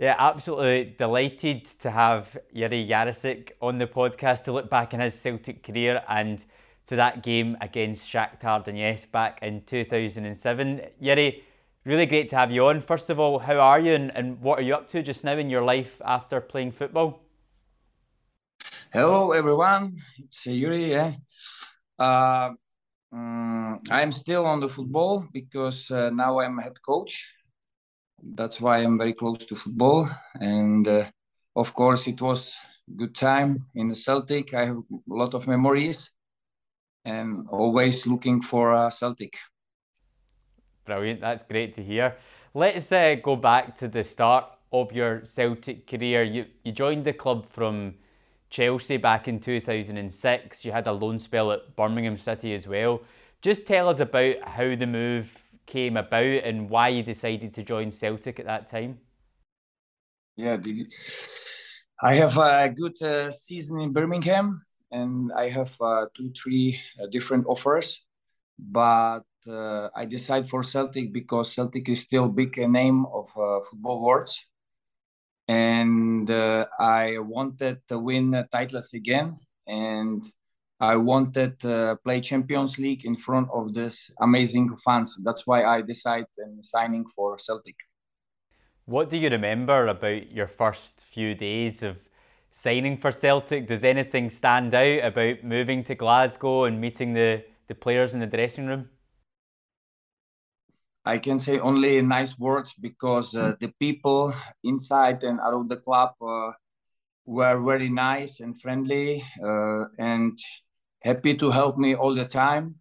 Yeah, 0.00 0.16
absolutely 0.18 0.94
delighted 0.98 1.66
to 1.80 1.90
have 1.90 2.34
Jiri 2.56 2.88
Jarosik 2.88 3.50
on 3.60 3.76
the 3.76 3.86
podcast 3.86 4.44
to 4.44 4.52
look 4.52 4.70
back 4.70 4.94
in 4.94 5.00
his 5.00 5.14
Celtic 5.14 5.62
career 5.62 6.02
and 6.08 6.42
to 6.86 6.96
that 6.96 7.22
game 7.22 7.56
against 7.60 8.10
Shakhtar 8.10 8.64
Donetsk 8.64 9.10
back 9.10 9.40
in 9.42 9.62
2007. 9.66 10.80
Jiri, 11.02 11.42
Really 11.86 12.04
great 12.04 12.28
to 12.30 12.36
have 12.36 12.50
you 12.50 12.66
on. 12.66 12.82
First 12.82 13.08
of 13.08 13.18
all, 13.18 13.38
how 13.38 13.58
are 13.58 13.80
you 13.80 13.94
and, 13.94 14.14
and 14.14 14.38
what 14.42 14.58
are 14.58 14.62
you 14.62 14.74
up 14.74 14.88
to 14.88 15.02
just 15.02 15.24
now 15.24 15.38
in 15.38 15.48
your 15.48 15.62
life 15.62 16.02
after 16.04 16.38
playing 16.38 16.72
football? 16.72 17.22
Hello, 18.92 19.32
everyone. 19.32 19.96
It's 20.18 20.44
Yuri. 20.44 20.90
Yeah. 20.90 21.14
Uh, 21.98 22.50
um, 23.10 23.80
I'm 23.90 24.12
still 24.12 24.44
on 24.44 24.60
the 24.60 24.68
football 24.68 25.26
because 25.32 25.90
uh, 25.90 26.10
now 26.10 26.40
I'm 26.40 26.58
head 26.58 26.76
coach. 26.82 27.26
That's 28.22 28.60
why 28.60 28.78
I'm 28.78 28.98
very 28.98 29.14
close 29.14 29.46
to 29.46 29.56
football. 29.56 30.10
And 30.34 30.86
uh, 30.86 31.06
of 31.56 31.72
course, 31.72 32.06
it 32.06 32.20
was 32.20 32.54
good 32.94 33.14
time 33.14 33.64
in 33.74 33.88
the 33.88 33.94
Celtic. 33.94 34.52
I 34.52 34.66
have 34.66 34.76
a 34.76 34.98
lot 35.06 35.32
of 35.32 35.48
memories 35.48 36.10
and 37.06 37.48
always 37.48 38.06
looking 38.06 38.42
for 38.42 38.74
a 38.74 38.90
Celtic. 38.90 39.38
Brilliant, 40.90 41.20
that's 41.20 41.44
great 41.44 41.72
to 41.76 41.84
hear. 41.84 42.16
Let's 42.52 42.90
uh, 42.90 43.14
go 43.22 43.36
back 43.36 43.78
to 43.78 43.86
the 43.86 44.02
start 44.02 44.44
of 44.72 44.90
your 44.90 45.24
Celtic 45.24 45.86
career. 45.86 46.24
You, 46.24 46.46
you 46.64 46.72
joined 46.72 47.04
the 47.04 47.12
club 47.12 47.46
from 47.48 47.94
Chelsea 48.50 48.96
back 48.96 49.28
in 49.28 49.38
2006. 49.38 50.64
You 50.64 50.72
had 50.72 50.88
a 50.88 50.92
loan 50.92 51.20
spell 51.20 51.52
at 51.52 51.76
Birmingham 51.76 52.18
City 52.18 52.54
as 52.54 52.66
well. 52.66 53.02
Just 53.40 53.66
tell 53.66 53.88
us 53.88 54.00
about 54.00 54.42
how 54.42 54.74
the 54.74 54.84
move 54.84 55.30
came 55.64 55.96
about 55.96 56.24
and 56.24 56.68
why 56.68 56.88
you 56.88 57.04
decided 57.04 57.54
to 57.54 57.62
join 57.62 57.92
Celtic 57.92 58.40
at 58.40 58.46
that 58.46 58.68
time. 58.68 58.98
Yeah, 60.34 60.56
I 62.02 62.16
have 62.16 62.36
a 62.36 62.68
good 62.68 63.00
uh, 63.00 63.30
season 63.30 63.78
in 63.78 63.92
Birmingham 63.92 64.60
and 64.90 65.30
I 65.32 65.50
have 65.50 65.72
uh, 65.80 66.06
two, 66.16 66.32
three 66.32 66.80
uh, 67.00 67.06
different 67.12 67.46
offers. 67.46 68.00
But 68.58 69.20
I 69.48 70.04
decided 70.04 70.50
for 70.50 70.62
Celtic 70.62 71.12
because 71.12 71.52
Celtic 71.52 71.88
is 71.88 72.00
still 72.00 72.28
big 72.28 72.58
name 72.58 73.06
of 73.06 73.28
uh, 73.36 73.60
football 73.68 74.02
world, 74.02 74.30
and 75.48 76.30
uh, 76.30 76.66
I 76.78 77.18
wanted 77.18 77.80
to 77.88 77.98
win 77.98 78.44
titles 78.52 78.92
again. 78.94 79.38
And 79.66 80.24
I 80.80 80.96
wanted 80.96 81.60
to 81.60 81.98
play 82.02 82.20
Champions 82.22 82.78
League 82.78 83.04
in 83.04 83.16
front 83.16 83.48
of 83.52 83.74
this 83.74 84.10
amazing 84.20 84.76
fans. 84.82 85.16
That's 85.22 85.46
why 85.46 85.64
I 85.64 85.82
decided 85.82 86.26
in 86.38 86.62
signing 86.62 87.04
for 87.14 87.38
Celtic. 87.38 87.76
What 88.86 89.10
do 89.10 89.18
you 89.18 89.28
remember 89.28 89.86
about 89.88 90.32
your 90.32 90.48
first 90.48 91.00
few 91.12 91.34
days 91.34 91.82
of 91.82 91.96
signing 92.50 92.96
for 92.96 93.12
Celtic? 93.12 93.68
Does 93.68 93.84
anything 93.84 94.30
stand 94.30 94.74
out 94.74 95.04
about 95.04 95.44
moving 95.44 95.84
to 95.84 95.94
Glasgow 95.94 96.64
and 96.64 96.80
meeting 96.80 97.12
the, 97.12 97.44
the 97.68 97.74
players 97.74 98.14
in 98.14 98.20
the 98.20 98.26
dressing 98.26 98.66
room? 98.66 98.88
I 101.10 101.18
can 101.18 101.40
say 101.40 101.58
only 101.58 102.00
nice 102.02 102.38
words 102.38 102.72
because 102.80 103.34
uh, 103.34 103.54
the 103.58 103.72
people 103.80 104.32
inside 104.62 105.24
and 105.24 105.40
out 105.40 105.54
of 105.54 105.68
the 105.68 105.78
club 105.78 106.10
uh, 106.22 106.52
were 107.26 107.60
very 107.60 107.88
nice 107.88 108.38
and 108.38 108.60
friendly 108.62 109.24
uh, 109.42 109.86
and 109.98 110.38
happy 111.02 111.34
to 111.36 111.50
help 111.50 111.76
me 111.78 111.96
all 111.96 112.14
the 112.14 112.26
time. 112.26 112.76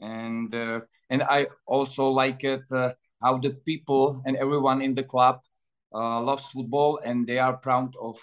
And 0.00 0.54
uh, 0.54 0.80
and 1.10 1.24
I 1.24 1.48
also 1.66 2.04
like 2.10 2.44
it 2.44 2.62
uh, 2.70 2.92
how 3.20 3.38
the 3.38 3.50
people 3.66 4.22
and 4.24 4.36
everyone 4.36 4.80
in 4.80 4.94
the 4.94 5.02
club 5.02 5.40
uh, 5.92 6.20
loves 6.20 6.46
football 6.52 7.00
and 7.04 7.26
they 7.26 7.38
are 7.38 7.56
proud 7.56 7.92
of 8.00 8.16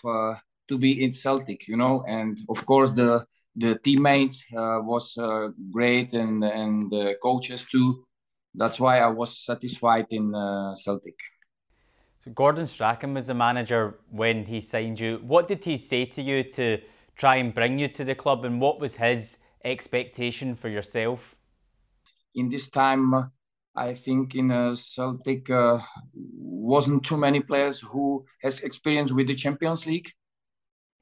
to 0.70 0.78
be 0.78 1.04
in 1.04 1.14
Celtic, 1.14 1.68
you 1.68 1.76
know. 1.76 2.06
And 2.08 2.40
of 2.48 2.66
course 2.66 2.92
the 2.92 3.26
the 3.58 3.76
teammates 3.84 4.46
was 4.92 5.18
great 5.74 6.14
and 6.14 6.42
and 6.44 6.90
the 6.90 7.16
coaches 7.22 7.66
too 7.70 8.06
that's 8.56 8.80
why 8.80 9.00
I 9.00 9.08
was 9.08 9.38
satisfied 9.46 10.06
in 10.10 10.34
uh, 10.36 10.76
Celtic. 10.76 11.18
So 12.24 12.32
Gordon 12.32 12.68
Strachan 12.68 13.14
was 13.14 13.28
the 13.28 13.34
manager 13.34 14.00
when 14.12 14.46
he 14.46 14.62
signed 14.62 15.00
you. 15.00 15.20
What 15.24 15.48
did 15.48 15.64
he 15.64 15.78
say 15.78 16.06
to 16.06 16.22
you 16.22 16.44
to 16.52 16.80
try 17.16 17.38
and 17.38 17.54
bring 17.54 17.80
you 17.80 17.88
to 17.88 18.04
the 18.04 18.16
club, 18.16 18.46
and 18.46 18.62
what 18.62 18.80
was 18.80 18.96
his 18.96 19.38
expectation 19.64 20.56
for 20.56 20.70
yourself? 20.70 21.36
In 22.36 22.50
this 22.50 22.70
time, 22.70 23.32
I 23.76 23.96
think 23.96 24.36
in 24.36 24.52
uh, 24.52 24.76
Celtic 24.76 25.50
uh, 25.50 25.80
wasn't 26.14 27.06
too 27.06 27.18
many 27.18 27.40
players 27.40 27.80
who 27.80 28.26
has 28.44 28.60
experience 28.60 29.12
with 29.12 29.28
the 29.28 29.36
Champions 29.36 29.86
League, 29.86 30.12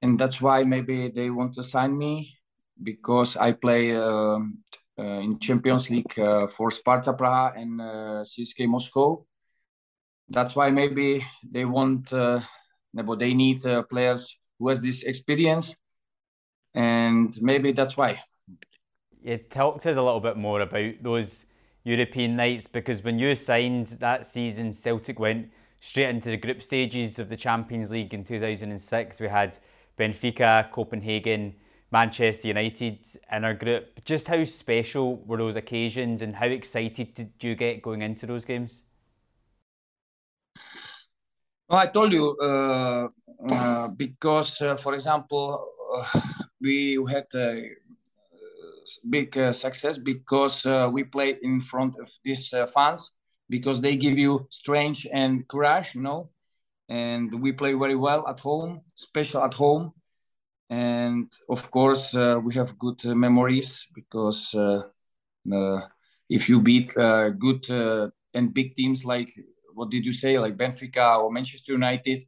and 0.01 0.19
that's 0.19 0.39
why 0.39 0.63
maybe 0.63 1.09
they 1.09 1.29
want 1.29 1.55
to 1.55 1.63
sign 1.63 1.97
me 1.97 2.37
because 2.81 3.35
I 3.35 3.51
play 3.51 3.95
uh, 3.95 4.39
in 4.99 5.39
Champions 5.39 5.89
League 5.89 6.17
uh, 6.19 6.47
for 6.47 6.71
Sparta 6.71 7.13
Praha 7.13 7.55
and 7.55 7.81
uh, 7.81 8.23
CSK 8.23 8.67
Moscow. 8.67 9.25
That's 10.29 10.55
why 10.55 10.69
maybe 10.69 11.25
they 11.49 11.65
want, 11.65 12.09
they 12.09 13.33
need 13.33 13.63
players 13.89 14.35
who 14.59 14.69
has 14.69 14.79
this 14.79 15.03
experience, 15.03 15.75
and 16.75 17.35
maybe 17.41 17.71
that's 17.71 17.97
why. 17.97 18.21
Yeah, 19.23 19.37
talk 19.49 19.81
to 19.81 19.91
us 19.91 19.97
a 19.97 20.01
little 20.01 20.19
bit 20.19 20.37
more 20.37 20.61
about 20.61 20.93
those 21.01 21.45
European 21.83 22.35
nights 22.35 22.67
because 22.67 23.03
when 23.03 23.17
you 23.17 23.35
signed 23.35 23.87
that 23.99 24.25
season, 24.25 24.73
Celtic 24.73 25.19
went 25.19 25.49
straight 25.79 26.09
into 26.09 26.29
the 26.29 26.37
group 26.37 26.61
stages 26.61 27.19
of 27.19 27.29
the 27.29 27.37
Champions 27.37 27.89
League 27.89 28.13
in 28.13 28.23
2006. 28.23 29.19
We 29.19 29.27
had 29.27 29.57
Benfica, 29.97 30.71
Copenhagen, 30.71 31.55
Manchester 31.91 32.47
United 32.47 32.99
in 33.31 33.43
our 33.43 33.53
group. 33.53 34.03
Just 34.05 34.27
how 34.27 34.43
special 34.45 35.17
were 35.25 35.37
those 35.37 35.55
occasions 35.55 36.21
and 36.21 36.35
how 36.35 36.45
excited 36.45 37.13
did 37.15 37.31
you 37.39 37.55
get 37.55 37.81
going 37.81 38.01
into 38.01 38.25
those 38.25 38.45
games? 38.45 38.83
Well, 41.67 41.79
I 41.79 41.87
told 41.87 42.11
you 42.13 42.35
uh, 42.41 43.07
uh, 43.51 43.87
because, 43.89 44.59
uh, 44.61 44.75
for 44.75 44.93
example, 44.93 45.67
uh, 45.95 46.21
we 46.61 46.97
had 47.09 47.25
a 47.35 47.69
big 49.07 49.37
uh, 49.37 49.51
success 49.51 49.97
because 49.97 50.65
uh, 50.65 50.89
we 50.91 51.03
played 51.03 51.37
in 51.43 51.59
front 51.59 51.95
of 51.99 52.09
these 52.23 52.53
fans 52.73 53.11
because 53.49 53.81
they 53.81 53.95
give 53.95 54.17
you 54.17 54.47
strength 54.49 55.05
and 55.11 55.47
courage, 55.47 55.95
you 55.95 56.01
know. 56.01 56.29
And 56.87 57.39
we 57.39 57.51
play 57.51 57.73
very 57.73 57.95
well 57.95 58.27
at 58.27 58.39
home, 58.39 58.81
special 58.95 59.43
at 59.43 59.53
home 59.53 59.93
and 60.69 61.31
of 61.49 61.69
course 61.71 62.15
uh, 62.15 62.39
we 62.43 62.53
have 62.53 62.77
good 62.77 63.03
uh, 63.05 63.15
memories 63.15 63.87
because 63.93 64.53
uh, 64.53 64.81
uh 65.51 65.81
if 66.29 66.47
you 66.47 66.61
beat 66.61 66.95
uh, 66.95 67.29
good 67.29 67.69
uh, 67.71 68.07
and 68.33 68.53
big 68.53 68.75
teams 68.75 69.03
like 69.03 69.31
what 69.73 69.89
did 69.89 70.05
you 70.05 70.11
say? 70.11 70.37
Like 70.37 70.57
Benfica 70.57 71.19
or 71.19 71.31
Manchester 71.31 71.71
United 71.71 72.23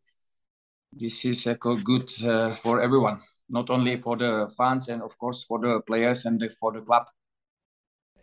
this 0.94 1.24
is 1.26 1.48
good 1.84 2.10
for 2.58 2.82
everyone 2.82 3.20
not 3.52 3.70
only 3.70 4.02
for 4.02 4.18
the 4.18 4.50
fans 4.58 4.88
and 4.88 5.04
of 5.04 5.18
course 5.18 5.44
for 5.44 5.60
the 5.60 5.82
players 5.82 6.26
and 6.26 6.40
the, 6.40 6.50
for 6.50 6.72
the 6.72 6.82
club. 6.82 7.06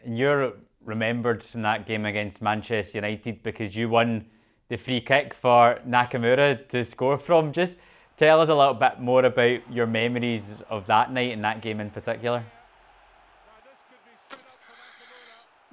You're 0.06 0.54
remembered 0.84 1.44
in 1.54 1.62
that 1.62 1.86
game 1.86 2.06
against 2.06 2.40
Manchester 2.40 2.98
United 2.98 3.42
because 3.42 3.76
you 3.76 3.88
won 3.88 4.26
the 4.68 4.76
free 4.76 5.00
kick 5.00 5.34
for 5.34 5.80
Nakamura 5.86 6.68
to 6.70 6.84
score 6.84 7.18
from. 7.18 7.52
Just 7.52 7.76
Tell 8.18 8.40
us 8.40 8.48
a 8.48 8.54
little 8.54 8.74
bit 8.74 8.98
more 8.98 9.24
about 9.24 9.60
your 9.70 9.86
memories 9.86 10.42
of 10.68 10.86
that 10.88 11.12
night 11.12 11.32
and 11.32 11.44
that 11.44 11.62
game 11.62 11.78
in 11.80 11.88
particular. 11.88 12.42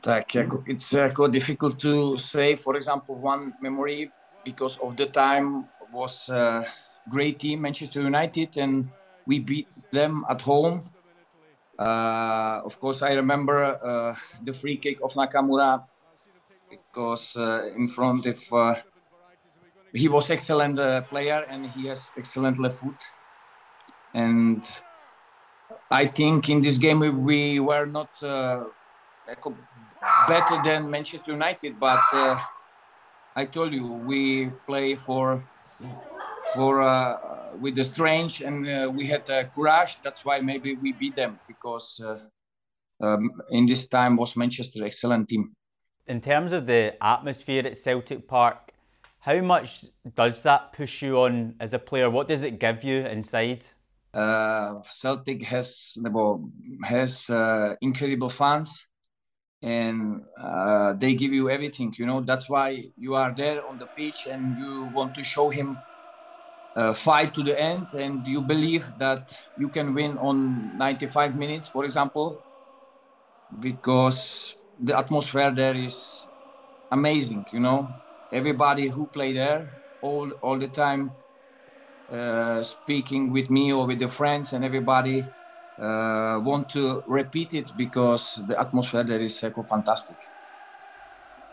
It's 0.05 0.93
uh, 0.93 1.09
difficult 1.31 1.79
to 1.79 2.19
say. 2.19 2.55
For 2.55 2.75
example, 2.75 3.15
one 3.15 3.55
memory 3.59 4.11
because 4.43 4.77
of 4.77 4.95
the 4.95 5.07
time 5.07 5.65
was 5.91 6.29
a 6.29 6.37
uh, 6.37 6.63
great 7.09 7.39
team, 7.39 7.61
Manchester 7.61 8.01
United, 8.01 8.57
and 8.57 8.89
we 9.25 9.39
beat 9.39 9.67
them 9.91 10.23
at 10.29 10.41
home. 10.41 10.87
Uh, 11.79 12.61
of 12.63 12.79
course, 12.79 13.01
I 13.01 13.13
remember 13.13 13.63
uh, 13.81 14.15
the 14.43 14.53
free 14.53 14.77
kick 14.77 14.99
of 15.01 15.13
Nakamura 15.13 15.83
because 16.69 17.35
uh, 17.35 17.65
in 17.75 17.87
front 17.87 18.27
of 18.27 18.53
uh, 18.53 18.75
he 19.95 20.07
was 20.07 20.29
excellent 20.29 20.77
uh, 20.77 21.01
player 21.01 21.45
and 21.49 21.69
he 21.71 21.87
has 21.87 22.01
excellent 22.17 22.59
left 22.59 22.77
foot. 22.77 23.01
And 24.13 24.63
I 25.89 26.07
think 26.07 26.49
in 26.49 26.61
this 26.61 26.77
game 26.77 26.99
we, 26.99 27.09
we 27.09 27.59
were 27.59 27.85
not 27.85 28.09
uh, 28.21 28.65
better 30.27 30.61
than 30.63 30.89
Manchester 30.89 31.31
United, 31.31 31.79
but 31.79 32.03
uh, 32.13 32.39
I 33.35 33.45
told 33.45 33.73
you 33.73 33.85
we 34.05 34.51
play 34.67 34.95
for 34.95 35.43
for 36.53 36.81
uh, 36.81 37.55
with 37.59 37.75
the 37.75 37.83
strange 37.83 38.41
and 38.41 38.67
uh, 38.67 38.91
we 38.93 39.07
had 39.07 39.29
a 39.29 39.45
courage. 39.45 39.97
That's 40.03 40.23
why 40.23 40.39
maybe 40.41 40.75
we 40.75 40.93
beat 40.93 41.15
them 41.15 41.39
because 41.47 42.01
um, 43.01 43.31
in 43.49 43.65
this 43.65 43.87
time 43.87 44.17
was 44.17 44.35
Manchester 44.35 44.85
excellent 44.85 45.27
team. 45.29 45.53
In 46.07 46.21
terms 46.21 46.53
of 46.53 46.67
the 46.67 46.93
atmosphere 47.01 47.65
at 47.65 47.77
Celtic 47.77 48.27
Park, 48.27 48.64
how 49.25 49.41
much 49.41 49.83
does 50.13 50.43
that 50.43 50.71
push 50.71 51.01
you 51.01 51.17
on 51.17 51.55
as 51.59 51.73
a 51.73 51.79
player? 51.79 52.11
What 52.11 52.27
does 52.27 52.43
it 52.43 52.59
give 52.59 52.83
you 52.83 52.97
inside? 53.07 53.65
Uh, 54.13 54.81
Celtic 54.83 55.41
has 55.45 55.97
has 56.83 57.27
uh, 57.31 57.73
incredible 57.81 58.29
fans, 58.29 58.85
and 59.63 60.21
uh, 60.39 60.93
they 60.93 61.15
give 61.15 61.33
you 61.33 61.49
everything. 61.49 61.91
You 61.97 62.05
know 62.05 62.21
that's 62.21 62.47
why 62.47 62.83
you 62.97 63.15
are 63.15 63.33
there 63.35 63.65
on 63.65 63.79
the 63.79 63.87
pitch 63.87 64.27
and 64.27 64.55
you 64.55 64.91
want 64.93 65.15
to 65.15 65.23
show 65.23 65.49
him 65.49 65.81
uh, 66.75 66.93
fight 66.93 67.33
to 67.33 67.41
the 67.41 67.59
end, 67.59 67.95
and 67.95 68.23
you 68.27 68.43
believe 68.43 68.93
that 68.97 69.27
you 69.57 69.69
can 69.69 69.95
win 69.95 70.19
on 70.19 70.77
95 70.77 71.35
minutes, 71.35 71.67
for 71.67 71.83
example, 71.83 72.43
because 73.59 74.55
the 74.79 74.95
atmosphere 74.95 75.51
there 75.51 75.75
is 75.75 76.27
amazing. 76.91 77.47
You 77.51 77.61
know, 77.61 78.04
everybody 78.31 78.87
who 78.87 79.05
play 79.07 79.33
there 79.33 79.69
all 80.01 80.31
all 80.41 80.57
the 80.59 80.67
time 80.67 81.11
uh, 82.11 82.61
speaking 82.63 83.31
with 83.31 83.49
me 83.49 83.73
or 83.73 83.85
with 83.87 83.99
the 83.99 84.07
friends 84.07 84.53
and 84.53 84.63
everybody 84.63 85.25
uh, 85.79 86.39
want 86.43 86.69
to 86.69 87.03
repeat 87.07 87.53
it 87.53 87.71
because 87.77 88.39
the 88.47 88.59
atmosphere 88.59 89.03
there 89.03 89.19
is 89.19 89.37
so 89.37 89.51
fantastic. 89.67 90.15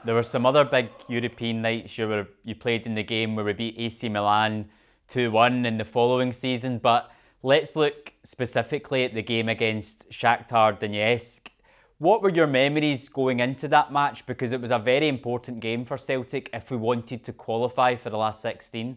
There 0.05 0.15
were 0.15 0.23
some 0.23 0.47
other 0.47 0.65
big 0.65 0.91
European 1.09 1.63
nights 1.63 1.97
you 1.97 2.09
were 2.09 2.27
you 2.45 2.55
played 2.55 2.87
in 2.87 2.95
the 2.95 3.03
game 3.03 3.37
where 3.37 3.45
we 3.45 3.53
beat 3.53 3.75
AC 3.79 4.09
Milan 4.09 4.69
2-1 5.09 5.67
in 5.67 5.79
the 5.79 5.85
following 5.85 6.33
season, 6.33 6.79
but 6.79 7.11
let's 7.43 7.77
look 7.77 8.13
specifically 8.25 9.05
at 9.05 9.15
the 9.15 9.23
game 9.23 9.49
against 9.49 10.09
Shakhtar 10.11 10.81
Donetsk. 10.81 11.49
What 12.03 12.21
were 12.21 12.31
your 12.31 12.49
memories 12.49 13.09
going 13.09 13.39
into 13.39 13.69
that 13.69 13.93
match? 13.93 14.27
Because 14.27 14.51
it 14.51 14.61
was 14.61 14.73
a 14.73 14.79
very 14.81 15.07
important 15.07 15.61
game 15.61 15.85
for 15.85 15.97
Celtic 15.97 16.51
if 16.53 16.69
we 16.69 16.77
wanted 16.77 17.23
to 17.23 17.33
qualify 17.33 17.95
for 17.95 18.11
the 18.11 18.17
last 18.17 18.43
16. 18.43 18.97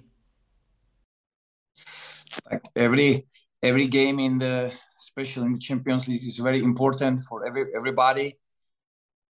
Like 2.49 2.65
every 2.75 3.27
every 3.61 3.87
game 3.89 4.19
in 4.19 4.39
the 4.39 4.73
especially 4.97 5.45
in 5.45 5.53
the 5.53 5.59
Champions 5.59 6.07
League 6.07 6.25
is 6.25 6.39
very 6.39 6.63
important 6.63 7.21
for 7.21 7.45
every 7.45 7.65
everybody. 7.77 8.39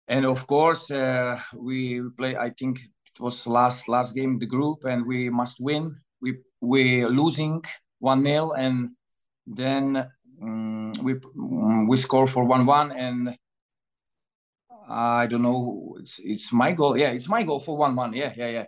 And 0.07 0.25
of 0.25 0.47
course, 0.47 0.89
uh, 0.89 1.37
we 1.53 2.01
play. 2.17 2.37
I 2.37 2.51
think 2.51 2.79
it 2.79 3.19
was 3.19 3.45
last 3.47 3.89
last 3.89 4.15
game 4.15 4.39
the 4.39 4.45
group, 4.45 4.85
and 4.85 5.05
we 5.05 5.29
must 5.29 5.59
win. 5.59 5.93
We 6.21 6.37
we 6.61 7.05
losing 7.05 7.65
one 7.99 8.23
0 8.23 8.53
and 8.53 8.91
then 9.45 10.07
um, 10.41 10.93
we 11.03 11.15
um, 11.37 11.87
we 11.89 11.97
score 11.97 12.27
for 12.27 12.45
one 12.45 12.65
one, 12.65 12.93
and 12.93 13.37
I 14.87 15.27
don't 15.27 15.41
know. 15.41 15.97
It's 15.99 16.19
it's 16.23 16.53
my 16.53 16.71
goal. 16.71 16.97
Yeah, 16.97 17.11
it's 17.11 17.27
my 17.29 17.43
goal 17.43 17.59
for 17.59 17.77
one 17.77 17.95
one. 17.95 18.13
Yeah, 18.13 18.33
yeah, 18.35 18.49
yeah. 18.49 18.65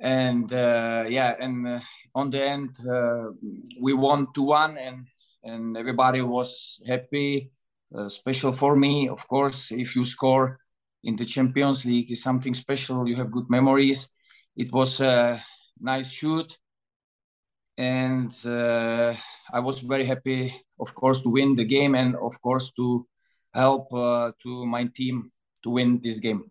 And 0.00 0.52
uh, 0.52 1.04
yeah, 1.08 1.34
and 1.38 1.66
uh, 1.66 1.80
on 2.14 2.30
the 2.30 2.44
end 2.44 2.76
uh, 2.88 3.30
we 3.80 3.92
won 3.94 4.28
two 4.34 4.44
one, 4.44 4.78
and 4.78 5.06
and 5.42 5.76
everybody 5.76 6.22
was 6.22 6.80
happy. 6.86 7.50
Uh, 7.94 8.08
special 8.08 8.52
for 8.52 8.76
me, 8.76 9.08
of 9.08 9.26
course. 9.26 9.72
If 9.72 9.96
you 9.96 10.04
score 10.04 10.60
in 11.02 11.16
the 11.16 11.24
Champions 11.24 11.84
League, 11.84 12.12
is 12.12 12.22
something 12.22 12.54
special. 12.54 13.08
You 13.08 13.16
have 13.16 13.32
good 13.32 13.50
memories. 13.50 14.08
It 14.56 14.72
was 14.72 15.00
a 15.00 15.42
nice 15.80 16.10
shoot 16.10 16.56
and 17.80 18.34
uh, 18.44 19.14
I 19.52 19.60
was 19.60 19.80
very 19.80 20.04
happy, 20.04 20.54
of 20.78 20.94
course, 20.94 21.22
to 21.22 21.30
win 21.30 21.56
the 21.56 21.64
game 21.64 21.94
and 21.94 22.14
of 22.16 22.40
course 22.42 22.70
to 22.76 23.06
help 23.54 23.92
uh, 23.94 24.32
to 24.42 24.66
my 24.66 24.84
team 24.94 25.32
to 25.62 25.70
win 25.70 26.00
this 26.02 26.18
game. 26.18 26.50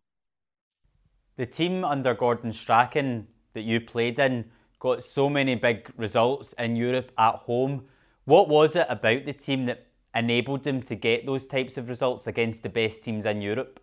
The 1.37 1.45
team 1.45 1.85
under 1.85 2.13
Gordon 2.13 2.51
Strachan 2.51 3.27
that 3.53 3.61
you 3.61 3.79
played 3.79 4.19
in 4.19 4.45
got 4.79 5.03
so 5.03 5.29
many 5.29 5.55
big 5.55 5.89
results 5.97 6.53
in 6.53 6.75
Europe 6.75 7.11
at 7.17 7.35
home. 7.35 7.85
What 8.25 8.49
was 8.49 8.75
it 8.75 8.87
about 8.89 9.25
the 9.25 9.33
team 9.33 9.65
that 9.65 9.87
enabled 10.15 10.63
them 10.63 10.81
to 10.83 10.95
get 10.95 11.25
those 11.25 11.47
types 11.47 11.77
of 11.77 11.87
results 11.87 12.27
against 12.27 12.63
the 12.63 12.69
best 12.69 13.03
teams 13.03 13.25
in 13.25 13.41
Europe? 13.41 13.79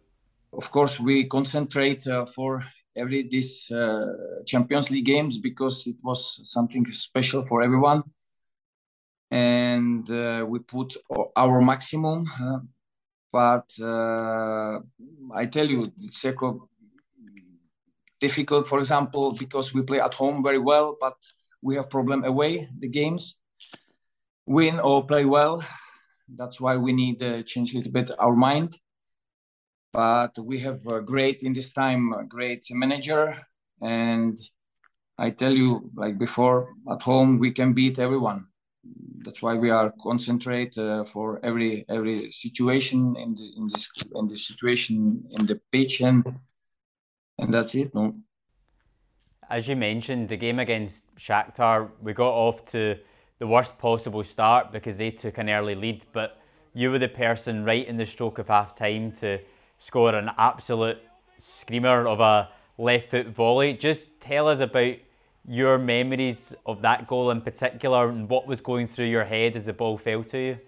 Of 0.53 0.71
course, 0.71 0.99
we 1.01 1.25
concentrate 1.25 2.07
uh, 2.07 2.27
for 2.27 2.65
every 2.97 3.29
this 3.29 3.71
uh, 3.71 4.07
Champions 4.47 4.91
League 4.91 5.07
games 5.07 5.39
because 5.39 5.87
it 5.87 5.97
was 6.03 6.41
something 6.45 6.91
special 6.91 7.45
for 7.45 7.63
everyone, 7.63 8.03
and 9.31 10.11
uh, 10.11 10.45
we 10.49 10.61
put 10.61 10.97
our 11.37 11.61
maximum. 11.61 12.27
But 13.37 13.69
uh, 13.83 14.81
I 15.35 15.45
tell 15.47 15.69
you, 15.69 15.93
it's 16.07 16.25
difficult. 18.19 18.67
For 18.67 18.79
example, 18.79 19.33
because 19.33 19.75
we 19.75 19.83
play 19.83 20.01
at 20.01 20.15
home 20.15 20.43
very 20.43 20.59
well, 20.59 20.97
but 20.99 21.17
we 21.61 21.77
have 21.77 21.91
problem 21.91 22.25
away 22.25 22.71
the 22.79 22.89
games, 22.89 23.37
win 24.47 24.81
or 24.81 25.05
play 25.05 25.27
well. 25.27 25.63
That's 26.41 26.59
why 26.61 26.79
we 26.79 26.93
need 26.95 27.19
to 27.19 27.43
change 27.43 27.75
a 27.75 27.77
little 27.77 27.93
bit 27.93 28.11
our 28.19 28.35
mind 28.35 28.79
but 29.93 30.37
we 30.39 30.59
have 30.59 30.87
a 30.87 31.01
great 31.01 31.43
in 31.43 31.55
this 31.55 31.73
time 31.73 32.13
great 32.29 32.67
manager 32.71 33.35
and 33.81 34.39
i 35.17 35.31
tell 35.31 35.55
you 35.55 35.91
like 35.95 36.19
before 36.19 36.75
at 36.93 37.01
home 37.01 37.39
we 37.39 37.51
can 37.51 37.73
beat 37.73 37.99
everyone 37.99 38.47
that's 39.25 39.43
why 39.43 39.55
we 39.55 39.71
are 39.71 39.93
concentrate 40.03 40.77
uh, 40.79 41.05
for 41.05 41.41
every 41.45 41.85
every 41.89 42.31
situation 42.33 43.17
in 43.17 43.35
the 43.35 43.53
in 43.57 43.69
this 43.73 43.91
in 44.15 44.29
this 44.29 44.47
situation 44.47 45.25
in 45.31 45.47
the 45.47 45.61
pitch 45.73 46.01
and 46.01 46.25
and 47.39 47.53
that's 47.53 47.75
it 47.75 47.95
no 47.95 48.15
as 49.51 49.69
you 49.69 49.77
mentioned 49.77 50.29
the 50.29 50.37
game 50.37 50.59
against 50.59 51.15
Shakhtar 51.17 51.91
we 52.01 52.13
got 52.13 52.33
off 52.33 52.65
to 52.67 52.97
the 53.39 53.47
worst 53.47 53.79
possible 53.79 54.25
start 54.25 54.73
because 54.73 54.97
they 54.97 55.11
took 55.11 55.39
an 55.39 55.51
early 55.51 55.75
lead 55.75 56.05
but 56.13 56.41
you 56.75 56.91
were 56.91 56.99
the 56.99 57.09
person 57.09 57.65
right 57.65 57.87
in 57.87 57.97
the 57.97 58.07
stroke 58.07 58.39
of 58.39 58.49
half 58.49 58.77
time 58.77 59.11
to 59.11 59.39
score 59.79 60.15
an 60.15 60.31
absolute 60.37 60.99
screamer 61.39 62.07
of 62.07 62.21
a 62.21 62.49
left 62.79 63.11
foot 63.11 63.29
volley. 63.29 63.73
Just 63.75 64.21
tell 64.21 64.49
us 64.49 64.61
about 64.61 64.97
your 65.49 65.79
memories 65.79 66.55
of 66.65 66.83
that 66.83 67.07
goal 67.07 67.31
in 67.31 67.41
particular 67.41 68.09
and 68.09 68.29
what 68.29 68.47
was 68.47 68.61
going 68.61 68.87
through 68.87 69.07
your 69.07 69.25
head 69.25 69.57
as 69.57 69.67
the 69.67 69.73
ball 69.73 69.97
fell 69.97 70.25
to 70.25 70.39
you. 70.39 70.59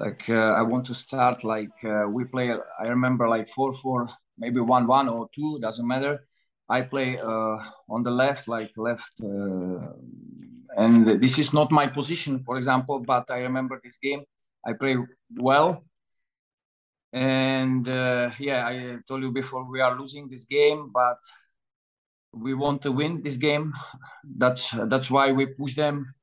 Like 0.00 0.30
uh, 0.30 0.52
I 0.52 0.62
want 0.62 0.86
to 0.86 0.94
start 0.94 1.42
like 1.42 1.84
uh, 1.84 2.06
we 2.08 2.24
play. 2.24 2.54
I 2.78 2.86
remember 2.86 3.28
like 3.28 3.48
four 3.50 3.74
four, 3.74 4.08
maybe 4.38 4.60
one 4.60 4.86
one 4.86 5.08
or 5.08 5.28
two, 5.34 5.58
doesn't 5.60 5.86
matter. 5.86 6.24
I 6.68 6.82
play 6.82 7.18
uh, 7.18 7.58
on 7.88 8.02
the 8.04 8.10
left, 8.10 8.46
like 8.46 8.70
left, 8.76 9.10
uh, 9.22 9.92
and 10.76 11.20
this 11.20 11.38
is 11.38 11.52
not 11.52 11.72
my 11.72 11.88
position, 11.88 12.44
for 12.44 12.58
example. 12.58 13.00
But 13.00 13.28
I 13.28 13.38
remember 13.38 13.80
this 13.82 13.96
game. 14.00 14.22
I 14.64 14.74
play 14.74 14.96
well, 15.34 15.82
and 17.12 17.88
uh, 17.88 18.30
yeah, 18.38 18.68
I 18.68 18.96
told 19.08 19.22
you 19.22 19.32
before 19.32 19.64
we 19.64 19.80
are 19.80 19.98
losing 19.98 20.28
this 20.28 20.44
game, 20.44 20.90
but 20.94 21.18
we 22.32 22.54
want 22.54 22.82
to 22.82 22.92
win 22.92 23.22
this 23.22 23.36
game. 23.36 23.72
That's 24.24 24.70
that's 24.86 25.10
why 25.10 25.32
we 25.32 25.46
push 25.46 25.74
them 25.74 26.14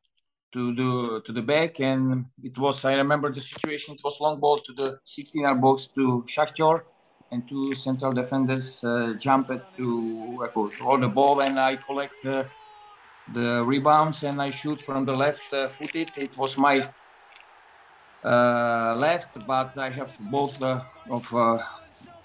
to 0.54 0.74
the 0.76 1.22
to 1.26 1.34
the 1.34 1.42
back. 1.42 1.80
And 1.80 2.26
it 2.44 2.58
was 2.58 2.86
I 2.86 2.94
remember 2.94 3.32
the 3.34 3.42
situation. 3.42 3.96
It 3.96 4.02
was 4.04 4.20
long 4.20 4.40
ball 4.40 4.60
to 4.60 4.74
the 4.74 5.00
16-yard 5.06 5.62
box 5.62 5.88
to 5.96 6.24
Shakhtar, 6.28 6.84
and 7.32 7.48
two 7.48 7.76
central 7.76 8.14
defenders 8.14 8.84
uh, 8.84 9.14
jumped 9.20 9.52
to 9.78 10.50
all 10.82 11.00
the 11.00 11.08
ball, 11.08 11.42
and 11.42 11.60
I 11.60 11.76
collect 11.78 12.26
uh, 12.26 12.44
the 13.34 13.64
rebounds 13.64 14.24
and 14.24 14.42
I 14.42 14.52
shoot 14.52 14.82
from 14.84 15.06
the 15.06 15.14
left 15.14 15.42
uh, 15.52 15.70
footed. 15.70 16.12
It 16.16 16.38
was 16.38 16.58
my 16.58 16.88
uh, 18.24 18.96
left, 18.98 19.30
but 19.48 19.78
I 19.78 19.90
have 19.90 20.12
both 20.20 20.62
uh, 20.62 20.82
of 21.10 21.34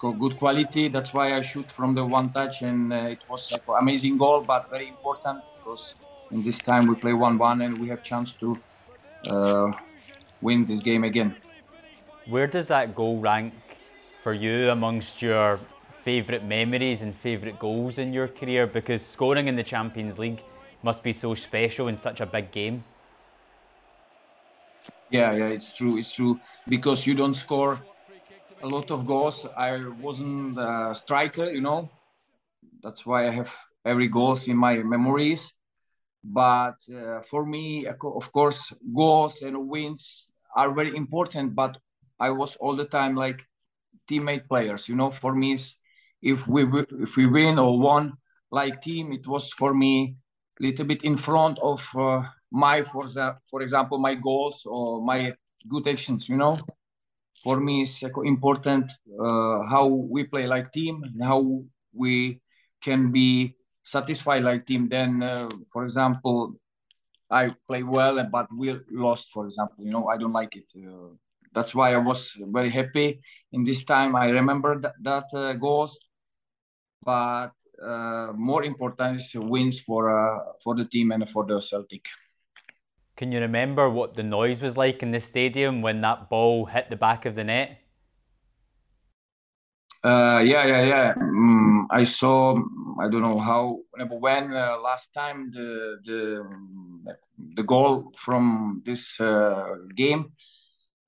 good 0.01 0.37
quality. 0.37 0.89
That's 0.89 1.13
why 1.13 1.35
I 1.37 1.41
shoot 1.41 1.71
from 1.71 1.93
the 1.93 2.03
one 2.05 2.33
touch, 2.33 2.61
and 2.61 2.91
uh, 2.91 3.15
it 3.15 3.19
was 3.29 3.51
an 3.51 3.59
amazing 3.79 4.17
goal, 4.17 4.41
but 4.41 4.69
very 4.69 4.87
important 4.89 5.43
because 5.57 5.93
in 6.31 6.43
this 6.43 6.57
time 6.59 6.87
we 6.87 6.95
play 6.95 7.13
one-one 7.13 7.61
and 7.61 7.79
we 7.79 7.87
have 7.89 8.01
chance 8.01 8.33
to 8.37 8.57
uh, 9.27 9.71
win 10.41 10.65
this 10.65 10.79
game 10.79 11.03
again. 11.03 11.35
Where 12.25 12.47
does 12.47 12.67
that 12.67 12.95
goal 12.95 13.19
rank 13.19 13.53
for 14.23 14.33
you 14.33 14.69
amongst 14.69 15.21
your 15.21 15.59
favourite 16.03 16.43
memories 16.45 17.01
and 17.01 17.13
favourite 17.15 17.59
goals 17.59 17.97
in 17.97 18.13
your 18.13 18.27
career? 18.27 18.65
Because 18.65 19.05
scoring 19.05 19.47
in 19.47 19.55
the 19.55 19.63
Champions 19.63 20.17
League 20.17 20.41
must 20.83 21.03
be 21.03 21.13
so 21.13 21.35
special 21.35 21.87
in 21.87 21.97
such 21.97 22.21
a 22.21 22.25
big 22.25 22.51
game. 22.51 22.83
Yeah, 25.09 25.33
yeah, 25.33 25.47
it's 25.47 25.73
true. 25.73 25.97
It's 25.97 26.11
true 26.11 26.39
because 26.67 27.05
you 27.05 27.13
don't 27.13 27.35
score 27.35 27.79
a 28.63 28.67
lot 28.67 28.91
of 28.91 29.05
goals. 29.05 29.45
I 29.57 29.87
wasn't 29.99 30.57
a 30.57 30.95
striker, 30.95 31.45
you 31.45 31.61
know. 31.61 31.89
That's 32.83 33.05
why 33.05 33.27
I 33.27 33.31
have 33.31 33.51
every 33.85 34.07
goals 34.07 34.47
in 34.47 34.57
my 34.57 34.77
memories. 34.77 35.51
But 36.23 36.77
uh, 36.93 37.21
for 37.29 37.45
me, 37.45 37.87
of 37.87 38.31
course, 38.31 38.73
goals 38.95 39.41
and 39.41 39.67
wins 39.67 40.29
are 40.55 40.71
very 40.73 40.95
important. 40.95 41.55
But 41.55 41.77
I 42.19 42.29
was 42.29 42.55
all 42.57 42.75
the 42.75 42.85
time 42.85 43.15
like 43.15 43.39
teammate 44.09 44.47
players. 44.47 44.87
You 44.87 44.95
know, 44.95 45.11
for 45.11 45.33
me, 45.33 45.57
if 46.21 46.47
we 46.47 46.63
if 46.99 47.15
we 47.15 47.25
win 47.25 47.57
or 47.57 47.79
won 47.79 48.13
like 48.51 48.81
team, 48.81 49.11
it 49.11 49.25
was 49.27 49.51
for 49.57 49.73
me 49.73 50.15
a 50.59 50.63
little 50.63 50.85
bit 50.85 51.03
in 51.03 51.17
front 51.17 51.57
of. 51.59 51.81
Uh, 51.95 52.23
my 52.51 52.83
for 52.83 53.07
the, 53.07 53.35
for 53.49 53.61
example 53.61 53.97
my 53.97 54.13
goals 54.13 54.63
or 54.65 55.01
my 55.01 55.31
good 55.69 55.87
actions 55.87 56.27
you 56.27 56.35
know 56.35 56.57
for 57.43 57.59
me 57.59 57.83
it's 57.83 58.03
important 58.23 58.91
uh, 59.19 59.63
how 59.69 59.87
we 59.87 60.23
play 60.23 60.47
like 60.47 60.71
team 60.71 61.03
and 61.03 61.23
how 61.23 61.63
we 61.93 62.39
can 62.83 63.11
be 63.11 63.55
satisfied 63.83 64.43
like 64.43 64.65
team. 64.65 64.87
Then 64.89 65.23
uh, 65.23 65.49
for 65.71 65.83
example 65.85 66.53
i 67.29 67.49
play 67.65 67.81
well 67.81 68.21
but 68.29 68.45
we 68.53 68.75
lost 68.91 69.27
for 69.33 69.45
example 69.45 69.85
you 69.85 69.91
know 69.91 70.07
i 70.07 70.17
don't 70.17 70.33
like 70.33 70.55
it. 70.55 70.65
Uh, 70.75 71.15
that's 71.53 71.73
why 71.73 71.93
i 71.93 71.97
was 71.97 72.31
very 72.51 72.69
happy 72.69 73.19
in 73.51 73.63
this 73.63 73.83
time. 73.83 74.15
I 74.15 74.29
remember 74.29 74.79
that, 74.79 74.93
that 75.01 75.25
uh, 75.33 75.53
goals. 75.53 75.97
But 77.03 77.51
uh, 77.83 78.31
more 78.35 78.63
important 78.63 79.19
is 79.19 79.33
wins 79.35 79.79
for 79.79 80.11
uh, 80.11 80.39
for 80.63 80.75
the 80.75 80.85
team 80.85 81.11
and 81.11 81.27
for 81.29 81.45
the 81.45 81.59
celtic 81.61 82.05
can 83.21 83.31
you 83.31 83.39
remember 83.39 83.87
what 83.87 84.15
the 84.15 84.23
noise 84.23 84.61
was 84.61 84.75
like 84.75 85.03
in 85.03 85.11
the 85.11 85.19
stadium 85.19 85.83
when 85.83 86.01
that 86.01 86.27
ball 86.27 86.65
hit 86.65 86.89
the 86.89 86.95
back 86.95 87.27
of 87.27 87.35
the 87.35 87.43
net? 87.43 87.77
Uh, 90.03 90.41
yeah, 90.43 90.65
yeah, 90.65 90.83
yeah. 90.93 91.13
Mm, 91.13 91.85
I 91.91 92.03
saw. 92.03 92.57
I 92.99 93.07
don't 93.11 93.21
know 93.21 93.37
how, 93.37 93.77
when 94.09 94.51
uh, 94.51 94.75
last 94.79 95.13
time 95.13 95.51
the 95.51 95.99
the 96.03 96.43
the 97.57 97.61
goal 97.61 98.11
from 98.17 98.81
this 98.87 99.21
uh, 99.21 99.75
game. 99.95 100.31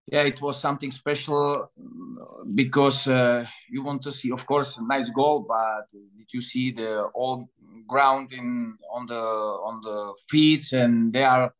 Yeah, 0.06 0.22
it 0.22 0.40
was 0.40 0.62
something 0.62 0.92
special 0.92 1.72
because 2.54 3.08
uh, 3.08 3.44
you 3.72 3.82
want 3.82 4.04
to 4.04 4.12
see, 4.12 4.32
of 4.32 4.46
course, 4.46 4.78
a 4.78 4.84
nice 4.86 5.10
goal, 5.10 5.48
but 5.48 5.90
did 5.92 6.28
you 6.32 6.42
see 6.42 6.74
the 6.74 7.10
all 7.16 7.50
ground 7.88 8.34
in 8.34 8.78
on 8.92 9.08
the 9.08 9.24
on 9.70 9.82
the 9.82 10.14
feet 10.30 10.74
and 10.74 11.12
they 11.12 11.24
are 11.24 11.52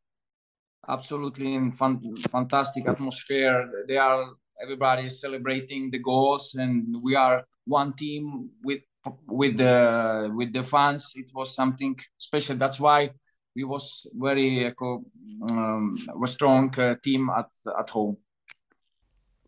absolutely 0.88 1.56
in 1.56 1.72
fun, 1.72 2.02
fantastic 2.30 2.88
atmosphere. 2.88 3.86
They 3.88 3.98
are 3.98 4.26
everybody 4.62 5.08
is 5.08 5.20
celebrating 5.20 5.92
the 5.92 6.00
goals, 6.00 6.56
and 6.56 6.96
we 7.04 7.16
are 7.16 7.44
one 7.66 7.94
team 7.94 8.50
with 8.64 8.82
with 9.28 9.58
the 9.58 10.32
with 10.36 10.54
the 10.54 10.64
fans. 10.64 11.12
It 11.16 11.28
was 11.34 11.56
something 11.56 11.96
special. 12.18 12.58
That's 12.58 12.80
why 12.80 13.12
we 13.56 13.64
was 13.64 14.06
very 14.14 14.74
um, 15.50 15.98
a 16.24 16.28
strong 16.28 16.74
uh, 16.80 16.96
team 17.04 17.30
at 17.30 17.50
at 17.80 17.90
home. 17.90 18.18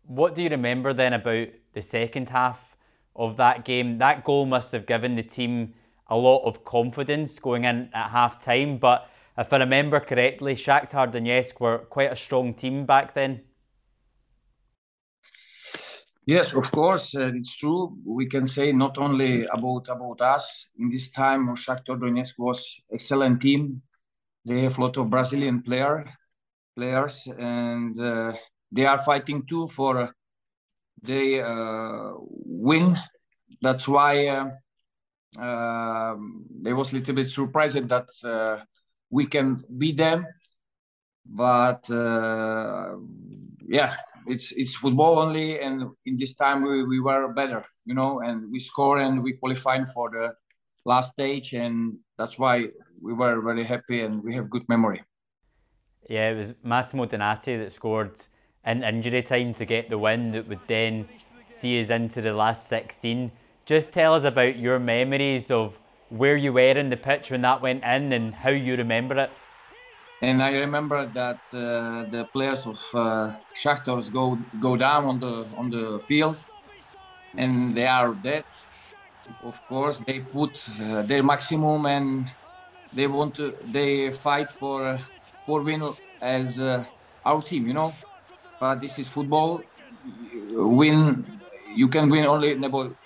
What 0.02 0.34
do 0.34 0.42
you 0.42 0.50
remember 0.50 0.94
then 0.94 1.14
about 1.14 1.48
the 1.72 1.82
second 1.82 2.30
half 2.30 2.76
of 3.16 3.36
that 3.38 3.64
game? 3.64 3.98
That 3.98 4.24
goal 4.24 4.46
must 4.46 4.70
have 4.72 4.86
given 4.86 5.16
the 5.16 5.24
team 5.24 5.74
a 6.08 6.16
lot 6.16 6.44
of 6.44 6.64
confidence 6.64 7.40
going 7.40 7.64
in 7.64 7.90
at 7.92 8.10
half 8.10 8.44
time. 8.44 8.78
But 8.78 9.10
if 9.38 9.52
I 9.52 9.58
remember 9.58 10.00
correctly, 10.00 10.54
Shakhtar 10.54 11.12
Donetsk 11.12 11.60
were 11.60 11.78
quite 11.78 12.12
a 12.12 12.16
strong 12.16 12.54
team 12.54 12.86
back 12.86 13.14
then. 13.14 13.42
Yes, 16.26 16.54
of 16.54 16.72
course, 16.72 17.14
uh, 17.14 17.30
it's 17.34 17.54
true. 17.56 17.96
We 18.04 18.26
can 18.26 18.48
say 18.48 18.72
not 18.72 18.98
only 18.98 19.46
about 19.46 19.86
about 19.88 20.20
us 20.20 20.68
in 20.76 20.90
this 20.90 21.10
time. 21.10 21.54
Shakhtar 21.54 21.98
Donetsk 22.00 22.34
was 22.38 22.66
excellent 22.92 23.40
team. 23.40 23.82
They 24.44 24.62
have 24.62 24.78
a 24.78 24.80
lot 24.80 24.96
of 24.96 25.08
Brazilian 25.08 25.62
player 25.62 26.04
players, 26.74 27.28
and 27.38 27.98
uh, 28.00 28.32
they 28.72 28.86
are 28.86 28.98
fighting 29.04 29.46
too 29.48 29.68
for 29.68 30.12
they 31.02 31.40
uh, 31.40 32.12
win. 32.18 32.96
That's 33.62 33.86
why 33.86 34.26
uh, 34.26 34.50
um, 35.40 36.44
they 36.62 36.72
was 36.72 36.90
a 36.92 36.96
little 36.96 37.14
bit 37.14 37.30
surprised 37.30 37.88
that 37.88 38.08
uh, 38.24 38.64
we 39.16 39.24
can 39.26 39.64
beat 39.78 39.96
them. 39.96 40.26
But 41.24 41.82
uh, 41.90 42.96
yeah, 43.66 43.96
it's 44.26 44.52
it's 44.52 44.74
football 44.82 45.18
only, 45.18 45.60
and 45.60 45.90
in 46.04 46.18
this 46.18 46.34
time 46.36 46.58
we, 46.62 46.84
we 46.84 47.00
were 47.00 47.32
better, 47.32 47.64
you 47.88 47.94
know, 47.94 48.20
and 48.20 48.36
we 48.52 48.60
score 48.60 48.98
and 48.98 49.22
we 49.24 49.32
qualified 49.42 49.84
for 49.94 50.10
the 50.10 50.26
last 50.84 51.12
stage, 51.12 51.54
and 51.54 51.96
that's 52.18 52.38
why 52.38 52.54
we 53.00 53.12
were 53.12 53.40
very 53.40 53.64
happy 53.64 54.02
and 54.02 54.22
we 54.22 54.34
have 54.36 54.50
good 54.50 54.66
memory. 54.68 55.02
Yeah, 56.08 56.30
it 56.30 56.36
was 56.36 56.54
Massimo 56.62 57.06
Donati 57.06 57.56
that 57.56 57.72
scored 57.72 58.14
in 58.64 58.84
injury 58.84 59.22
time 59.22 59.54
to 59.54 59.64
get 59.64 59.90
the 59.90 59.98
win 59.98 60.30
that 60.32 60.48
would 60.48 60.66
then 60.68 61.08
see 61.50 61.80
us 61.80 61.90
into 61.90 62.20
the 62.20 62.32
last 62.32 62.68
16. 62.68 63.32
Just 63.64 63.90
tell 63.90 64.14
us 64.14 64.24
about 64.24 64.56
your 64.56 64.78
memories 64.78 65.50
of 65.50 65.78
where 66.08 66.36
you 66.36 66.52
were 66.52 66.60
in 66.60 66.90
the 66.90 66.96
pitch 66.96 67.30
when 67.30 67.42
that 67.42 67.62
went 67.62 67.84
in 67.84 68.12
and 68.12 68.34
how 68.34 68.50
you 68.50 68.76
remember 68.76 69.18
it. 69.18 69.38
And 70.20 70.42
I 70.42 70.50
remember 70.56 71.06
that 71.06 71.40
uh, 71.52 72.04
the 72.08 72.26
players 72.32 72.66
of 72.66 72.78
uh, 72.94 73.32
go 74.12 74.36
go 74.58 74.76
down 74.76 75.04
on 75.04 75.20
the 75.20 75.34
on 75.56 75.70
the 75.70 76.00
field, 76.06 76.44
and 77.36 77.76
they 77.76 77.86
are 77.86 78.14
dead. 78.14 78.44
Of 79.42 79.64
course, 79.66 79.98
they 80.06 80.20
put 80.20 80.58
uh, 80.80 81.02
their 81.02 81.22
maximum 81.22 81.86
and 81.86 82.30
they 82.92 83.06
want 83.06 83.34
to 83.36 83.56
they 83.64 84.12
fight 84.12 84.50
for 84.50 84.98
for 85.44 85.62
win 85.62 85.82
as 86.20 86.60
uh, 86.60 86.84
our 87.24 87.42
team, 87.42 87.66
you 87.66 87.74
know. 87.74 87.92
But 88.60 88.80
this 88.80 88.98
is 88.98 89.08
football. 89.08 89.70
Win, 90.80 91.40
you 91.66 91.88
can 91.88 92.08
win 92.08 92.26
only 92.26 92.50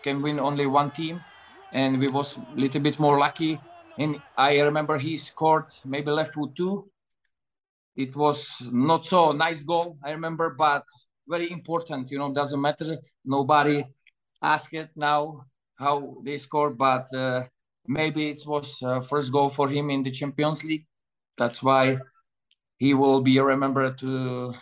can 0.02 0.22
win 0.22 0.40
only 0.40 0.66
one 0.66 0.90
team, 0.92 1.24
and 1.72 1.98
we 1.98 2.08
was 2.08 2.36
a 2.36 2.60
little 2.60 2.80
bit 2.80 2.98
more 2.98 3.18
lucky. 3.18 3.60
And 3.98 4.20
I 4.36 4.58
remember 4.60 4.98
he 4.98 5.18
scored 5.18 5.66
maybe 5.84 6.10
left 6.10 6.34
foot 6.34 6.54
too 6.56 6.90
it 7.96 8.16
was 8.16 8.46
not 8.60 9.04
so 9.04 9.32
nice 9.32 9.62
goal, 9.62 9.98
I 10.02 10.10
remember, 10.12 10.50
but 10.50 10.84
very 11.28 11.50
important. 11.50 12.10
You 12.10 12.18
know, 12.18 12.32
doesn't 12.32 12.60
matter. 12.60 12.98
Nobody 13.24 13.84
asked 14.42 14.72
it 14.72 14.90
now 14.96 15.44
how 15.76 16.16
they 16.24 16.38
scored, 16.38 16.78
but 16.78 17.12
uh, 17.14 17.44
maybe 17.86 18.30
it 18.30 18.42
was 18.46 18.76
uh, 18.82 19.00
first 19.00 19.32
goal 19.32 19.50
for 19.50 19.68
him 19.68 19.90
in 19.90 20.02
the 20.02 20.10
Champions 20.10 20.64
League. 20.64 20.86
That's 21.36 21.62
why 21.62 21.98
he 22.78 22.94
will 22.94 23.20
be 23.20 23.38
remembered 23.38 23.98
to 23.98 24.54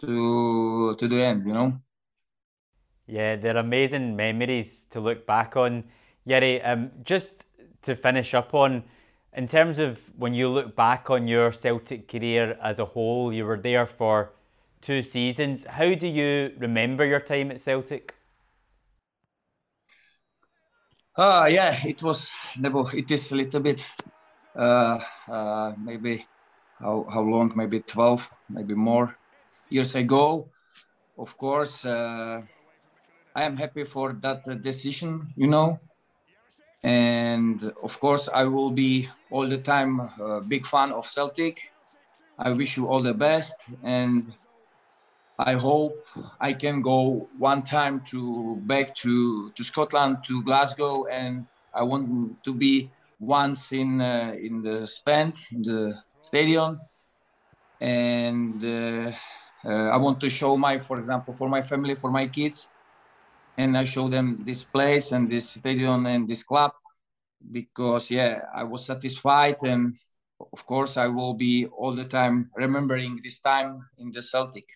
to 0.00 0.96
to 0.98 1.08
the 1.08 1.22
end. 1.22 1.46
You 1.46 1.52
know. 1.52 1.80
Yeah, 3.06 3.36
they're 3.36 3.56
amazing 3.56 4.16
memories 4.16 4.86
to 4.90 5.00
look 5.00 5.26
back 5.26 5.56
on. 5.56 5.84
Jiri, 6.28 6.66
um, 6.66 6.90
just 7.04 7.44
to 7.82 7.94
finish 7.94 8.34
up 8.34 8.54
on 8.54 8.84
in 9.34 9.48
terms 9.48 9.78
of 9.78 9.98
when 10.16 10.32
you 10.32 10.48
look 10.48 10.76
back 10.76 11.10
on 11.10 11.26
your 11.26 11.52
Celtic 11.52 12.08
career 12.08 12.56
as 12.62 12.78
a 12.78 12.84
whole, 12.84 13.32
you 13.32 13.44
were 13.44 13.58
there 13.58 13.86
for 13.86 14.32
two 14.80 15.02
seasons. 15.02 15.64
How 15.64 15.94
do 15.94 16.06
you 16.06 16.52
remember 16.58 17.04
your 17.04 17.20
time 17.20 17.50
at 17.50 17.60
Celtic? 17.60 18.14
Uh, 21.16 21.48
yeah, 21.50 21.76
it 21.84 22.02
was, 22.02 22.30
it 22.92 23.10
is 23.10 23.30
a 23.32 23.36
little 23.36 23.60
bit, 23.60 23.84
uh, 24.56 24.98
uh, 25.28 25.72
maybe 25.78 26.26
how, 26.78 27.06
how 27.10 27.20
long, 27.20 27.52
maybe 27.54 27.80
12, 27.80 28.30
maybe 28.50 28.74
more 28.74 29.16
years 29.68 29.94
ago. 29.94 30.48
Of 31.16 31.36
course, 31.38 31.84
uh, 31.84 32.42
I 33.34 33.42
am 33.44 33.56
happy 33.56 33.84
for 33.84 34.12
that 34.22 34.60
decision, 34.62 35.32
you 35.36 35.46
know, 35.46 35.78
and 36.84 37.72
of 37.82 37.98
course 37.98 38.28
i 38.34 38.44
will 38.44 38.70
be 38.70 39.08
all 39.30 39.48
the 39.48 39.58
time 39.58 40.00
a 40.20 40.40
big 40.42 40.66
fan 40.66 40.92
of 40.92 41.06
celtic. 41.06 41.58
I 42.38 42.50
wish 42.50 42.76
you 42.76 42.86
all 42.86 43.02
the 43.02 43.14
best 43.14 43.54
and 43.82 44.32
i 45.38 45.54
hope 45.54 45.96
i 46.40 46.52
can 46.52 46.82
go 46.82 47.28
one 47.38 47.62
time 47.62 48.02
to 48.06 48.56
back 48.66 48.94
to 48.94 49.50
to 49.52 49.64
scotland 49.64 50.18
to 50.26 50.42
glasgow 50.44 51.06
and 51.06 51.46
i 51.72 51.82
want 51.82 52.36
to 52.44 52.52
be 52.54 52.90
once 53.18 53.72
in 53.72 54.00
uh, 54.00 54.34
in 54.38 54.60
the 54.62 54.86
stand 54.86 55.34
in 55.52 55.62
the 55.62 55.94
stadium. 56.20 56.80
And 57.80 58.62
uh, 58.64 59.12
uh, 59.64 59.88
i 59.88 59.96
want 59.96 60.20
to 60.20 60.28
show 60.28 60.56
my 60.56 60.78
for 60.78 60.98
example 60.98 61.34
for 61.34 61.48
my 61.48 61.62
family 61.62 61.94
for 61.94 62.10
my 62.10 62.26
kids 62.28 62.68
and 63.56 63.76
I 63.76 63.84
show 63.84 64.08
them 64.08 64.42
this 64.44 64.64
place 64.64 65.12
and 65.12 65.30
this 65.30 65.50
stadium 65.50 66.06
and 66.06 66.28
this 66.28 66.42
club 66.42 66.72
because 67.52 68.10
yeah, 68.10 68.42
I 68.54 68.64
was 68.64 68.86
satisfied 68.86 69.56
and 69.62 69.94
of 70.40 70.66
course 70.66 70.96
I 70.96 71.06
will 71.06 71.34
be 71.34 71.66
all 71.66 71.94
the 71.94 72.04
time 72.04 72.50
remembering 72.56 73.20
this 73.22 73.40
time 73.40 73.86
in 73.98 74.10
the 74.10 74.22
Celtic. 74.22 74.66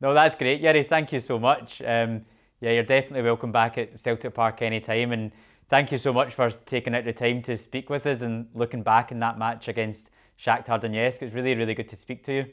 No, 0.00 0.14
that's 0.14 0.36
great, 0.36 0.62
Jiri. 0.62 0.88
Thank 0.88 1.12
you 1.12 1.20
so 1.20 1.38
much. 1.38 1.82
Um, 1.82 2.24
yeah, 2.60 2.72
you're 2.72 2.84
definitely 2.84 3.22
welcome 3.22 3.52
back 3.52 3.78
at 3.78 4.00
Celtic 4.00 4.34
Park 4.34 4.62
anytime. 4.62 5.12
And 5.12 5.32
thank 5.68 5.90
you 5.90 5.98
so 5.98 6.12
much 6.12 6.34
for 6.34 6.50
taking 6.50 6.94
out 6.94 7.04
the 7.04 7.12
time 7.12 7.42
to 7.42 7.56
speak 7.56 7.90
with 7.90 8.06
us 8.06 8.20
and 8.20 8.46
looking 8.54 8.82
back 8.82 9.10
in 9.10 9.18
that 9.20 9.38
match 9.38 9.68
against 9.68 10.10
Shakhtar 10.40 10.80
Donetsk. 10.82 11.22
It's 11.22 11.34
really, 11.34 11.54
really 11.54 11.74
good 11.74 11.88
to 11.88 11.96
speak 11.96 12.24
to 12.24 12.32
you. 12.32 12.46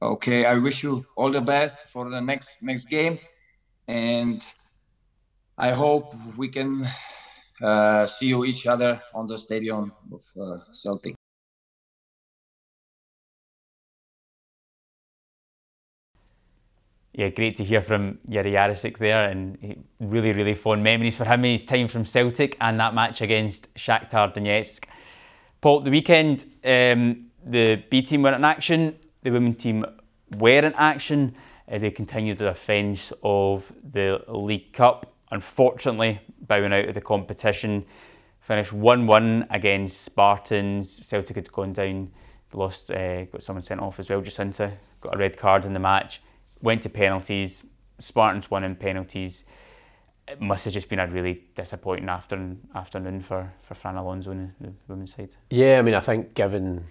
Okay, 0.00 0.44
I 0.44 0.54
wish 0.56 0.82
you 0.82 1.06
all 1.16 1.30
the 1.30 1.40
best 1.40 1.76
for 1.92 2.10
the 2.10 2.20
next 2.20 2.60
next 2.60 2.86
game, 2.86 3.20
and 3.92 4.42
I 5.58 5.72
hope 5.72 6.14
we 6.38 6.48
can 6.48 6.88
uh, 7.62 8.06
see 8.06 8.26
you 8.26 8.44
each 8.44 8.66
other 8.66 9.02
on 9.14 9.26
the 9.26 9.36
stadium 9.36 9.92
of 10.10 10.22
uh, 10.40 10.58
Celtic. 10.72 11.14
Yeah, 17.12 17.28
great 17.28 17.58
to 17.58 17.64
hear 17.64 17.82
from 17.82 18.18
Jiri 18.30 18.52
Jarosik 18.52 18.96
there, 18.96 19.28
and 19.28 19.84
really, 20.00 20.32
really 20.32 20.54
fond 20.54 20.82
memories 20.82 21.18
for 21.18 21.26
him 21.26 21.44
in 21.44 21.52
his 21.52 21.66
time 21.66 21.86
from 21.86 22.06
Celtic 22.06 22.56
and 22.62 22.80
that 22.80 22.94
match 22.94 23.20
against 23.20 23.72
Shakhtar 23.74 24.34
Donetsk. 24.34 24.84
Paul, 25.60 25.80
the 25.80 25.90
weekend, 25.90 26.46
um, 26.64 27.26
the 27.44 27.82
B 27.90 28.00
team 28.00 28.22
were 28.22 28.32
in 28.32 28.44
action, 28.44 28.96
the 29.22 29.30
women 29.30 29.54
team 29.54 29.84
were 30.38 30.64
in 30.64 30.72
action. 30.78 31.34
Uh, 31.72 31.78
they 31.78 31.90
continued 31.90 32.36
their 32.36 32.52
defence 32.52 33.12
of 33.22 33.72
the 33.82 34.22
League 34.28 34.72
Cup 34.74 35.12
unfortunately 35.32 36.20
bowing 36.46 36.72
out 36.72 36.88
of 36.88 36.94
the 36.94 37.00
competition. 37.00 37.84
Finished 38.40 38.72
1 38.72 39.06
1 39.06 39.46
against 39.50 40.02
Spartans. 40.02 41.04
Celtic 41.06 41.36
had 41.36 41.50
gone 41.50 41.72
down, 41.72 42.12
lost, 42.52 42.90
uh, 42.90 43.24
got 43.24 43.42
someone 43.42 43.62
sent 43.62 43.80
off 43.80 43.98
as 43.98 44.08
well, 44.08 44.20
Jacynta, 44.20 44.76
got 45.00 45.14
a 45.14 45.18
red 45.18 45.36
card 45.36 45.64
in 45.64 45.72
the 45.72 45.80
match. 45.80 46.20
Went 46.60 46.82
to 46.82 46.88
penalties. 46.88 47.64
Spartans 47.98 48.50
won 48.50 48.62
in 48.62 48.76
penalties. 48.76 49.44
It 50.28 50.40
must 50.40 50.64
have 50.66 50.74
just 50.74 50.88
been 50.88 51.00
a 51.00 51.06
really 51.06 51.44
disappointing 51.54 52.08
afternoon, 52.08 52.68
afternoon 52.74 53.22
for, 53.22 53.52
for 53.62 53.74
Fran 53.74 53.96
Alonso 53.96 54.30
and 54.30 54.52
the 54.60 54.72
women's 54.86 55.14
side. 55.14 55.30
Yeah, 55.50 55.78
I 55.78 55.82
mean, 55.82 55.94
I 55.94 56.00
think 56.00 56.34
given 56.34 56.84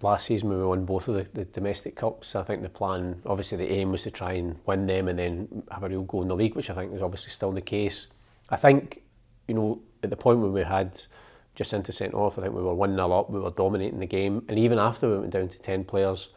last 0.00 0.26
season 0.26 0.48
we 0.48 0.56
won 0.64 0.84
both 0.84 1.08
of 1.08 1.14
the, 1.14 1.26
the 1.34 1.44
domestic 1.44 1.96
cups. 1.96 2.34
I 2.34 2.42
think 2.42 2.62
the 2.62 2.68
plan, 2.68 3.20
obviously, 3.26 3.58
the 3.58 3.70
aim 3.70 3.92
was 3.92 4.02
to 4.02 4.10
try 4.10 4.32
and 4.32 4.56
win 4.66 4.86
them 4.86 5.08
and 5.08 5.18
then 5.18 5.62
have 5.70 5.82
a 5.82 5.88
real 5.88 6.02
go 6.02 6.22
in 6.22 6.28
the 6.28 6.36
league, 6.36 6.54
which 6.54 6.70
I 6.70 6.74
think 6.74 6.94
is 6.94 7.02
obviously 7.02 7.30
still 7.30 7.52
the 7.52 7.60
case. 7.60 8.06
I 8.50 8.56
think, 8.56 9.02
you 9.46 9.54
know, 9.54 9.80
at 10.02 10.10
the 10.10 10.16
point 10.16 10.40
when 10.40 10.52
we 10.52 10.62
had 10.62 11.00
Jacynta 11.56 11.92
sent 11.92 12.14
off, 12.14 12.38
I 12.38 12.42
think 12.42 12.54
we 12.54 12.62
were 12.62 12.74
1 12.74 12.94
0 12.94 13.12
up, 13.12 13.30
we 13.30 13.40
were 13.40 13.50
dominating 13.50 14.00
the 14.00 14.06
game. 14.06 14.44
And 14.48 14.58
even 14.58 14.78
after 14.78 15.10
we 15.10 15.18
went 15.18 15.32
down 15.32 15.48
to 15.48 15.58
10 15.58 15.84
players, 15.84 16.30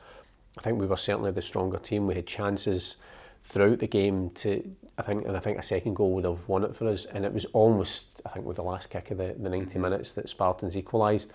I 0.57 0.61
think 0.61 0.79
we 0.79 0.87
were 0.87 0.97
certainly 0.97 1.31
the 1.31 1.41
stronger 1.41 1.77
team. 1.77 2.07
We 2.07 2.15
had 2.15 2.27
chances 2.27 2.97
throughout 3.43 3.79
the 3.79 3.87
game 3.87 4.29
to 4.31 4.75
I 4.97 5.03
think 5.03 5.25
and 5.25 5.37
I 5.37 5.39
think 5.39 5.57
a 5.57 5.63
second 5.63 5.95
goal 5.95 6.13
would 6.15 6.25
have 6.25 6.47
won 6.49 6.63
it 6.63 6.75
for 6.75 6.87
us 6.87 7.05
and 7.05 7.23
it 7.23 7.33
was 7.33 7.45
almost 7.45 8.21
I 8.25 8.29
think 8.29 8.45
with 8.45 8.57
the 8.57 8.63
last 8.63 8.89
kick 8.89 9.11
of 9.11 9.19
the, 9.19 9.35
the 9.39 9.49
90 9.49 9.65
mm-hmm. 9.65 9.81
minutes 9.81 10.11
that 10.13 10.27
Spartans 10.27 10.75
equalised 10.75 11.31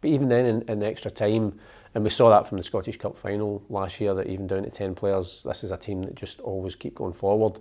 but 0.00 0.10
even 0.10 0.28
then 0.28 0.44
in, 0.44 0.62
in 0.62 0.82
extra 0.82 1.10
time 1.10 1.58
and 1.94 2.04
we 2.04 2.10
saw 2.10 2.28
that 2.28 2.46
from 2.46 2.58
the 2.58 2.64
Scottish 2.64 2.98
Cup 2.98 3.16
final 3.16 3.62
last 3.70 4.00
year 4.02 4.12
that 4.14 4.26
even 4.26 4.46
down 4.46 4.64
to 4.64 4.70
10 4.70 4.94
players 4.94 5.42
this 5.44 5.64
is 5.64 5.70
a 5.70 5.78
team 5.78 6.02
that 6.02 6.14
just 6.14 6.40
always 6.40 6.76
keep 6.76 6.94
going 6.94 7.14
forward. 7.14 7.58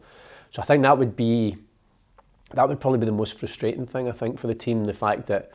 So 0.52 0.62
I 0.62 0.66
think 0.66 0.84
that 0.84 0.98
would 0.98 1.16
be 1.16 1.58
that 2.54 2.68
would 2.68 2.80
probably 2.80 3.00
be 3.00 3.06
the 3.06 3.12
most 3.12 3.40
frustrating 3.40 3.86
thing 3.86 4.10
I 4.10 4.12
think 4.12 4.38
for 4.38 4.48
the 4.48 4.56
team 4.56 4.84
the 4.84 4.94
fact 4.94 5.28
that 5.28 5.52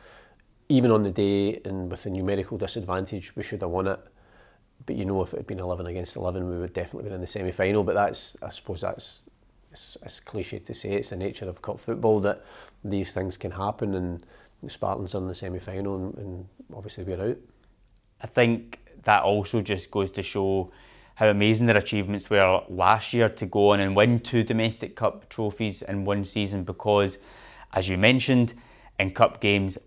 even 0.67 0.89
on 0.89 1.03
the 1.03 1.11
day 1.11 1.61
and 1.65 1.91
with 1.91 2.03
the 2.03 2.09
numerical 2.09 2.57
disadvantage 2.57 3.35
we 3.35 3.43
should 3.43 3.61
have 3.61 3.69
won 3.69 3.87
it. 3.87 3.99
But 4.87 4.95
you 4.95 5.05
know 5.05 5.21
if 5.21 5.33
it 5.33 5.37
had 5.37 5.47
been 5.47 5.59
11 5.59 5.85
against 5.85 6.15
11 6.15 6.49
we 6.49 6.57
would 6.57 6.73
definitely 6.73 7.03
been 7.03 7.13
in 7.13 7.21
the 7.21 7.27
semi-final. 7.27 7.83
But 7.83 7.93
that's 7.93 8.35
I 8.41 8.49
suppose 8.49 8.81
that's 8.81 9.25
it's, 9.71 9.95
it's 10.03 10.19
cliche 10.19 10.59
to 10.59 10.73
say 10.73 10.93
it's 10.93 11.11
the 11.11 11.17
nature 11.17 11.47
of 11.47 11.61
cup 11.61 11.79
football 11.79 12.19
that 12.21 12.43
these 12.83 13.13
things 13.13 13.37
can 13.37 13.51
happen. 13.51 13.93
And 13.93 14.25
Spartans 14.67 15.15
are 15.15 15.19
in 15.19 15.27
the 15.27 15.35
semi-final 15.35 15.95
and, 15.95 16.17
and 16.17 16.45
obviously 16.75 17.03
we're 17.03 17.21
out 17.21 17.37
I 18.21 18.27
think 18.27 18.79
that 19.03 19.23
also 19.23 19.61
just 19.61 19.89
goes 19.89 20.11
to 20.11 20.23
show 20.23 20.71
how 21.15 21.27
amazing 21.27 21.65
their 21.65 21.77
achievements 21.77 22.29
were 22.29 22.61
last 22.69 23.13
year 23.13 23.29
to 23.29 23.45
go 23.45 23.69
on 23.69 23.79
and 23.79 23.95
win 23.95 24.19
two 24.19 24.43
domestic 24.43 24.95
cup 24.95 25.29
trophies 25.29 25.81
in 25.81 26.05
one 26.05 26.25
season 26.25 26.63
because 26.63 27.17
as 27.73 27.89
you 27.89 27.97
mentioned 27.97 28.53
in 28.99 29.11
cup 29.11 29.41
games 29.41 29.77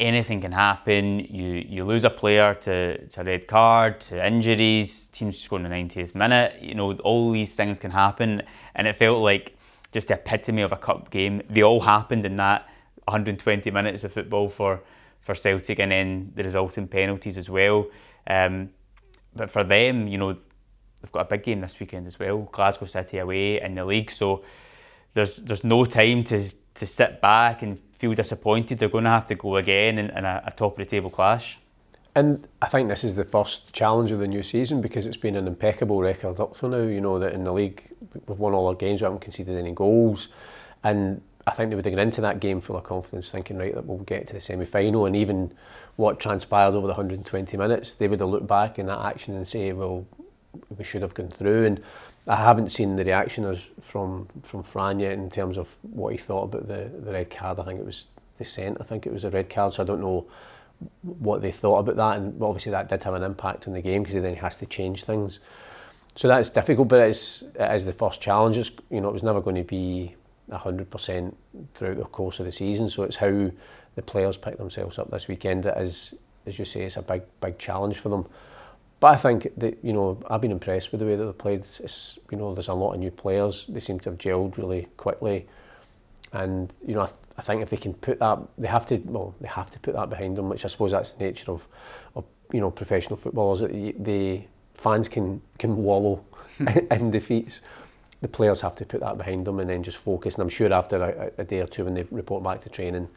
anything 0.00 0.40
can 0.40 0.52
happen. 0.52 1.20
You 1.20 1.64
you 1.68 1.84
lose 1.84 2.04
a 2.04 2.10
player 2.10 2.54
to, 2.54 3.06
to 3.06 3.20
a 3.20 3.24
red 3.24 3.46
card, 3.46 4.00
to 4.00 4.26
injuries, 4.26 5.06
teams 5.08 5.46
going 5.46 5.62
the 5.62 5.68
90th 5.68 6.14
minute. 6.14 6.60
You 6.60 6.74
know, 6.74 6.92
all 6.94 7.30
these 7.30 7.54
things 7.54 7.78
can 7.78 7.90
happen. 7.90 8.42
And 8.74 8.86
it 8.86 8.96
felt 8.96 9.22
like 9.22 9.56
just 9.92 10.08
the 10.08 10.14
epitome 10.14 10.62
of 10.62 10.72
a 10.72 10.76
cup 10.76 11.10
game. 11.10 11.42
They 11.48 11.62
all 11.62 11.80
happened 11.80 12.24
in 12.26 12.36
that 12.38 12.68
120 13.10 13.70
minutes 13.70 14.04
of 14.04 14.12
football 14.12 14.48
for, 14.48 14.80
for 15.20 15.34
Celtic 15.34 15.78
and 15.78 15.92
then 15.92 16.32
the 16.34 16.44
resulting 16.44 16.88
penalties 16.88 17.36
as 17.36 17.48
well. 17.50 17.86
Um, 18.26 18.70
but 19.34 19.50
for 19.50 19.64
them, 19.64 20.08
you 20.08 20.18
know, 20.18 20.32
they've 20.32 21.12
got 21.12 21.20
a 21.20 21.24
big 21.24 21.42
game 21.42 21.60
this 21.60 21.78
weekend 21.78 22.06
as 22.06 22.18
well. 22.18 22.48
Glasgow 22.52 22.86
City 22.86 23.18
away 23.18 23.60
in 23.60 23.74
the 23.74 23.84
league. 23.84 24.10
So 24.10 24.44
there's 25.14 25.36
there's 25.36 25.64
no 25.64 25.84
time 25.84 26.24
to, 26.24 26.48
to 26.74 26.86
sit 26.86 27.20
back 27.20 27.62
and 27.62 27.78
feel 28.00 28.14
disappointed, 28.14 28.78
they're 28.78 28.88
going 28.88 29.04
to 29.04 29.10
have 29.10 29.26
to 29.26 29.34
go 29.34 29.56
again 29.56 29.98
in, 29.98 30.08
in 30.10 30.24
a, 30.24 30.42
a 30.46 30.50
top 30.50 30.72
of 30.72 30.78
the 30.78 30.90
table 30.90 31.10
clash. 31.10 31.58
And 32.14 32.48
I 32.60 32.66
think 32.66 32.88
this 32.88 33.04
is 33.04 33.14
the 33.14 33.24
first 33.24 33.72
challenge 33.72 34.10
of 34.10 34.18
the 34.18 34.26
new 34.26 34.42
season 34.42 34.80
because 34.80 35.06
it's 35.06 35.18
been 35.18 35.36
an 35.36 35.46
impeccable 35.46 36.00
record 36.00 36.40
up 36.40 36.56
to 36.58 36.68
now. 36.68 36.78
You 36.78 37.00
know 37.00 37.18
that 37.18 37.34
in 37.34 37.44
the 37.44 37.52
league 37.52 37.82
we've 38.26 38.38
won 38.38 38.54
all 38.54 38.66
our 38.66 38.74
games, 38.74 39.00
we 39.00 39.04
haven't 39.04 39.20
conceded 39.20 39.56
any 39.56 39.72
goals, 39.72 40.28
and 40.82 41.20
I 41.50 41.54
think 41.54 41.70
they 41.70 41.76
would 41.76 41.84
have 41.84 41.94
gone 41.94 42.00
into 42.00 42.20
that 42.20 42.38
game 42.38 42.60
full 42.60 42.76
of 42.76 42.84
confidence, 42.84 43.28
thinking 43.28 43.58
right 43.58 43.74
that 43.74 43.84
we'll 43.84 43.98
get 43.98 44.28
to 44.28 44.34
the 44.34 44.40
semi-final, 44.40 45.06
and 45.06 45.16
even 45.16 45.52
what 45.96 46.20
transpired 46.20 46.74
over 46.74 46.86
the 46.86 46.92
120 46.92 47.56
minutes, 47.56 47.94
they 47.94 48.06
would 48.06 48.20
have 48.20 48.28
looked 48.28 48.46
back 48.46 48.78
in 48.78 48.86
that 48.86 49.04
action 49.04 49.34
and 49.34 49.48
say, 49.48 49.72
well, 49.72 50.06
we 50.78 50.84
should 50.84 51.02
have 51.02 51.12
gone 51.14 51.28
through. 51.28 51.66
And 51.66 51.82
I 52.28 52.36
haven't 52.36 52.70
seen 52.70 52.94
the 52.94 53.04
reaction 53.04 53.56
from 53.80 54.28
from 54.42 54.62
Fran 54.62 55.00
yet 55.00 55.12
in 55.12 55.28
terms 55.28 55.58
of 55.58 55.76
what 55.82 56.12
he 56.12 56.18
thought 56.18 56.44
about 56.44 56.68
the, 56.68 56.90
the 57.04 57.12
red 57.12 57.30
card. 57.30 57.58
I 57.58 57.64
think 57.64 57.80
it 57.80 57.86
was 57.86 58.06
the 58.38 58.44
dissent. 58.44 58.78
I 58.80 58.84
think 58.84 59.06
it 59.06 59.12
was 59.12 59.24
a 59.24 59.30
red 59.30 59.50
card, 59.50 59.74
so 59.74 59.82
I 59.82 59.86
don't 59.86 60.00
know 60.00 60.26
what 61.02 61.42
they 61.42 61.50
thought 61.50 61.80
about 61.80 61.96
that. 61.96 62.18
And 62.18 62.40
obviously 62.40 62.70
that 62.70 62.88
did 62.88 63.02
have 63.02 63.14
an 63.14 63.24
impact 63.24 63.66
on 63.66 63.74
the 63.74 63.82
game 63.82 64.02
because 64.02 64.14
he 64.14 64.20
then 64.20 64.36
has 64.36 64.56
to 64.56 64.66
change 64.66 65.04
things. 65.04 65.40
So 66.14 66.28
that's 66.28 66.50
difficult, 66.50 66.88
but 66.88 67.00
it's 67.00 67.42
it 67.42 67.74
is 67.74 67.84
the 67.84 67.92
first 67.92 68.20
challenge. 68.20 68.56
It's, 68.56 68.70
you 68.90 69.00
know, 69.00 69.08
it 69.08 69.12
was 69.12 69.22
never 69.22 69.40
going 69.40 69.56
to 69.56 69.64
be 69.64 70.14
hundred 70.52 70.90
percent 70.90 71.36
throughout 71.74 71.98
the 71.98 72.04
course 72.04 72.40
of 72.40 72.46
the 72.46 72.52
season. 72.52 72.88
So 72.88 73.02
it's 73.02 73.16
how 73.16 73.50
the 73.96 74.02
players 74.02 74.36
pick 74.36 74.58
themselves 74.58 74.98
up 74.98 75.10
this 75.10 75.28
weekend 75.28 75.64
that 75.64 75.78
is, 75.78 76.14
as 76.46 76.58
you 76.58 76.64
say, 76.64 76.82
it's 76.82 76.96
a 76.96 77.02
big 77.02 77.22
big 77.40 77.58
challenge 77.58 77.98
for 77.98 78.08
them. 78.08 78.26
But 79.00 79.14
I 79.14 79.16
think 79.16 79.48
that 79.56 79.78
you 79.82 79.92
know 79.92 80.22
I've 80.28 80.42
been 80.42 80.52
impressed 80.52 80.92
with 80.92 81.00
the 81.00 81.06
way 81.06 81.16
that 81.16 81.24
they 81.24 81.32
played. 81.32 81.60
It's, 81.60 82.18
you 82.30 82.36
know, 82.36 82.54
there's 82.54 82.68
a 82.68 82.74
lot 82.74 82.92
of 82.92 83.00
new 83.00 83.10
players. 83.10 83.64
They 83.68 83.80
seem 83.80 83.98
to 84.00 84.10
have 84.10 84.18
gelled 84.18 84.58
really 84.58 84.88
quickly, 84.98 85.46
and 86.32 86.72
you 86.86 86.94
know 86.94 87.02
I, 87.02 87.06
th- 87.06 87.18
I 87.38 87.42
think 87.42 87.62
if 87.62 87.70
they 87.70 87.78
can 87.78 87.94
put 87.94 88.18
that, 88.18 88.38
they 88.58 88.68
have 88.68 88.86
to. 88.86 88.98
Well, 88.98 89.34
they 89.40 89.48
have 89.48 89.70
to 89.70 89.78
put 89.80 89.94
that 89.94 90.10
behind 90.10 90.36
them, 90.36 90.50
which 90.50 90.66
I 90.66 90.68
suppose 90.68 90.90
that's 90.90 91.12
the 91.12 91.24
nature 91.24 91.50
of, 91.50 91.66
of 92.14 92.26
you 92.52 92.60
know 92.60 92.70
professional 92.70 93.16
footballers. 93.16 93.60
That 93.60 93.72
the 93.72 94.42
fans 94.74 95.08
can 95.08 95.40
can 95.58 95.78
wallow 95.78 96.16
hmm. 96.58 96.68
in 96.90 97.10
defeats. 97.10 97.62
The 98.20 98.28
players 98.28 98.60
have 98.60 98.74
to 98.76 98.84
put 98.84 99.00
that 99.00 99.16
behind 99.16 99.46
them 99.46 99.60
and 99.60 99.70
then 99.70 99.82
just 99.82 99.96
focus. 99.96 100.34
And 100.34 100.42
I'm 100.42 100.48
sure 100.48 100.72
after 100.72 101.02
a, 101.02 101.32
a 101.40 101.44
day 101.44 101.60
or 101.60 101.66
two 101.66 101.84
when 101.84 101.94
they 101.94 102.06
report 102.10 102.42
back 102.42 102.60
to 102.62 102.68
training, 102.68 103.08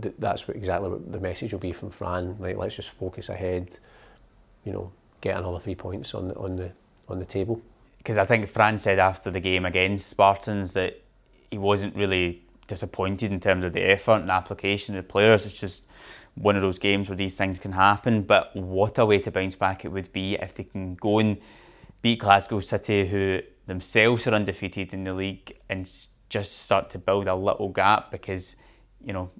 th- 0.00 0.14
that's 0.18 0.48
what 0.48 0.56
exactly 0.56 0.88
what 0.88 1.12
the 1.12 1.20
message 1.20 1.52
will 1.52 1.60
be 1.60 1.72
from 1.72 1.90
Fran. 1.90 2.36
Like 2.38 2.56
let's 2.56 2.76
just 2.76 2.90
focus 2.90 3.28
ahead 3.28 3.78
you 4.66 4.72
know, 4.72 4.92
get 5.22 5.38
another 5.38 5.58
three 5.58 5.76
points 5.76 6.12
on 6.12 6.28
the 6.28 6.36
on 6.36 6.56
the 6.56 6.72
on 7.08 7.18
the 7.18 7.24
table. 7.24 7.62
Because 7.98 8.18
I 8.18 8.26
think 8.26 8.48
Fran 8.48 8.78
said 8.78 8.98
after 8.98 9.30
the 9.30 9.40
game 9.40 9.64
against 9.64 10.08
Spartans 10.08 10.74
that 10.74 11.00
he 11.50 11.56
wasn't 11.56 11.94
really 11.96 12.42
disappointed 12.66 13.32
in 13.32 13.40
terms 13.40 13.64
of 13.64 13.72
the 13.72 13.80
effort 13.80 14.16
and 14.16 14.30
application 14.30 14.96
of 14.96 15.06
the 15.06 15.08
players. 15.10 15.46
It's 15.46 15.58
just 15.58 15.84
one 16.34 16.56
of 16.56 16.62
those 16.62 16.78
games 16.78 17.08
where 17.08 17.16
these 17.16 17.36
things 17.36 17.58
can 17.58 17.72
happen. 17.72 18.22
But 18.22 18.54
what 18.54 18.98
a 18.98 19.06
way 19.06 19.20
to 19.20 19.30
bounce 19.30 19.54
back 19.54 19.84
it 19.84 19.88
would 19.88 20.12
be 20.12 20.34
if 20.34 20.54
they 20.54 20.64
can 20.64 20.96
go 20.96 21.20
and 21.20 21.38
beat 22.02 22.18
Glasgow 22.18 22.60
City, 22.60 23.06
who 23.06 23.40
themselves 23.66 24.26
are 24.26 24.34
undefeated 24.34 24.92
in 24.92 25.04
the 25.04 25.14
league, 25.14 25.56
and 25.68 25.90
just 26.28 26.62
start 26.62 26.90
to 26.90 26.98
build 26.98 27.28
a 27.28 27.34
little 27.34 27.68
gap 27.68 28.10
because, 28.10 28.56
you 29.04 29.12
know, 29.12 29.30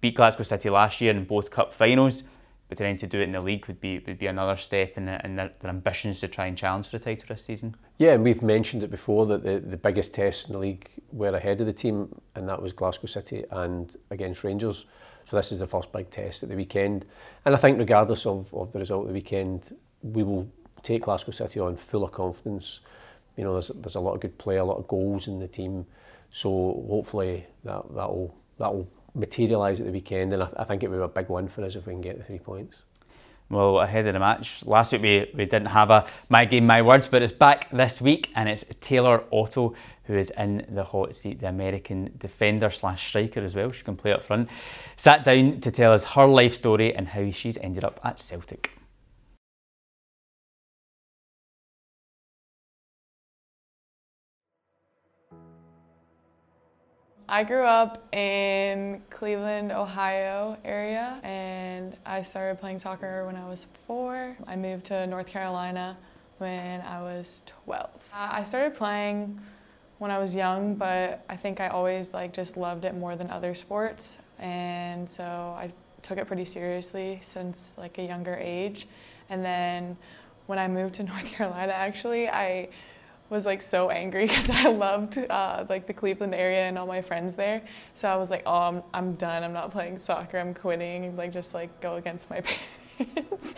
beat 0.00 0.14
Glasgow 0.14 0.44
City 0.44 0.70
last 0.70 1.00
year 1.00 1.12
in 1.12 1.24
both 1.24 1.50
cup 1.50 1.72
finals 1.72 2.22
but 2.68 2.78
then 2.78 2.96
to 2.96 3.06
do 3.06 3.20
it 3.20 3.24
in 3.24 3.32
the 3.32 3.40
league 3.40 3.66
would 3.66 3.80
be 3.80 4.00
would 4.00 4.18
be 4.18 4.26
another 4.26 4.56
step 4.56 4.96
in, 4.96 5.06
the, 5.06 5.24
in 5.24 5.36
their, 5.36 5.52
their, 5.60 5.70
ambitions 5.70 6.20
to 6.20 6.28
try 6.28 6.46
and 6.46 6.56
challenge 6.56 6.88
for 6.88 6.98
the 6.98 7.04
title 7.04 7.26
this 7.28 7.44
season. 7.44 7.76
Yeah, 7.98 8.12
and 8.12 8.24
we've 8.24 8.42
mentioned 8.42 8.82
it 8.82 8.90
before 8.90 9.26
that 9.26 9.42
the, 9.42 9.60
the 9.60 9.76
biggest 9.76 10.14
tests 10.14 10.46
in 10.46 10.52
the 10.52 10.58
league 10.58 10.88
were 11.12 11.34
ahead 11.34 11.60
of 11.60 11.66
the 11.66 11.72
team, 11.72 12.14
and 12.34 12.48
that 12.48 12.60
was 12.60 12.72
Glasgow 12.72 13.06
City 13.06 13.44
and 13.50 13.96
against 14.10 14.44
Rangers. 14.44 14.86
So 15.26 15.36
this 15.36 15.52
is 15.52 15.58
the 15.58 15.66
first 15.66 15.92
big 15.92 16.10
test 16.10 16.42
at 16.42 16.48
the 16.48 16.56
weekend, 16.56 17.04
and 17.44 17.54
I 17.54 17.58
think 17.58 17.78
regardless 17.78 18.26
of, 18.26 18.52
of 18.54 18.72
the 18.72 18.78
result 18.78 19.02
of 19.02 19.08
the 19.08 19.14
weekend, 19.14 19.76
we 20.02 20.22
will 20.22 20.48
take 20.82 21.02
Glasgow 21.02 21.32
City 21.32 21.60
on 21.60 21.76
full 21.76 22.04
of 22.04 22.12
confidence. 22.12 22.80
You 23.36 23.44
know, 23.44 23.52
there's 23.52 23.68
there's 23.68 23.94
a 23.94 24.00
lot 24.00 24.14
of 24.14 24.20
good 24.20 24.36
play, 24.38 24.56
a 24.56 24.64
lot 24.64 24.78
of 24.78 24.88
goals 24.88 25.28
in 25.28 25.38
the 25.38 25.48
team, 25.48 25.86
so 26.30 26.84
hopefully 26.88 27.44
that 27.64 27.82
that'll 27.94 28.34
that'll 28.58 28.88
materialise 29.14 29.80
at 29.80 29.86
the 29.86 29.92
weekend, 29.92 30.32
and 30.32 30.42
I, 30.42 30.48
I 30.58 30.64
think 30.64 30.82
it 30.82 30.90
would 30.90 30.98
be 30.98 31.02
a 31.02 31.08
big 31.08 31.28
win 31.28 31.48
for 31.48 31.64
us 31.64 31.76
if 31.76 31.86
we 31.86 31.92
can 31.92 32.00
get 32.00 32.18
the 32.18 32.24
three 32.24 32.38
points. 32.38 32.82
Well, 33.48 33.78
ahead 33.78 34.08
of 34.08 34.12
the 34.12 34.18
match, 34.18 34.66
last 34.66 34.90
week 34.90 35.02
we, 35.02 35.30
we 35.32 35.44
didn't 35.44 35.66
have 35.66 35.90
a 35.90 36.06
My 36.28 36.44
Game, 36.44 36.66
My 36.66 36.82
Words, 36.82 37.06
but 37.06 37.22
it's 37.22 37.32
back 37.32 37.70
this 37.70 38.00
week 38.00 38.32
and 38.34 38.48
it's 38.48 38.64
Taylor 38.80 39.22
Otto 39.30 39.72
who 40.06 40.14
is 40.14 40.30
in 40.30 40.66
the 40.70 40.82
hot 40.82 41.14
seat, 41.14 41.40
the 41.40 41.48
American 41.48 42.12
defender 42.18 42.70
slash 42.70 43.06
striker 43.06 43.40
as 43.40 43.54
well. 43.54 43.70
She 43.70 43.84
can 43.84 43.96
play 43.96 44.12
up 44.12 44.24
front. 44.24 44.48
Sat 44.96 45.24
down 45.24 45.60
to 45.60 45.70
tell 45.70 45.92
us 45.92 46.02
her 46.04 46.26
life 46.26 46.54
story 46.54 46.94
and 46.94 47.06
how 47.06 47.30
she's 47.30 47.56
ended 47.58 47.84
up 47.84 48.00
at 48.02 48.18
Celtic. 48.18 48.75
I 57.28 57.42
grew 57.42 57.64
up 57.64 58.14
in 58.14 59.02
Cleveland, 59.10 59.72
Ohio 59.72 60.56
area, 60.64 61.20
and 61.24 61.96
I 62.06 62.22
started 62.22 62.60
playing 62.60 62.78
soccer 62.78 63.26
when 63.26 63.34
I 63.34 63.48
was 63.48 63.66
four. 63.84 64.36
I 64.46 64.54
moved 64.54 64.84
to 64.86 65.06
North 65.08 65.26
Carolina 65.26 65.98
when 66.38 66.82
I 66.82 67.02
was 67.02 67.42
12. 67.64 67.90
Uh, 68.14 68.28
I 68.30 68.44
started 68.44 68.76
playing 68.76 69.40
when 69.98 70.12
I 70.12 70.18
was 70.18 70.36
young, 70.36 70.76
but 70.76 71.24
I 71.28 71.34
think 71.34 71.60
I 71.60 71.66
always 71.66 72.14
like 72.14 72.32
just 72.32 72.56
loved 72.56 72.84
it 72.84 72.94
more 72.94 73.16
than 73.16 73.28
other 73.28 73.54
sports, 73.54 74.18
and 74.38 75.10
so 75.10 75.24
I 75.24 75.72
took 76.02 76.18
it 76.18 76.28
pretty 76.28 76.44
seriously 76.44 77.18
since 77.22 77.74
like 77.76 77.98
a 77.98 78.02
younger 78.02 78.36
age. 78.40 78.86
And 79.30 79.44
then 79.44 79.96
when 80.46 80.60
I 80.60 80.68
moved 80.68 80.94
to 80.96 81.02
North 81.02 81.26
Carolina, 81.26 81.72
actually, 81.72 82.28
I 82.28 82.68
was 83.30 83.46
like 83.46 83.62
so 83.62 83.90
angry 83.90 84.26
because 84.28 84.50
I 84.50 84.68
loved 84.68 85.18
uh, 85.18 85.64
like 85.68 85.86
the 85.86 85.92
Cleveland 85.92 86.34
area 86.34 86.62
and 86.62 86.78
all 86.78 86.86
my 86.86 87.02
friends 87.02 87.36
there. 87.36 87.62
So 87.94 88.08
I 88.08 88.16
was 88.16 88.30
like, 88.30 88.42
oh, 88.46 88.62
I'm, 88.62 88.82
I'm 88.94 89.14
done. 89.14 89.42
I'm 89.42 89.52
not 89.52 89.70
playing 89.70 89.98
soccer. 89.98 90.38
I'm 90.38 90.54
quitting. 90.54 91.16
Like 91.16 91.32
just 91.32 91.54
like 91.54 91.80
go 91.80 91.96
against 91.96 92.30
my 92.30 92.40
parents. 92.98 93.54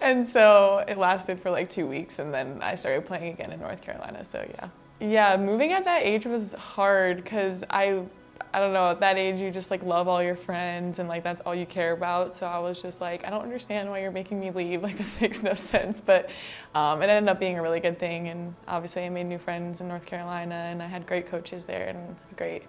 and 0.00 0.26
so 0.26 0.84
it 0.88 0.98
lasted 0.98 1.40
for 1.40 1.50
like 1.50 1.68
two 1.68 1.86
weeks, 1.86 2.18
and 2.18 2.32
then 2.32 2.60
I 2.62 2.74
started 2.74 3.06
playing 3.06 3.34
again 3.34 3.52
in 3.52 3.60
North 3.60 3.80
Carolina. 3.80 4.24
So 4.24 4.46
yeah, 4.54 4.68
yeah, 5.00 5.36
moving 5.36 5.72
at 5.72 5.84
that 5.84 6.02
age 6.02 6.26
was 6.26 6.52
hard 6.52 7.18
because 7.18 7.64
I 7.70 8.04
I 8.52 8.58
don't 8.58 8.72
know, 8.72 8.90
at 8.90 9.00
that 9.00 9.16
age 9.16 9.40
you 9.40 9.50
just 9.50 9.70
like 9.70 9.82
love 9.82 10.08
all 10.08 10.22
your 10.22 10.34
friends 10.34 10.98
and 10.98 11.08
like 11.08 11.22
that's 11.22 11.40
all 11.42 11.54
you 11.54 11.66
care 11.66 11.92
about. 11.92 12.34
So 12.34 12.46
I 12.46 12.58
was 12.58 12.82
just 12.82 13.00
like, 13.00 13.24
I 13.24 13.30
don't 13.30 13.42
understand 13.42 13.88
why 13.88 14.00
you're 14.00 14.10
making 14.10 14.40
me 14.40 14.50
leave. 14.50 14.82
Like 14.90 14.96
this 14.96 15.20
makes 15.20 15.42
no 15.42 15.54
sense. 15.54 16.00
But 16.00 16.30
um, 16.74 17.02
it 17.02 17.08
ended 17.08 17.28
up 17.28 17.38
being 17.38 17.58
a 17.58 17.62
really 17.62 17.80
good 17.80 17.98
thing. 17.98 18.28
And 18.28 18.54
obviously 18.66 19.04
I 19.04 19.08
made 19.08 19.26
new 19.26 19.38
friends 19.38 19.80
in 19.80 19.88
North 19.88 20.06
Carolina 20.06 20.54
and 20.54 20.82
I 20.82 20.86
had 20.86 21.06
great 21.06 21.26
coaches 21.26 21.64
there 21.64 21.88
and 21.88 22.16
a 22.30 22.34
great 22.34 22.64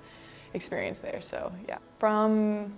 experience 0.54 1.00
there. 1.00 1.22
So 1.22 1.52
yeah. 1.68 1.78
From 2.00 2.74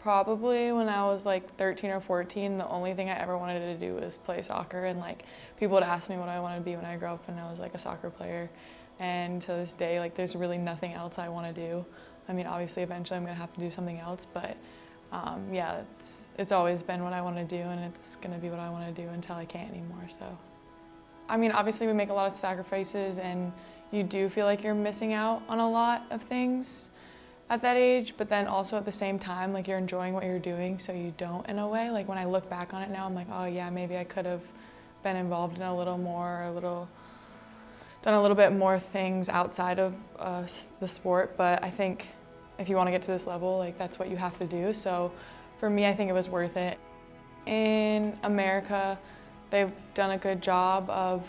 probably 0.00 0.72
when 0.72 0.88
I 0.88 1.04
was 1.04 1.26
like 1.26 1.56
13 1.56 1.90
or 1.90 2.00
14, 2.00 2.58
the 2.58 2.68
only 2.68 2.94
thing 2.94 3.10
I 3.10 3.18
ever 3.18 3.36
wanted 3.36 3.60
to 3.60 3.86
do 3.86 3.94
was 3.94 4.18
play 4.18 4.42
soccer. 4.42 4.86
And 4.86 4.98
like 4.98 5.24
people 5.58 5.74
would 5.74 5.84
ask 5.84 6.08
me 6.10 6.16
what 6.16 6.28
I 6.28 6.40
wanted 6.40 6.56
to 6.56 6.62
be 6.62 6.74
when 6.76 6.84
I 6.84 6.96
grew 6.96 7.08
up 7.08 7.28
and 7.28 7.38
I 7.38 7.50
was 7.50 7.58
like 7.58 7.74
a 7.74 7.78
soccer 7.78 8.10
player. 8.10 8.50
And 8.98 9.40
to 9.42 9.48
this 9.48 9.72
day, 9.74 9.98
like 9.98 10.14
there's 10.14 10.36
really 10.36 10.58
nothing 10.58 10.92
else 10.92 11.18
I 11.18 11.28
want 11.28 11.54
to 11.54 11.60
do. 11.60 11.84
I 12.30 12.32
mean, 12.32 12.46
obviously, 12.46 12.82
eventually 12.84 13.16
I'm 13.16 13.24
gonna 13.24 13.34
have 13.34 13.52
to 13.54 13.60
do 13.60 13.70
something 13.70 13.98
else, 13.98 14.26
but 14.32 14.56
um, 15.12 15.52
yeah, 15.52 15.82
it's 15.90 16.30
it's 16.38 16.52
always 16.52 16.82
been 16.82 17.02
what 17.02 17.12
I 17.12 17.20
want 17.20 17.36
to 17.36 17.44
do, 17.44 17.62
and 17.62 17.84
it's 17.84 18.16
gonna 18.16 18.38
be 18.38 18.48
what 18.48 18.60
I 18.60 18.70
want 18.70 18.94
to 18.94 19.02
do 19.02 19.08
until 19.08 19.34
I 19.34 19.44
can't 19.44 19.68
anymore. 19.68 20.04
So, 20.08 20.24
I 21.28 21.36
mean, 21.36 21.50
obviously 21.50 21.88
we 21.88 21.92
make 21.92 22.10
a 22.10 22.14
lot 22.14 22.28
of 22.28 22.32
sacrifices, 22.32 23.18
and 23.18 23.52
you 23.90 24.04
do 24.04 24.28
feel 24.28 24.46
like 24.46 24.62
you're 24.62 24.74
missing 24.74 25.12
out 25.12 25.42
on 25.48 25.58
a 25.58 25.68
lot 25.68 26.04
of 26.10 26.22
things 26.22 26.88
at 27.50 27.60
that 27.62 27.76
age, 27.76 28.14
but 28.16 28.28
then 28.28 28.46
also 28.46 28.76
at 28.76 28.84
the 28.84 28.92
same 28.92 29.18
time, 29.18 29.52
like 29.52 29.66
you're 29.66 29.78
enjoying 29.78 30.14
what 30.14 30.24
you're 30.24 30.38
doing, 30.38 30.78
so 30.78 30.92
you 30.92 31.12
don't 31.18 31.44
in 31.48 31.58
a 31.58 31.66
way. 31.66 31.90
Like 31.90 32.06
when 32.06 32.18
I 32.18 32.24
look 32.24 32.48
back 32.48 32.72
on 32.72 32.82
it 32.82 32.90
now, 32.90 33.06
I'm 33.06 33.14
like, 33.14 33.26
oh 33.32 33.46
yeah, 33.46 33.68
maybe 33.70 33.98
I 33.98 34.04
could 34.04 34.24
have 34.24 34.42
been 35.02 35.16
involved 35.16 35.56
in 35.56 35.62
a 35.62 35.76
little 35.76 35.98
more, 35.98 36.44
a 36.44 36.52
little 36.52 36.88
done 38.02 38.14
a 38.14 38.22
little 38.22 38.36
bit 38.36 38.52
more 38.52 38.78
things 38.78 39.28
outside 39.28 39.78
of 39.78 39.94
uh, 40.18 40.42
the 40.80 40.88
sport, 40.88 41.36
but 41.36 41.62
I 41.62 41.70
think 41.70 42.06
if 42.60 42.68
you 42.68 42.76
want 42.76 42.86
to 42.86 42.90
get 42.92 43.02
to 43.02 43.10
this 43.10 43.26
level, 43.26 43.56
like 43.56 43.78
that's 43.78 43.98
what 43.98 44.10
you 44.10 44.16
have 44.16 44.36
to 44.38 44.44
do. 44.44 44.74
So 44.74 45.10
for 45.58 45.70
me, 45.70 45.86
I 45.86 45.94
think 45.94 46.10
it 46.10 46.12
was 46.12 46.28
worth 46.28 46.56
it. 46.56 46.78
In 47.46 48.16
America, 48.22 48.98
they've 49.48 49.72
done 49.94 50.10
a 50.10 50.18
good 50.18 50.42
job 50.42 50.88
of, 50.90 51.26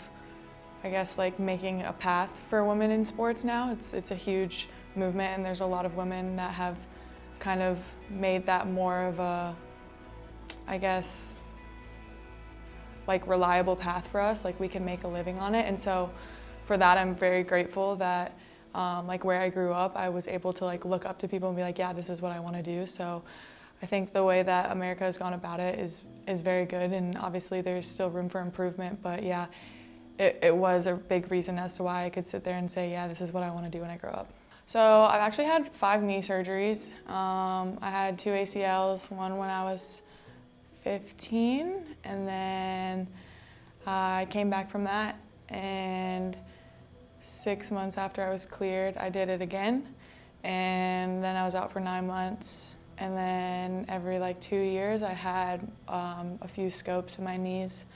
I 0.84 0.90
guess, 0.90 1.16
like 1.16 1.38
making 1.40 1.82
a 1.82 1.92
path 1.94 2.28
for 2.50 2.64
women 2.64 2.90
in 2.90 3.04
sports 3.04 3.44
now. 3.44 3.72
It's 3.72 3.94
it's 3.94 4.10
a 4.10 4.14
huge 4.14 4.68
movement, 4.94 5.36
and 5.36 5.44
there's 5.44 5.62
a 5.62 5.66
lot 5.66 5.86
of 5.86 5.96
women 5.96 6.36
that 6.36 6.52
have 6.52 6.76
kind 7.38 7.62
of 7.62 7.78
made 8.10 8.44
that 8.46 8.68
more 8.68 9.04
of 9.04 9.18
a, 9.18 9.56
I 10.68 10.76
guess, 10.76 11.42
like 13.08 13.26
reliable 13.26 13.74
path 13.74 14.06
for 14.08 14.20
us. 14.20 14.44
Like 14.44 14.60
we 14.60 14.68
can 14.68 14.84
make 14.84 15.04
a 15.04 15.08
living 15.08 15.38
on 15.38 15.54
it, 15.54 15.66
and 15.66 15.80
so 15.80 16.10
for 16.66 16.76
that, 16.76 16.98
I'm 16.98 17.14
very 17.14 17.42
grateful 17.42 17.96
that 17.96 18.36
um, 18.74 19.06
like 19.06 19.24
where 19.24 19.40
I 19.40 19.48
grew 19.48 19.72
up, 19.72 19.96
I 19.96 20.08
was 20.08 20.26
able 20.28 20.52
to 20.54 20.64
like 20.64 20.84
look 20.84 21.06
up 21.06 21.18
to 21.20 21.28
people 21.28 21.48
and 21.48 21.56
be 21.56 21.62
like, 21.62 21.78
yeah, 21.78 21.92
this 21.92 22.08
is 22.08 22.22
what 22.22 22.32
I 22.32 22.40
want 22.40 22.56
to 22.56 22.62
do. 22.62 22.86
So 22.86 23.22
I 23.82 23.86
think 23.86 24.12
the 24.12 24.22
way 24.22 24.42
that 24.42 24.70
America 24.70 25.04
has 25.04 25.18
gone 25.18 25.34
about 25.34 25.60
it 25.60 25.78
is 25.78 26.02
is 26.28 26.40
very 26.40 26.64
good, 26.64 26.92
and 26.92 27.18
obviously 27.18 27.60
there's 27.60 27.86
still 27.86 28.08
room 28.08 28.28
for 28.28 28.40
improvement. 28.40 29.02
But 29.02 29.22
yeah, 29.22 29.46
it, 30.18 30.38
it 30.42 30.54
was 30.54 30.86
a 30.86 30.94
big 30.94 31.30
reason 31.30 31.58
as 31.58 31.76
to 31.76 31.82
why 31.82 32.04
I 32.04 32.10
could 32.10 32.26
sit 32.26 32.44
there 32.44 32.58
and 32.58 32.70
say, 32.70 32.90
yeah, 32.90 33.08
this 33.08 33.20
is 33.20 33.32
what 33.32 33.42
I 33.42 33.50
want 33.50 33.64
to 33.64 33.70
do 33.70 33.80
when 33.80 33.90
I 33.90 33.96
grow 33.96 34.10
up. 34.10 34.32
So 34.66 35.02
I've 35.02 35.20
actually 35.20 35.46
had 35.46 35.68
five 35.74 36.02
knee 36.02 36.18
surgeries. 36.18 36.90
Um, 37.10 37.78
I 37.82 37.90
had 37.90 38.18
two 38.18 38.30
ACLs, 38.30 39.10
one 39.10 39.36
when 39.36 39.50
I 39.50 39.64
was 39.64 40.02
15, 40.82 41.84
and 42.04 42.28
then 42.28 43.08
I 43.86 44.26
came 44.30 44.48
back 44.48 44.70
from 44.70 44.84
that 44.84 45.16
and 45.48 46.36
six 47.22 47.70
months 47.70 47.96
after 47.96 48.22
I 48.22 48.30
was 48.30 48.44
cleared, 48.44 48.96
I 48.98 49.08
did 49.08 49.28
it 49.28 49.40
again. 49.40 49.86
And 50.44 51.22
then 51.22 51.36
I 51.36 51.44
was 51.44 51.54
out 51.54 51.72
for 51.72 51.80
nine 51.80 52.06
months. 52.06 52.76
And 52.98 53.16
then 53.16 53.86
every 53.88 54.18
like 54.18 54.40
two 54.40 54.60
years, 54.60 55.02
I 55.02 55.12
had 55.12 55.66
um, 55.88 56.38
a 56.42 56.48
few 56.48 56.68
scopes 56.68 57.18
in 57.18 57.24
my 57.24 57.36
knees. 57.36 57.86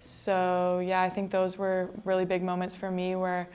So, 0.00 0.82
yeah, 0.84 1.00
I 1.00 1.08
think 1.08 1.30
those 1.30 1.56
were 1.56 1.88
really 2.04 2.24
big 2.24 2.42
moments 2.42 2.74
for 2.74 2.90
me 2.90 3.16
where 3.16 3.48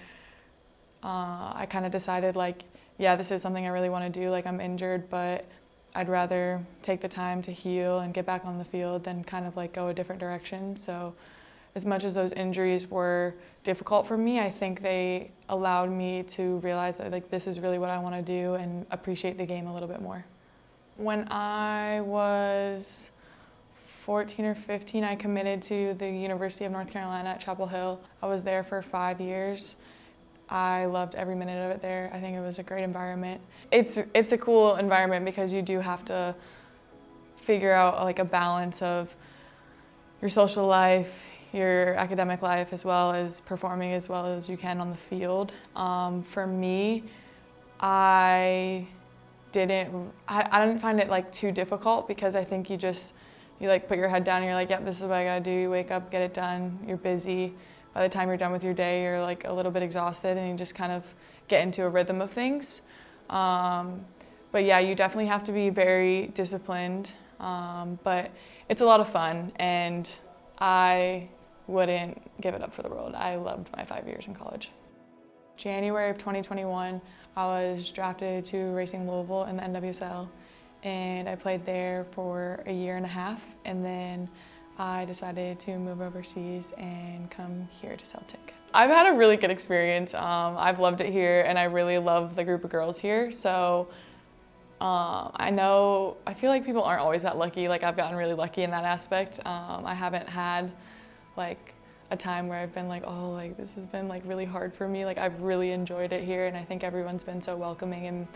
uh, 1.03 1.53
I 1.53 1.67
kind 1.69 1.85
of 1.85 1.91
decided, 1.91 2.35
like, 2.35 2.63
yeah, 2.97 3.15
this 3.15 3.29
is 3.31 3.41
something 3.41 3.65
I 3.65 3.69
really 3.69 3.89
want 3.89 4.11
to 4.11 4.19
do. 4.19 4.29
Like, 4.29 4.47
I'm 4.47 4.59
injured, 4.59 5.09
but 5.09 5.45
I'd 5.93 6.09
rather 6.09 6.63
take 6.81 7.01
the 7.01 7.07
time 7.07 7.41
to 7.43 7.51
heal 7.51 7.99
and 7.99 8.13
get 8.13 8.25
back 8.25 8.45
on 8.45 8.57
the 8.57 8.65
field 8.65 9.03
than 9.03 9.23
kind 9.23 9.45
of 9.45 9.57
like 9.57 9.73
go 9.73 9.89
a 9.89 9.93
different 9.93 10.19
direction. 10.19 10.75
So, 10.75 11.13
as 11.75 11.85
much 11.85 12.03
as 12.03 12.13
those 12.13 12.33
injuries 12.33 12.89
were 12.89 13.35
difficult 13.69 14.07
for 14.07 14.17
me, 14.17 14.39
I 14.39 14.49
think 14.49 14.81
they 14.81 15.29
allowed 15.47 15.91
me 15.91 16.23
to 16.23 16.57
realize 16.69 16.97
that 16.97 17.11
like 17.11 17.29
this 17.29 17.45
is 17.45 17.59
really 17.59 17.77
what 17.77 17.91
I 17.91 17.99
want 17.99 18.15
to 18.15 18.21
do 18.23 18.55
and 18.55 18.83
appreciate 18.89 19.37
the 19.37 19.45
game 19.45 19.67
a 19.67 19.71
little 19.71 19.87
bit 19.87 20.01
more. 20.01 20.25
When 20.97 21.31
I 21.31 22.01
was 22.01 23.11
14 23.75 24.43
or 24.45 24.55
15, 24.55 25.03
I 25.03 25.13
committed 25.13 25.61
to 25.73 25.93
the 25.99 26.09
University 26.09 26.65
of 26.65 26.71
North 26.71 26.89
Carolina 26.89 27.29
at 27.29 27.39
Chapel 27.39 27.67
Hill. 27.67 28.01
I 28.23 28.25
was 28.25 28.43
there 28.43 28.63
for 28.63 28.81
five 28.81 29.21
years. 29.21 29.75
I 30.49 30.85
loved 30.85 31.13
every 31.13 31.35
minute 31.35 31.63
of 31.63 31.69
it 31.69 31.79
there. 31.79 32.09
I 32.11 32.19
think 32.19 32.35
it 32.35 32.41
was 32.41 32.57
a 32.57 32.63
great 32.63 32.83
environment. 32.83 33.39
It's 33.71 33.99
it's 34.15 34.31
a 34.31 34.37
cool 34.39 34.77
environment 34.77 35.25
because 35.25 35.53
you 35.53 35.61
do 35.61 35.79
have 35.79 36.03
to 36.05 36.33
figure 37.35 37.71
out 37.71 38.03
like 38.03 38.17
a 38.17 38.25
balance 38.25 38.81
of 38.81 39.15
your 40.21 40.29
social 40.29 40.65
life, 40.65 41.13
your 41.53 41.95
academic 41.95 42.41
life 42.41 42.73
as 42.73 42.85
well 42.85 43.11
as 43.11 43.41
performing 43.41 43.93
as 43.93 44.09
well 44.09 44.25
as 44.25 44.49
you 44.49 44.57
can 44.57 44.79
on 44.79 44.89
the 44.89 44.97
field. 44.97 45.51
Um, 45.75 46.23
for 46.23 46.45
me, 46.45 47.03
I 47.79 48.85
didn't 49.51 50.11
I, 50.27 50.47
I 50.51 50.65
didn't 50.65 50.79
find 50.79 50.99
it 50.99 51.09
like 51.09 51.31
too 51.31 51.51
difficult 51.51 52.07
because 52.07 52.35
I 52.35 52.43
think 52.43 52.69
you 52.69 52.77
just 52.77 53.15
you 53.59 53.67
like 53.67 53.87
put 53.87 53.97
your 53.97 54.07
head 54.07 54.23
down 54.23 54.37
and 54.37 54.45
you're 54.45 54.55
like, 54.55 54.69
yep, 54.69 54.85
this 54.85 54.97
is 54.97 55.03
what 55.03 55.13
I 55.13 55.23
gotta 55.25 55.43
do. 55.43 55.51
You 55.51 55.69
wake 55.69 55.91
up, 55.91 56.11
get 56.11 56.21
it 56.21 56.33
done. 56.33 56.79
You're 56.87 56.97
busy. 56.97 57.53
By 57.93 58.03
the 58.03 58.09
time 58.09 58.27
you're 58.27 58.37
done 58.37 58.51
with 58.51 58.63
your 58.63 58.73
day, 58.73 59.01
you're 59.03 59.21
like 59.21 59.45
a 59.45 59.51
little 59.51 59.71
bit 59.71 59.83
exhausted 59.83 60.37
and 60.37 60.49
you 60.49 60.55
just 60.55 60.75
kind 60.75 60.91
of 60.91 61.03
get 61.47 61.63
into 61.63 61.83
a 61.83 61.89
rhythm 61.89 62.21
of 62.21 62.31
things. 62.31 62.81
Um, 63.29 64.05
but 64.51 64.63
yeah, 64.63 64.79
you 64.79 64.95
definitely 64.95 65.27
have 65.27 65.43
to 65.45 65.51
be 65.51 65.69
very 65.69 66.27
disciplined. 66.27 67.13
Um, 67.39 67.99
but 68.03 68.31
it's 68.69 68.81
a 68.81 68.85
lot 68.85 68.99
of 68.99 69.09
fun 69.09 69.51
and 69.57 70.09
I 70.59 71.29
wouldn't 71.69 72.19
give 72.41 72.55
it 72.55 72.61
up 72.61 72.73
for 72.73 72.81
the 72.81 72.89
world. 72.89 73.13
I 73.15 73.35
loved 73.35 73.69
my 73.75 73.85
five 73.85 74.07
years 74.07 74.27
in 74.27 74.33
college. 74.33 74.71
January 75.55 76.09
of 76.09 76.17
2021, 76.17 77.01
I 77.35 77.45
was 77.45 77.91
drafted 77.91 78.45
to 78.45 78.57
Racing 78.71 79.09
Louisville 79.09 79.43
in 79.43 79.57
the 79.57 79.63
NWSL, 79.63 80.27
and 80.83 81.29
I 81.29 81.35
played 81.35 81.63
there 81.63 82.05
for 82.11 82.63
a 82.65 82.73
year 82.73 82.95
and 82.97 83.05
a 83.05 83.09
half, 83.09 83.43
and 83.65 83.83
then 83.83 84.29
I 84.77 85.05
decided 85.05 85.59
to 85.61 85.77
move 85.77 86.01
overseas 86.01 86.73
and 86.77 87.29
come 87.29 87.67
here 87.69 87.95
to 87.95 88.05
Celtic. 88.05 88.53
I've 88.73 88.89
had 88.89 89.13
a 89.13 89.17
really 89.17 89.35
good 89.35 89.51
experience. 89.51 90.13
Um, 90.13 90.55
I've 90.57 90.79
loved 90.79 91.01
it 91.01 91.11
here, 91.11 91.43
and 91.45 91.59
I 91.59 91.63
really 91.63 91.97
love 91.97 92.35
the 92.35 92.43
group 92.43 92.63
of 92.63 92.69
girls 92.69 92.99
here. 92.99 93.29
So 93.29 93.89
um, 94.79 95.31
I 95.35 95.49
know 95.49 96.17
I 96.25 96.33
feel 96.33 96.49
like 96.49 96.65
people 96.65 96.83
aren't 96.83 97.01
always 97.01 97.23
that 97.23 97.37
lucky. 97.37 97.67
Like 97.67 97.83
I've 97.83 97.97
gotten 97.97 98.15
really 98.15 98.33
lucky 98.33 98.63
in 98.63 98.71
that 98.71 98.85
aspect. 98.85 99.39
Um, 99.45 99.85
I 99.85 99.93
haven't 99.93 100.29
had 100.29 100.71
like 101.39 101.73
a 102.11 102.17
time 102.17 102.47
where 102.47 102.59
I've 102.59 102.73
been 102.73 102.87
like, 102.87 103.03
oh, 103.07 103.31
like 103.31 103.57
this 103.57 103.73
has 103.73 103.87
been 103.87 104.07
like 104.07 104.21
really 104.25 104.45
hard 104.45 104.73
for 104.73 104.87
me. 104.87 105.05
Like 105.05 105.17
I've 105.17 105.41
really 105.41 105.71
enjoyed 105.71 106.13
it 106.13 106.23
here, 106.23 106.45
and 106.45 106.55
I 106.55 106.63
think 106.63 106.83
everyone's 106.83 107.23
been 107.23 107.41
so 107.41 107.55
welcoming 107.55 108.05
and 108.05 108.27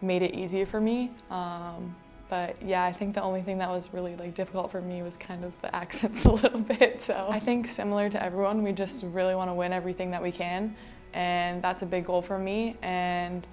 made 0.00 0.22
it 0.22 0.34
easy 0.34 0.64
for 0.64 0.80
me. 0.80 1.10
Um, 1.30 1.96
but 2.28 2.60
yeah, 2.62 2.84
I 2.84 2.92
think 2.92 3.14
the 3.14 3.22
only 3.22 3.42
thing 3.42 3.58
that 3.58 3.68
was 3.68 3.92
really 3.92 4.16
like 4.16 4.34
difficult 4.34 4.70
for 4.70 4.80
me 4.80 5.02
was 5.02 5.16
kind 5.16 5.44
of 5.44 5.52
the 5.62 5.74
accents 5.82 6.24
a 6.24 6.32
little 6.32 6.60
bit. 6.60 7.00
So 7.00 7.26
I 7.28 7.40
think 7.40 7.66
similar 7.66 8.08
to 8.10 8.22
everyone, 8.22 8.62
we 8.62 8.72
just 8.72 9.04
really 9.04 9.34
want 9.34 9.50
to 9.50 9.54
win 9.54 9.72
everything 9.72 10.10
that 10.12 10.22
we 10.22 10.32
can, 10.32 10.76
and 11.14 11.62
that's 11.62 11.82
a 11.82 11.86
big 11.86 12.06
goal 12.06 12.22
for 12.22 12.38
me. 12.38 12.76
And 12.82 13.46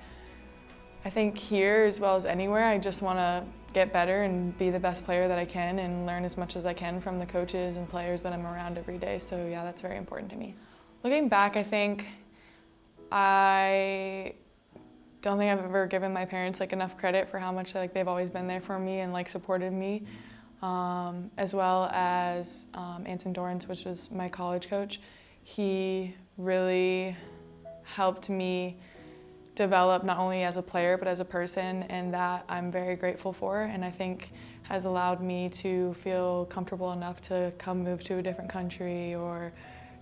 I 1.06 1.10
think 1.10 1.38
here 1.38 1.86
as 1.88 2.00
well 2.00 2.16
as 2.16 2.26
anywhere, 2.26 2.66
I 2.66 2.78
just 2.78 3.02
want 3.02 3.20
to 3.20 3.44
get 3.74 3.94
better 3.94 4.24
and 4.24 4.58
be 4.58 4.70
the 4.70 4.80
best 4.80 5.04
player 5.04 5.28
that 5.28 5.38
I 5.38 5.46
can 5.46 5.80
and 5.80 6.06
learn 6.06 6.26
as 6.26 6.38
much 6.38 6.56
as 6.56 6.66
I 6.66 6.74
can 6.74 7.00
from 7.00 7.20
the 7.20 7.26
coaches 7.26 7.78
and 7.78 7.88
players 7.88 8.24
that 8.24 8.34
I'm 8.34 8.46
around 8.46 8.78
every 8.78 8.98
day. 8.98 9.20
So 9.20 9.48
yeah, 9.48 9.64
that's 9.64 9.82
very 9.82 9.98
important 9.98 10.30
to 10.32 10.38
me. 10.38 10.56
Looking 11.04 11.30
back, 11.30 11.56
I 11.56 11.64
think 11.64 12.06
I 13.12 14.34
don't 15.22 15.38
think 15.38 15.52
I've 15.52 15.64
ever 15.64 15.86
given 15.88 16.14
my 16.14 16.26
parents 16.26 16.60
like 16.60 16.74
enough 16.74 16.98
credit 16.98 17.30
for 17.30 17.40
how 17.40 17.52
much 17.52 17.76
like 17.76 17.94
they've 17.94 18.08
always 18.08 18.30
been 18.30 18.48
there 18.48 18.62
for 18.62 18.80
me 18.80 19.00
and 19.00 19.12
like 19.12 19.28
supported 19.30 19.74
me, 19.74 20.04
um, 20.62 21.30
as 21.38 21.54
well 21.54 21.90
as 21.94 22.66
um, 22.74 23.04
Anson 23.06 23.34
Dorrance, 23.34 23.68
which 23.68 23.86
was 23.86 24.12
my 24.12 24.30
college 24.30 24.70
coach. 24.70 25.02
He 25.44 26.16
really 26.38 27.16
helped 27.84 28.30
me 28.30 28.78
develop 29.60 30.06
not 30.06 30.18
only 30.18 30.44
as 30.44 30.56
a 30.56 30.62
player 30.62 30.98
but 30.98 31.08
as 31.08 31.20
a 31.20 31.26
person, 31.26 31.84
and 31.84 32.14
that 32.14 32.46
I'm 32.48 32.72
very 32.72 32.96
grateful 32.96 33.34
for. 33.34 33.64
And 33.64 33.84
I 33.84 33.92
think 33.92 34.32
has 34.64 34.86
allowed 34.86 35.22
me 35.22 35.50
to 35.50 35.94
feel 35.96 36.46
comfortable 36.46 36.94
enough 36.94 37.20
to 37.22 37.52
come 37.58 37.84
move 37.84 38.02
to 38.06 38.20
a 38.20 38.22
different 38.22 38.50
country 38.50 39.16
or 39.16 39.52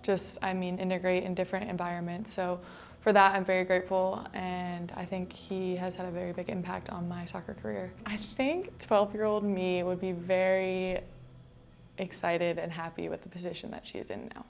just, 0.03 0.37
I 0.43 0.53
mean, 0.53 0.77
integrate 0.77 1.23
in 1.23 1.33
different 1.33 1.69
environments. 1.69 2.31
So 2.31 2.59
for 3.01 3.11
that, 3.13 3.33
I'm 3.33 3.45
very 3.45 3.63
grateful, 3.63 4.27
and 4.33 4.91
I 4.95 5.05
think 5.05 5.33
he 5.33 5.75
has 5.77 5.95
had 5.95 6.05
a 6.05 6.11
very 6.11 6.33
big 6.33 6.49
impact 6.49 6.89
on 6.91 7.07
my 7.07 7.25
soccer 7.25 7.55
career. 7.55 7.91
I 8.05 8.17
think 8.17 8.77
12 8.79 9.15
year 9.15 9.23
old 9.23 9.43
me 9.43 9.81
would 9.81 9.99
be 9.99 10.11
very 10.11 10.99
excited 11.97 12.59
and 12.59 12.71
happy 12.71 13.09
with 13.09 13.23
the 13.23 13.29
position 13.29 13.71
that 13.71 13.87
she 13.87 13.97
is 13.97 14.11
in 14.11 14.29
now. 14.35 14.45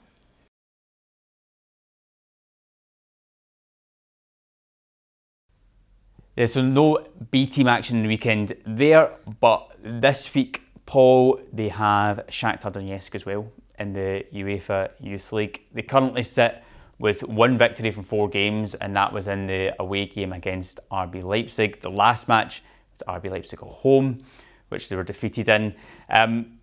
Yeah, 6.38 6.46
so 6.46 6.62
no 6.62 7.04
B 7.32 7.48
team 7.48 7.66
action 7.66 7.96
in 7.96 8.04
the 8.04 8.08
weekend 8.08 8.54
there, 8.64 9.10
but 9.40 9.72
this 9.82 10.32
week, 10.34 10.62
Paul, 10.86 11.40
they 11.52 11.68
have 11.68 12.24
Shakhtar 12.28 12.72
Donetsk 12.72 13.16
as 13.16 13.26
well 13.26 13.50
in 13.76 13.92
the 13.92 14.24
UEFA 14.32 14.90
Youth 15.00 15.32
League. 15.32 15.62
They 15.74 15.82
currently 15.82 16.22
sit 16.22 16.62
with 17.00 17.24
one 17.24 17.58
victory 17.58 17.90
from 17.90 18.04
four 18.04 18.28
games, 18.28 18.76
and 18.76 18.94
that 18.94 19.12
was 19.12 19.26
in 19.26 19.48
the 19.48 19.74
away 19.82 20.06
game 20.06 20.32
against 20.32 20.78
RB 20.92 21.24
Leipzig. 21.24 21.80
The 21.80 21.90
last 21.90 22.28
match 22.28 22.62
was 22.92 23.20
RB 23.20 23.32
Leipzig 23.32 23.58
at 23.60 23.68
home, 23.68 24.22
which 24.68 24.88
they 24.88 24.94
were 24.94 25.02
defeated 25.02 25.48
in. 25.48 25.74
Um, 26.08 26.60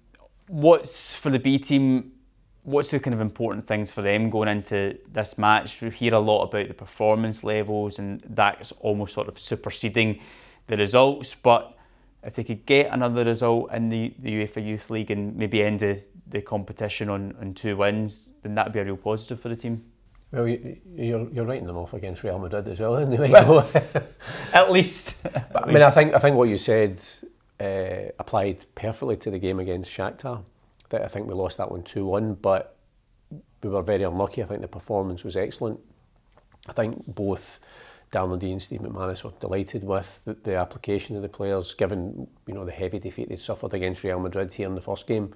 what's 0.47 1.13
for 1.17 1.29
the 1.29 1.39
B 1.39 1.57
team? 1.59 2.13
What's 2.65 2.91
the 2.91 2.99
kind 2.99 3.13
of 3.13 3.21
important 3.21 3.63
things 3.63 3.91
for 3.91 4.01
them 4.01 4.29
going 4.29 4.49
into 4.49 4.97
this 5.11 5.37
match? 5.37 5.81
We 5.81 5.89
hear 5.91 6.15
a 6.15 6.19
lot 6.19 6.43
about 6.43 6.67
the 6.67 6.73
performance 6.73 7.43
levels, 7.43 7.99
and 7.99 8.21
that's 8.29 8.71
almost 8.79 9.13
sort 9.13 9.27
of 9.27 9.39
superseding 9.39 10.19
the 10.67 10.77
results. 10.77 11.35
But 11.35 11.77
if 12.23 12.35
they 12.35 12.43
could 12.43 12.65
get 12.65 12.91
another 12.91 13.23
result 13.23 13.71
in 13.71 13.89
the, 13.89 14.13
the 14.19 14.31
UEFA 14.31 14.65
Youth 14.65 14.89
League 14.89 15.11
and 15.11 15.35
maybe 15.35 15.63
end 15.63 15.79
the, 15.79 16.03
the 16.27 16.41
competition 16.41 17.07
on, 17.07 17.35
on 17.39 17.53
two 17.53 17.77
wins, 17.77 18.29
then 18.41 18.55
that'd 18.55 18.73
be 18.73 18.79
a 18.79 18.85
real 18.85 18.97
positive 18.97 19.39
for 19.39 19.49
the 19.49 19.55
team. 19.55 19.83
Well, 20.31 20.47
you, 20.47 20.77
you're 20.95 21.29
you're 21.29 21.45
writing 21.45 21.67
them 21.67 21.77
off 21.77 21.93
against 21.93 22.23
Real 22.23 22.39
Madrid 22.39 22.67
as 22.67 22.79
well, 22.79 23.05
might 23.07 23.31
well, 23.31 23.69
at 24.53 24.71
least. 24.71 25.17
I 25.55 25.71
mean, 25.71 25.81
I 25.81 25.91
think 25.91 26.13
I 26.13 26.19
think 26.19 26.35
what 26.35 26.49
you 26.49 26.57
said 26.57 27.01
uh, 27.59 28.11
applied 28.19 28.65
perfectly 28.75 29.17
to 29.17 29.31
the 29.31 29.39
game 29.39 29.59
against 29.59 29.91
Shakhtar. 29.91 30.43
That 30.89 31.03
I 31.03 31.07
think 31.07 31.27
we 31.27 31.33
lost 31.33 31.57
that 31.57 31.71
one 31.71 31.83
two 31.83 32.05
one, 32.05 32.35
but 32.35 32.77
we 33.63 33.69
were 33.69 33.81
very 33.81 34.03
unlucky. 34.03 34.43
I 34.43 34.45
think 34.45 34.61
the 34.61 34.67
performance 34.67 35.23
was 35.23 35.35
excellent. 35.35 35.79
I 36.67 36.73
think 36.73 37.03
both 37.07 37.59
Darren 38.11 38.31
O'Dea 38.31 38.51
and 38.51 38.61
Steve 38.61 38.81
McManus 38.81 39.23
were 39.23 39.31
delighted 39.39 39.83
with 39.83 40.21
the, 40.25 40.33
the 40.33 40.55
application 40.55 41.15
of 41.15 41.21
the 41.21 41.29
players, 41.29 41.73
given 41.73 42.27
you 42.47 42.53
know 42.53 42.65
the 42.65 42.71
heavy 42.71 42.99
defeat 42.99 43.29
they 43.29 43.35
suffered 43.35 43.73
against 43.73 44.03
Real 44.03 44.19
Madrid 44.19 44.53
here 44.53 44.67
in 44.67 44.75
the 44.75 44.81
first 44.81 45.07
game, 45.07 45.33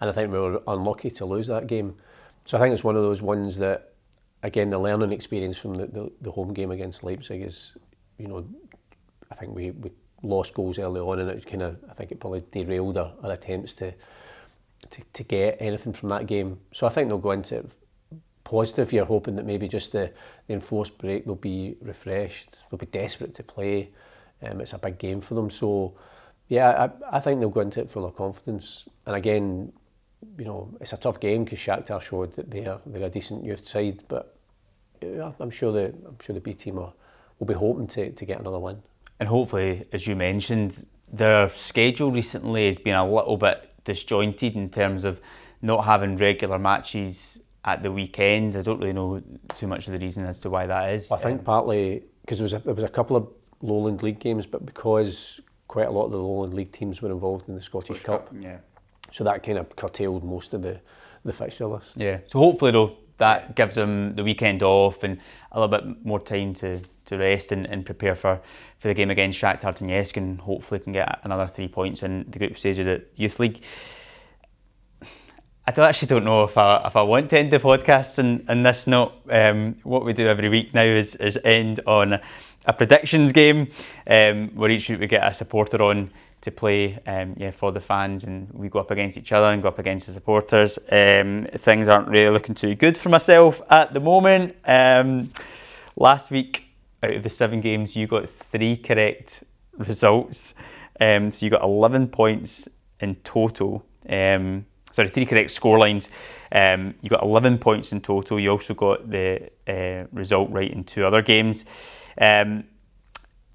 and 0.00 0.10
I 0.10 0.12
think 0.12 0.32
we 0.32 0.38
were 0.38 0.62
unlucky 0.66 1.10
to 1.12 1.24
lose 1.24 1.46
that 1.46 1.66
game. 1.66 1.96
So 2.46 2.58
I 2.58 2.60
think 2.60 2.74
it's 2.74 2.84
one 2.84 2.96
of 2.96 3.02
those 3.02 3.22
ones 3.22 3.58
that 3.58 3.90
again, 4.42 4.70
the 4.70 4.78
learning 4.78 5.12
experience 5.12 5.58
from 5.58 5.74
the, 5.74 5.86
the, 5.86 6.12
the, 6.22 6.30
home 6.30 6.52
game 6.52 6.70
against 6.70 7.04
Leipzig 7.04 7.42
is, 7.42 7.76
you 8.18 8.28
know, 8.28 8.44
I 9.30 9.34
think 9.34 9.54
we, 9.54 9.70
we 9.72 9.90
lost 10.22 10.54
goals 10.54 10.78
early 10.78 11.00
on 11.00 11.20
and 11.20 11.30
it 11.30 11.46
kind 11.46 11.62
of, 11.62 11.76
I 11.88 11.94
think 11.94 12.12
it 12.12 12.20
probably 12.20 12.42
derailed 12.50 12.96
our, 12.96 13.12
our 13.22 13.32
attempts 13.32 13.74
to, 13.74 13.92
to, 14.90 15.02
to 15.12 15.24
get 15.24 15.56
anything 15.60 15.92
from 15.92 16.08
that 16.10 16.26
game. 16.26 16.58
So 16.72 16.86
I 16.86 16.90
think 16.90 17.08
they'll 17.08 17.18
go 17.18 17.30
into 17.32 17.56
it 17.58 17.72
positive. 18.44 18.92
You're 18.92 19.04
hoping 19.04 19.36
that 19.36 19.46
maybe 19.46 19.68
just 19.68 19.92
the, 19.92 20.10
the 20.46 20.54
enforced 20.54 20.98
break, 20.98 21.24
they'll 21.24 21.34
be 21.34 21.76
refreshed, 21.80 22.58
they'll 22.70 22.78
be 22.78 22.86
desperate 22.86 23.34
to 23.36 23.42
play. 23.42 23.90
Um, 24.42 24.60
it's 24.60 24.72
a 24.72 24.78
big 24.78 24.98
game 24.98 25.20
for 25.20 25.34
them. 25.34 25.50
So, 25.50 25.94
yeah, 26.48 26.88
I, 27.10 27.16
I 27.16 27.20
think 27.20 27.40
they'll 27.40 27.50
go 27.50 27.60
into 27.60 27.80
it 27.80 27.88
full 27.88 28.04
of 28.04 28.16
confidence. 28.16 28.88
And 29.06 29.14
again, 29.14 29.72
you 30.38 30.44
know, 30.44 30.74
it's 30.80 30.92
a 30.92 30.96
tough 30.96 31.20
game 31.20 31.44
because 31.44 31.58
Shakhtar 31.58 32.00
showed 32.00 32.34
that 32.36 32.50
they're 32.50 32.78
they're 32.86 33.06
a 33.06 33.10
decent 33.10 33.44
youth 33.44 33.66
side, 33.66 34.02
but 34.08 34.36
yeah, 35.00 35.32
I'm 35.40 35.50
sure 35.50 35.72
the 35.72 35.86
I'm 36.06 36.18
sure 36.20 36.34
the 36.34 36.40
B 36.40 36.54
team 36.54 36.78
are, 36.78 36.92
will 37.38 37.46
be 37.46 37.54
hoping 37.54 37.86
to, 37.88 38.10
to 38.10 38.24
get 38.24 38.40
another 38.40 38.58
win. 38.58 38.82
And 39.18 39.28
hopefully, 39.28 39.86
as 39.92 40.06
you 40.06 40.16
mentioned, 40.16 40.86
their 41.12 41.50
schedule 41.50 42.10
recently 42.10 42.66
has 42.66 42.78
been 42.78 42.94
a 42.94 43.06
little 43.06 43.36
bit 43.36 43.69
disjointed 43.84 44.54
in 44.54 44.70
terms 44.70 45.04
of 45.04 45.20
not 45.62 45.84
having 45.84 46.16
regular 46.16 46.58
matches 46.58 47.40
at 47.64 47.82
the 47.82 47.92
weekend. 47.92 48.56
I 48.56 48.62
don't 48.62 48.78
really 48.78 48.92
know 48.92 49.22
too 49.56 49.66
much 49.66 49.86
of 49.86 49.92
the 49.92 49.98
reason 49.98 50.24
as 50.24 50.40
to 50.40 50.50
why 50.50 50.66
that 50.66 50.94
is. 50.94 51.10
I 51.10 51.18
think 51.18 51.40
um, 51.40 51.44
partly 51.44 52.04
because 52.22 52.38
there 52.38 52.44
was 52.44 52.54
a, 52.54 52.58
there 52.60 52.74
was 52.74 52.84
a 52.84 52.88
couple 52.88 53.16
of 53.16 53.28
Lowland 53.62 54.02
League 54.02 54.18
games, 54.18 54.46
but 54.46 54.64
because 54.64 55.40
quite 55.68 55.86
a 55.86 55.90
lot 55.90 56.06
of 56.06 56.12
the 56.12 56.18
Lowland 56.18 56.54
League 56.54 56.72
teams 56.72 57.02
were 57.02 57.10
involved 57.10 57.48
in 57.48 57.54
the 57.54 57.62
Scottish 57.62 58.02
Cup. 58.02 58.28
Cup. 58.28 58.36
Yeah. 58.40 58.58
So 59.12 59.24
that 59.24 59.42
kind 59.42 59.58
of 59.58 59.74
curtailed 59.76 60.24
most 60.24 60.54
of 60.54 60.62
the, 60.62 60.80
the 61.24 61.32
fixture 61.32 61.66
list. 61.66 61.96
Yeah. 61.96 62.20
So 62.26 62.38
hopefully 62.38 62.72
though 62.72 62.96
that 63.18 63.54
gives 63.54 63.74
them 63.74 64.14
the 64.14 64.24
weekend 64.24 64.62
off 64.62 65.02
and 65.02 65.18
a 65.52 65.60
little 65.60 65.78
bit 65.78 66.04
more 66.04 66.20
time 66.20 66.54
to, 66.54 66.80
to 67.10 67.18
rest 67.18 67.52
and, 67.52 67.66
and 67.66 67.84
prepare 67.84 68.14
for, 68.14 68.40
for 68.78 68.88
the 68.88 68.94
game 68.94 69.10
against 69.10 69.40
Shakhtar 69.40 69.76
Donetsk 69.76 70.16
and 70.16 70.40
hopefully 70.40 70.80
can 70.80 70.92
get 70.92 71.20
another 71.22 71.46
three 71.46 71.68
points 71.68 72.02
in 72.02 72.24
the 72.30 72.38
group 72.38 72.56
stage 72.56 72.78
of 72.78 72.86
the 72.86 73.04
Youth 73.16 73.38
League. 73.38 73.62
I 75.66 75.72
actually 75.88 76.08
don't 76.08 76.24
know 76.24 76.42
if 76.44 76.58
I 76.58 76.82
if 76.86 76.96
I 76.96 77.02
want 77.02 77.30
to 77.30 77.38
end 77.38 77.52
the 77.52 77.60
podcast 77.60 78.18
in, 78.18 78.44
in 78.48 78.62
this 78.64 78.86
note. 78.86 79.12
Um, 79.30 79.76
what 79.84 80.04
we 80.04 80.12
do 80.12 80.26
every 80.26 80.48
week 80.48 80.74
now 80.74 80.82
is, 80.82 81.14
is 81.16 81.38
end 81.44 81.80
on 81.86 82.18
a 82.66 82.72
predictions 82.72 83.32
game 83.32 83.68
um, 84.06 84.48
where 84.54 84.70
each 84.70 84.88
week 84.88 85.00
we 85.00 85.06
get 85.06 85.24
a 85.24 85.32
supporter 85.32 85.80
on 85.82 86.10
to 86.40 86.50
play 86.50 86.98
um, 87.06 87.34
yeah, 87.36 87.50
for 87.50 87.70
the 87.70 87.80
fans 87.80 88.24
and 88.24 88.48
we 88.52 88.68
go 88.68 88.78
up 88.78 88.90
against 88.90 89.18
each 89.18 89.32
other 89.32 89.46
and 89.46 89.62
go 89.62 89.68
up 89.68 89.78
against 89.78 90.06
the 90.06 90.12
supporters. 90.12 90.78
Um, 90.90 91.46
things 91.54 91.88
aren't 91.88 92.08
really 92.08 92.30
looking 92.30 92.54
too 92.54 92.74
good 92.74 92.96
for 92.96 93.10
myself 93.10 93.60
at 93.70 93.92
the 93.92 94.00
moment. 94.00 94.56
Um, 94.64 95.30
last 95.96 96.30
week, 96.30 96.69
out 97.02 97.12
of 97.12 97.22
the 97.22 97.30
seven 97.30 97.60
games, 97.60 97.96
you 97.96 98.06
got 98.06 98.28
three 98.28 98.76
correct 98.76 99.44
results. 99.76 100.54
Um, 101.00 101.30
so 101.30 101.46
you 101.46 101.50
got 101.50 101.62
11 101.62 102.08
points 102.08 102.68
in 103.00 103.16
total. 103.16 103.84
Um, 104.08 104.66
sorry, 104.92 105.08
three 105.08 105.26
correct 105.26 105.50
score 105.50 105.78
lines. 105.78 106.10
Um, 106.52 106.94
you 107.00 107.08
got 107.08 107.22
11 107.22 107.58
points 107.58 107.92
in 107.92 108.00
total. 108.00 108.38
You 108.38 108.50
also 108.50 108.74
got 108.74 109.10
the 109.10 109.50
uh, 109.66 110.06
result 110.12 110.50
right 110.50 110.70
in 110.70 110.84
two 110.84 111.06
other 111.06 111.22
games. 111.22 111.64
Um, 112.20 112.64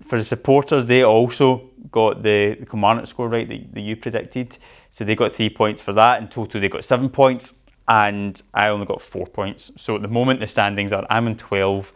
for 0.02 0.18
the 0.18 0.24
supporters, 0.24 0.88
they 0.88 1.04
also 1.04 1.70
got 1.92 2.22
the, 2.22 2.58
the 2.60 3.06
score 3.06 3.30
right 3.30 3.48
that, 3.48 3.74
that 3.74 3.82
you 3.82 3.96
predicted. 3.96 4.58
So 4.90 5.06
they 5.06 5.16
got 5.16 5.32
three 5.32 5.50
points 5.50 5.82
for 5.82 5.94
that. 5.94 6.22
In 6.22 6.28
total, 6.28 6.60
they 6.60 6.70
got 6.70 6.84
seven 6.84 7.10
points, 7.10 7.54
and 7.88 8.42
I 8.54 8.70
only 8.70 8.86
got 8.86 9.02
four 9.02 9.28
points. 9.28 9.72
So 9.78 9.96
at 9.96 10.02
the 10.02 10.08
moment, 10.08 10.40
the 10.40 10.48
standings 10.48 10.92
are 10.92 11.06
I'm 11.10 11.28
in 11.28 11.38
12, 11.38 11.94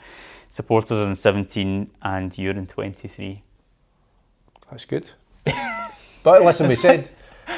supporters 0.49 0.99
are 0.99 1.07
in 1.07 1.15
17, 1.15 1.89
and 2.01 2.37
you're 2.37 2.55
in 2.55 2.67
23. 2.67 3.43
That's 4.69 4.85
good. 4.85 5.09
but 6.23 6.43
listen, 6.43 6.67
we 6.67 6.75
said 6.75 7.09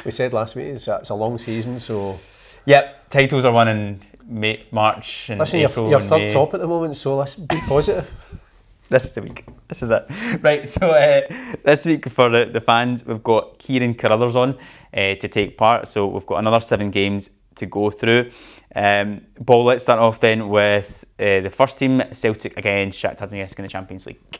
we 0.06 0.12
said 0.12 0.34
last 0.34 0.56
week 0.56 0.68
it's 0.68 0.88
a, 0.88 0.98
it's 0.98 1.10
a 1.10 1.16
long 1.16 1.38
season, 1.38 1.80
so. 1.80 2.20
Yep, 2.66 3.10
titles 3.10 3.44
are 3.46 3.52
won 3.52 3.68
in 3.68 4.02
May, 4.24 4.66
March 4.72 5.30
and 5.30 5.40
listen, 5.40 5.60
April. 5.60 5.90
You're, 5.90 6.00
you're 6.00 6.10
third 6.10 6.20
May. 6.20 6.32
top 6.32 6.54
at 6.54 6.60
the 6.60 6.68
moment, 6.68 6.96
so 6.96 7.18
let's 7.18 7.36
be 7.36 7.60
positive. 7.68 8.10
this 8.90 9.06
is 9.06 9.12
the 9.14 9.22
week. 9.22 9.46
This 9.68 9.84
is 9.84 9.90
it. 9.90 10.06
Right, 10.42 10.68
so 10.68 10.92
uh, 10.92 11.22
this 11.64 11.86
week 11.86 12.08
for 12.10 12.30
the, 12.30 12.46
the 12.46 12.62
fans, 12.62 13.06
we've 13.06 13.24
got 13.24 13.58
Kieran 13.58 13.96
Carruthers 13.96 14.36
on 14.36 14.58
uh, 14.94 15.16
to 15.16 15.28
take 15.28 15.58
part. 15.58 15.88
So 15.88 16.08
we've 16.08 16.26
got 16.26 16.38
another 16.38 16.60
seven 16.60 16.92
games 16.92 17.32
to 17.56 17.66
go 17.66 17.90
through. 17.90 18.32
Um, 18.76 19.22
Paul, 19.46 19.66
let's 19.66 19.84
start 19.84 20.00
off 20.00 20.20
then 20.20 20.50
with 20.50 21.06
uh, 21.20 21.42
the 21.42 21.50
first 21.50 21.80
team, 21.80 22.02
Celtic 22.12 22.58
against 22.58 23.02
Shakhtar 23.02 23.30
Donetsk 23.30 23.58
in 23.58 23.64
the 23.64 23.70
Champions 23.70 24.06
League. 24.06 24.40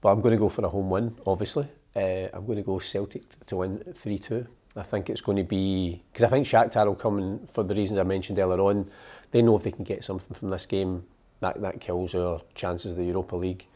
But 0.00 0.10
I'm 0.10 0.20
going 0.20 0.32
to 0.32 0.38
go 0.38 0.48
for 0.48 0.64
a 0.64 0.68
home 0.68 0.90
win, 0.90 1.16
obviously. 1.26 1.68
Uh, 1.94 2.28
I'm 2.32 2.44
going 2.46 2.58
to 2.58 2.62
go 2.62 2.78
Celtic 2.78 3.46
to 3.46 3.56
win 3.56 3.82
3 3.94 4.18
2. 4.18 4.46
I 4.76 4.82
think 4.82 5.10
it's 5.10 5.20
going 5.20 5.36
to 5.36 5.44
be 5.44 6.02
because 6.12 6.24
I 6.24 6.28
think 6.28 6.46
Shakhtar 6.46 6.86
will 6.86 6.94
come 6.94 7.18
in 7.18 7.46
for 7.46 7.62
the 7.62 7.74
reasons 7.74 7.98
I 7.98 8.04
mentioned 8.04 8.38
earlier 8.38 8.60
on. 8.60 8.90
They 9.30 9.42
know 9.42 9.56
if 9.56 9.62
they 9.62 9.70
can 9.70 9.84
get 9.84 10.02
something 10.04 10.34
from 10.34 10.50
this 10.50 10.66
game, 10.66 11.04
that, 11.40 11.60
that 11.60 11.80
kills 11.80 12.14
our 12.14 12.40
chances 12.54 12.92
of 12.92 12.96
the 12.96 13.04
Europa 13.04 13.36
League. 13.36 13.66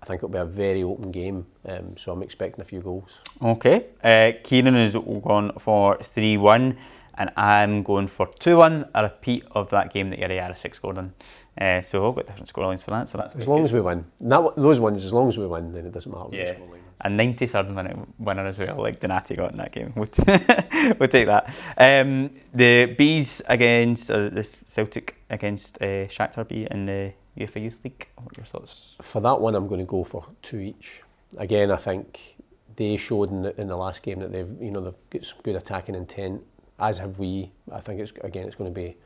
I 0.00 0.06
think 0.06 0.18
it'll 0.18 0.28
be 0.28 0.38
a 0.38 0.44
very 0.44 0.84
open 0.84 1.10
game, 1.10 1.44
um, 1.66 1.96
so 1.96 2.12
I'm 2.12 2.22
expecting 2.22 2.60
a 2.60 2.64
few 2.64 2.80
goals. 2.80 3.18
Okay, 3.42 3.86
uh, 4.04 4.30
Kieran 4.44 4.76
is 4.76 4.94
gone 4.94 5.52
for 5.58 5.98
3 6.00 6.36
1, 6.36 6.78
and 7.18 7.30
I'm 7.36 7.82
going 7.82 8.06
for 8.06 8.26
2 8.26 8.56
1, 8.56 8.90
a 8.94 9.02
repeat 9.02 9.44
of 9.50 9.70
that 9.70 9.92
game 9.92 10.08
that 10.08 10.20
Jiri 10.20 10.74
scored 10.74 10.98
in. 10.98 11.12
Uh, 11.60 11.82
so 11.82 11.98
we've 11.98 12.06
all 12.06 12.12
got 12.12 12.26
different 12.26 12.52
scorelines 12.52 12.84
for 12.84 12.92
that. 12.92 13.08
So 13.08 13.18
that's 13.18 13.34
as 13.34 13.48
long 13.48 13.58
good. 13.58 13.64
as 13.64 13.72
we 13.72 13.80
win. 13.80 14.04
That, 14.20 14.54
those 14.56 14.78
ones, 14.78 15.04
as 15.04 15.12
long 15.12 15.28
as 15.28 15.36
we 15.36 15.46
win, 15.46 15.72
then 15.72 15.86
it 15.86 15.92
doesn't 15.92 16.12
matter. 16.12 16.28
Yeah. 16.32 16.56
A 17.00 17.08
93rd 17.08 17.74
minute 17.74 17.96
winner 18.18 18.46
as 18.46 18.58
well, 18.58 18.76
like 18.76 19.00
Donati 19.00 19.34
got 19.36 19.52
in 19.52 19.58
that 19.58 19.72
game. 19.72 19.92
We'll, 19.96 20.06
t- 20.06 20.22
we'll 20.98 21.08
take 21.08 21.26
that. 21.26 21.52
Um, 21.76 22.30
the 22.54 22.94
Bees 22.96 23.42
against 23.48 24.10
uh, 24.10 24.28
the 24.28 24.42
Celtic 24.44 25.16
against 25.30 25.80
uh, 25.80 26.06
Shakhtar 26.06 26.46
B 26.46 26.66
in 26.70 26.86
the 26.86 27.12
UEFA 27.36 27.62
Youth 27.62 27.80
League. 27.84 28.08
What 28.16 28.36
are 28.36 28.40
your 28.40 28.46
thoughts? 28.46 28.96
For 29.02 29.20
that 29.20 29.40
one, 29.40 29.54
I'm 29.54 29.68
going 29.68 29.80
to 29.80 29.86
go 29.86 30.02
for 30.02 30.24
two 30.42 30.58
each. 30.58 31.02
Again, 31.36 31.70
I 31.70 31.76
think 31.76 32.36
they 32.74 32.96
showed 32.96 33.30
in 33.30 33.42
the, 33.42 33.60
in 33.60 33.68
the 33.68 33.76
last 33.76 34.02
game 34.02 34.20
that 34.20 34.32
they've 34.32 34.50
you 34.60 34.70
know 34.70 34.80
they've 34.80 35.10
got 35.10 35.24
some 35.24 35.38
good 35.42 35.56
attacking 35.56 35.94
intent. 35.94 36.42
As 36.78 36.98
have 36.98 37.18
we. 37.18 37.50
I 37.72 37.80
think 37.80 38.00
it's 38.00 38.12
again 38.22 38.46
it's 38.46 38.56
going 38.56 38.72
to 38.72 38.80
be 38.80 38.96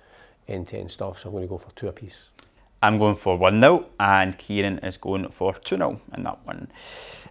end 0.49 0.69
to 0.69 0.79
end 0.79 0.91
stuff. 0.91 1.21
So 1.21 1.29
I'm 1.29 1.33
going 1.33 1.45
to 1.45 1.49
go 1.49 1.59
for 1.59 1.71
two 1.73 1.89
apiece. 1.89 2.29
I'm 2.83 2.99
going 2.99 3.15
for 3.15 3.39
1 3.39 3.61
0, 3.61 3.87
and 4.01 4.37
Kieran 4.37 4.79
is 4.79 4.97
going 4.97 5.29
for 5.29 5.55
2 5.55 5.77
0 5.77 6.01
in 6.17 6.25
that 6.25 6.45
one. 6.45 6.69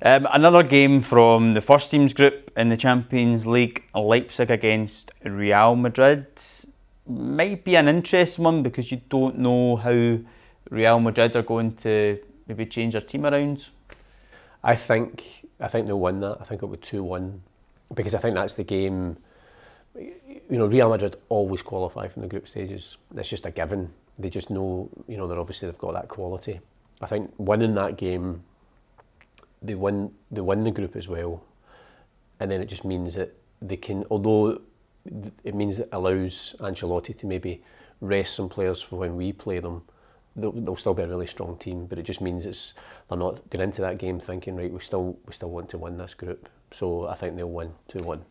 Um, 0.02 0.26
another 0.32 0.64
game 0.64 1.02
from 1.02 1.54
the 1.54 1.62
first 1.62 1.92
teams 1.92 2.14
group 2.14 2.52
in 2.56 2.70
the 2.70 2.78
Champions 2.78 3.46
League 3.46 3.84
Leipzig 3.94 4.50
against 4.50 5.12
Real 5.26 5.76
Madrid. 5.76 6.28
Might 7.06 7.66
be 7.66 7.76
an 7.76 7.90
interesting 7.90 8.46
one 8.46 8.64
because 8.64 8.92
you 8.92 9.02
don't 9.10 9.40
know 9.40 9.76
how 9.76 10.20
Real 10.70 11.00
Madrid 11.02 11.36
are 11.36 11.42
going 11.42 11.74
to 11.78 12.18
maybe 12.48 12.66
change 12.66 12.94
their 12.94 13.02
team 13.02 13.26
around. 13.26 13.66
I 14.64 14.76
think 14.76 15.46
I 15.60 15.68
think 15.68 15.86
they'll 15.86 16.00
win 16.00 16.22
that. 16.22 16.38
I 16.40 16.46
think 16.46 16.60
it'll 16.60 16.70
be 16.70 16.78
2 16.78 17.04
1 17.04 17.42
because 17.94 18.16
I 18.16 18.20
think 18.20 18.36
that's 18.36 18.54
the 18.54 18.64
game. 18.64 19.18
You 19.96 20.58
know, 20.58 20.66
Real 20.66 20.90
Madrid 20.90 21.18
always 21.30 21.62
qualify 21.62 22.08
from 22.08 22.22
the 22.22 22.28
group 22.28 22.48
stages. 22.48 22.98
It's 23.16 23.30
just 23.30 23.46
a 23.46 23.52
given. 23.52 23.92
They 24.20 24.30
just 24.30 24.50
know, 24.50 24.90
you 25.08 25.18
know, 25.18 25.28
they're 25.28 25.40
obviously 25.40 25.68
they've 25.68 25.78
got 25.78 25.94
that 25.94 26.08
quality. 26.08 26.60
I 27.02 27.08
think 27.08 27.32
winning 27.38 27.76
that 27.76 27.98
game, 27.98 28.44
they 29.62 29.76
win 29.76 30.14
they 30.30 30.42
win 30.42 30.64
the 30.64 30.72
group 30.72 30.96
as 30.96 31.08
well, 31.08 31.44
and 32.40 32.50
then 32.50 32.62
it 32.62 32.68
just 32.68 32.86
means 32.86 33.16
that 33.16 33.34
they 33.62 33.78
can. 33.78 34.06
Although 34.12 34.62
it 35.44 35.56
means 35.56 35.80
it 35.80 35.90
allows 35.92 36.56
Ancelotti 36.60 37.18
to 37.18 37.26
maybe 37.26 37.62
rest 38.02 38.36
some 38.36 38.50
players 38.50 38.82
for 38.82 38.98
when 38.98 39.16
we 39.16 39.34
play 39.34 39.60
them. 39.60 39.84
They'll, 40.36 40.52
they'll 40.52 40.78
still 40.78 40.94
be 40.94 41.04
a 41.04 41.08
really 41.08 41.28
strong 41.28 41.58
team, 41.58 41.88
but 41.88 42.00
it 42.00 42.04
just 42.04 42.22
means 42.22 42.46
it's 42.46 42.74
they're 43.10 43.18
not 43.18 43.50
going 43.50 43.64
into 43.64 43.82
that 43.82 43.98
game 43.98 44.20
thinking 44.20 44.56
right. 44.56 44.72
We 44.72 44.80
still 44.80 45.18
we 45.26 45.34
still 45.34 45.50
want 45.50 45.70
to 45.70 45.78
win 45.78 45.98
this 45.98 46.14
group, 46.14 46.50
so 46.72 47.08
I 47.08 47.16
think 47.16 47.36
they'll 47.36 47.50
win 47.50 47.74
two 47.88 48.04
one. 48.04 48.24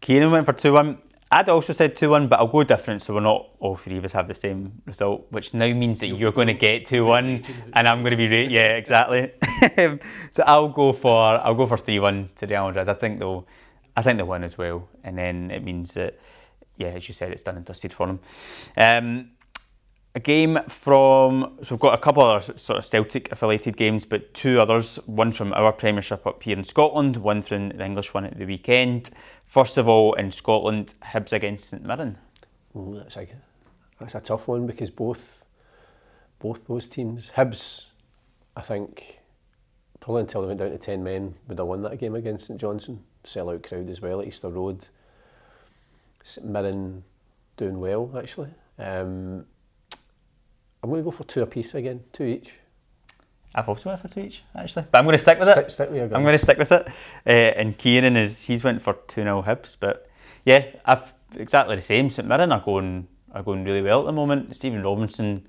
Kieran 0.00 0.30
went 0.30 0.46
for 0.46 0.52
two 0.52 0.72
one. 0.72 0.98
I'd 1.30 1.48
also 1.50 1.74
said 1.74 1.94
2 1.94 2.08
1, 2.08 2.28
but 2.28 2.38
I'll 2.38 2.46
go 2.46 2.62
different 2.62 3.02
so 3.02 3.12
we're 3.12 3.20
not 3.20 3.50
all 3.58 3.76
three 3.76 3.98
of 3.98 4.04
us 4.04 4.12
have 4.12 4.28
the 4.28 4.34
same 4.34 4.80
result, 4.86 5.26
which 5.30 5.52
now 5.52 5.70
means 5.74 6.00
that 6.00 6.06
you're 6.06 6.32
going 6.32 6.46
to 6.46 6.54
get 6.54 6.86
2 6.86 7.04
1 7.04 7.44
and 7.74 7.88
I'm 7.88 8.00
going 8.00 8.12
to 8.12 8.16
be 8.16 8.28
right. 8.28 8.50
Yeah, 8.50 8.76
exactly. 8.76 9.32
so 10.30 10.42
I'll 10.46 10.70
go 10.70 10.92
for 10.94 11.38
I'll 11.44 11.54
go 11.54 11.66
for 11.66 11.76
3 11.76 11.98
1 11.98 12.30
to 12.36 12.46
Real 12.46 12.68
Madrid. 12.68 12.88
I 12.88 12.94
think 12.94 13.18
they'll 13.18 13.46
I 13.94 14.02
think 14.02 14.16
they'll 14.16 14.26
win 14.26 14.44
as 14.44 14.56
well. 14.56 14.88
And 15.04 15.18
then 15.18 15.50
it 15.50 15.62
means 15.62 15.92
that, 15.94 16.18
yeah, 16.76 16.88
as 16.88 17.08
you 17.08 17.14
said, 17.14 17.32
it's 17.32 17.42
done 17.42 17.56
and 17.56 17.64
dusted 17.64 17.92
for 17.92 18.06
them. 18.06 18.20
Um, 18.76 19.30
a 20.14 20.20
game 20.20 20.58
from 20.68 21.58
so 21.62 21.74
we've 21.74 21.80
got 21.80 21.94
a 21.94 21.98
couple 21.98 22.22
other 22.22 22.40
sort 22.56 22.78
of 22.78 22.86
Celtic 22.86 23.30
affiliated 23.30 23.76
games, 23.76 24.06
but 24.06 24.32
two 24.32 24.60
others. 24.60 24.98
One 25.06 25.32
from 25.32 25.52
our 25.52 25.72
Premiership 25.72 26.26
up 26.26 26.42
here 26.42 26.56
in 26.56 26.64
Scotland, 26.64 27.18
one 27.18 27.42
from 27.42 27.68
the 27.68 27.84
English 27.84 28.14
one 28.14 28.24
at 28.24 28.38
the 28.38 28.46
weekend. 28.46 29.10
First 29.48 29.78
of 29.78 29.88
all, 29.88 30.12
in 30.12 30.30
Scotland, 30.30 30.92
Hibs 31.02 31.32
against 31.32 31.70
St 31.70 31.82
Mirren. 31.82 32.18
That's 32.74 33.16
a 33.16 33.26
that's 33.98 34.14
a 34.14 34.20
tough 34.20 34.46
one 34.46 34.66
because 34.66 34.90
both 34.90 35.46
both 36.38 36.66
those 36.68 36.86
teams, 36.86 37.32
Hibs, 37.34 37.86
I 38.54 38.60
think, 38.60 39.20
probably 40.00 40.20
until 40.20 40.42
they 40.42 40.48
went 40.48 40.60
down 40.60 40.70
to 40.70 40.78
ten 40.78 41.02
men, 41.02 41.34
would 41.48 41.58
have 41.58 41.66
won 41.66 41.80
that 41.82 41.98
game 41.98 42.14
against 42.14 42.46
St 42.46 42.60
Johnstone. 42.60 43.02
Sell-out 43.24 43.62
crowd 43.62 43.88
as 43.88 44.02
well 44.02 44.20
at 44.20 44.26
Easter 44.28 44.50
Road. 44.50 44.86
St 46.22 46.46
Mirren 46.46 47.02
doing 47.56 47.80
well 47.80 48.12
actually. 48.16 48.50
Um, 48.78 49.46
I'm 50.82 50.90
going 50.90 51.00
to 51.00 51.04
go 51.04 51.10
for 51.10 51.24
two 51.24 51.42
apiece 51.42 51.74
again, 51.74 52.04
two 52.12 52.24
each. 52.24 52.54
I've 53.54 53.68
also 53.68 53.88
went 53.90 54.02
for 54.02 54.08
two 54.08 54.20
each, 54.20 54.42
actually. 54.54 54.84
But 54.90 54.98
I'm 54.98 55.04
going 55.04 55.14
to 55.14 55.18
stick 55.18 55.38
with 55.38 55.48
stick, 55.48 55.66
it. 55.66 55.70
Stick 55.72 55.90
with 55.90 56.12
I'm 56.14 56.22
going 56.22 56.32
to 56.34 56.38
stick 56.38 56.58
with 56.58 56.70
it. 56.72 56.86
Uh, 57.26 57.30
and 57.30 57.76
Kieran 57.76 58.16
is 58.16 58.44
he's 58.44 58.62
went 58.62 58.82
for 58.82 58.94
two 59.06 59.22
0 59.22 59.42
Hibs, 59.42 59.76
but 59.78 60.08
yeah, 60.44 60.66
I've 60.84 61.12
exactly 61.36 61.76
the 61.76 61.82
same. 61.82 62.10
St 62.10 62.26
Mirren 62.28 62.52
are 62.52 62.60
going 62.60 63.08
are 63.32 63.42
going 63.42 63.64
really 63.64 63.82
well 63.82 64.00
at 64.00 64.06
the 64.06 64.12
moment. 64.12 64.54
Stephen 64.54 64.82
Robinson, 64.82 65.46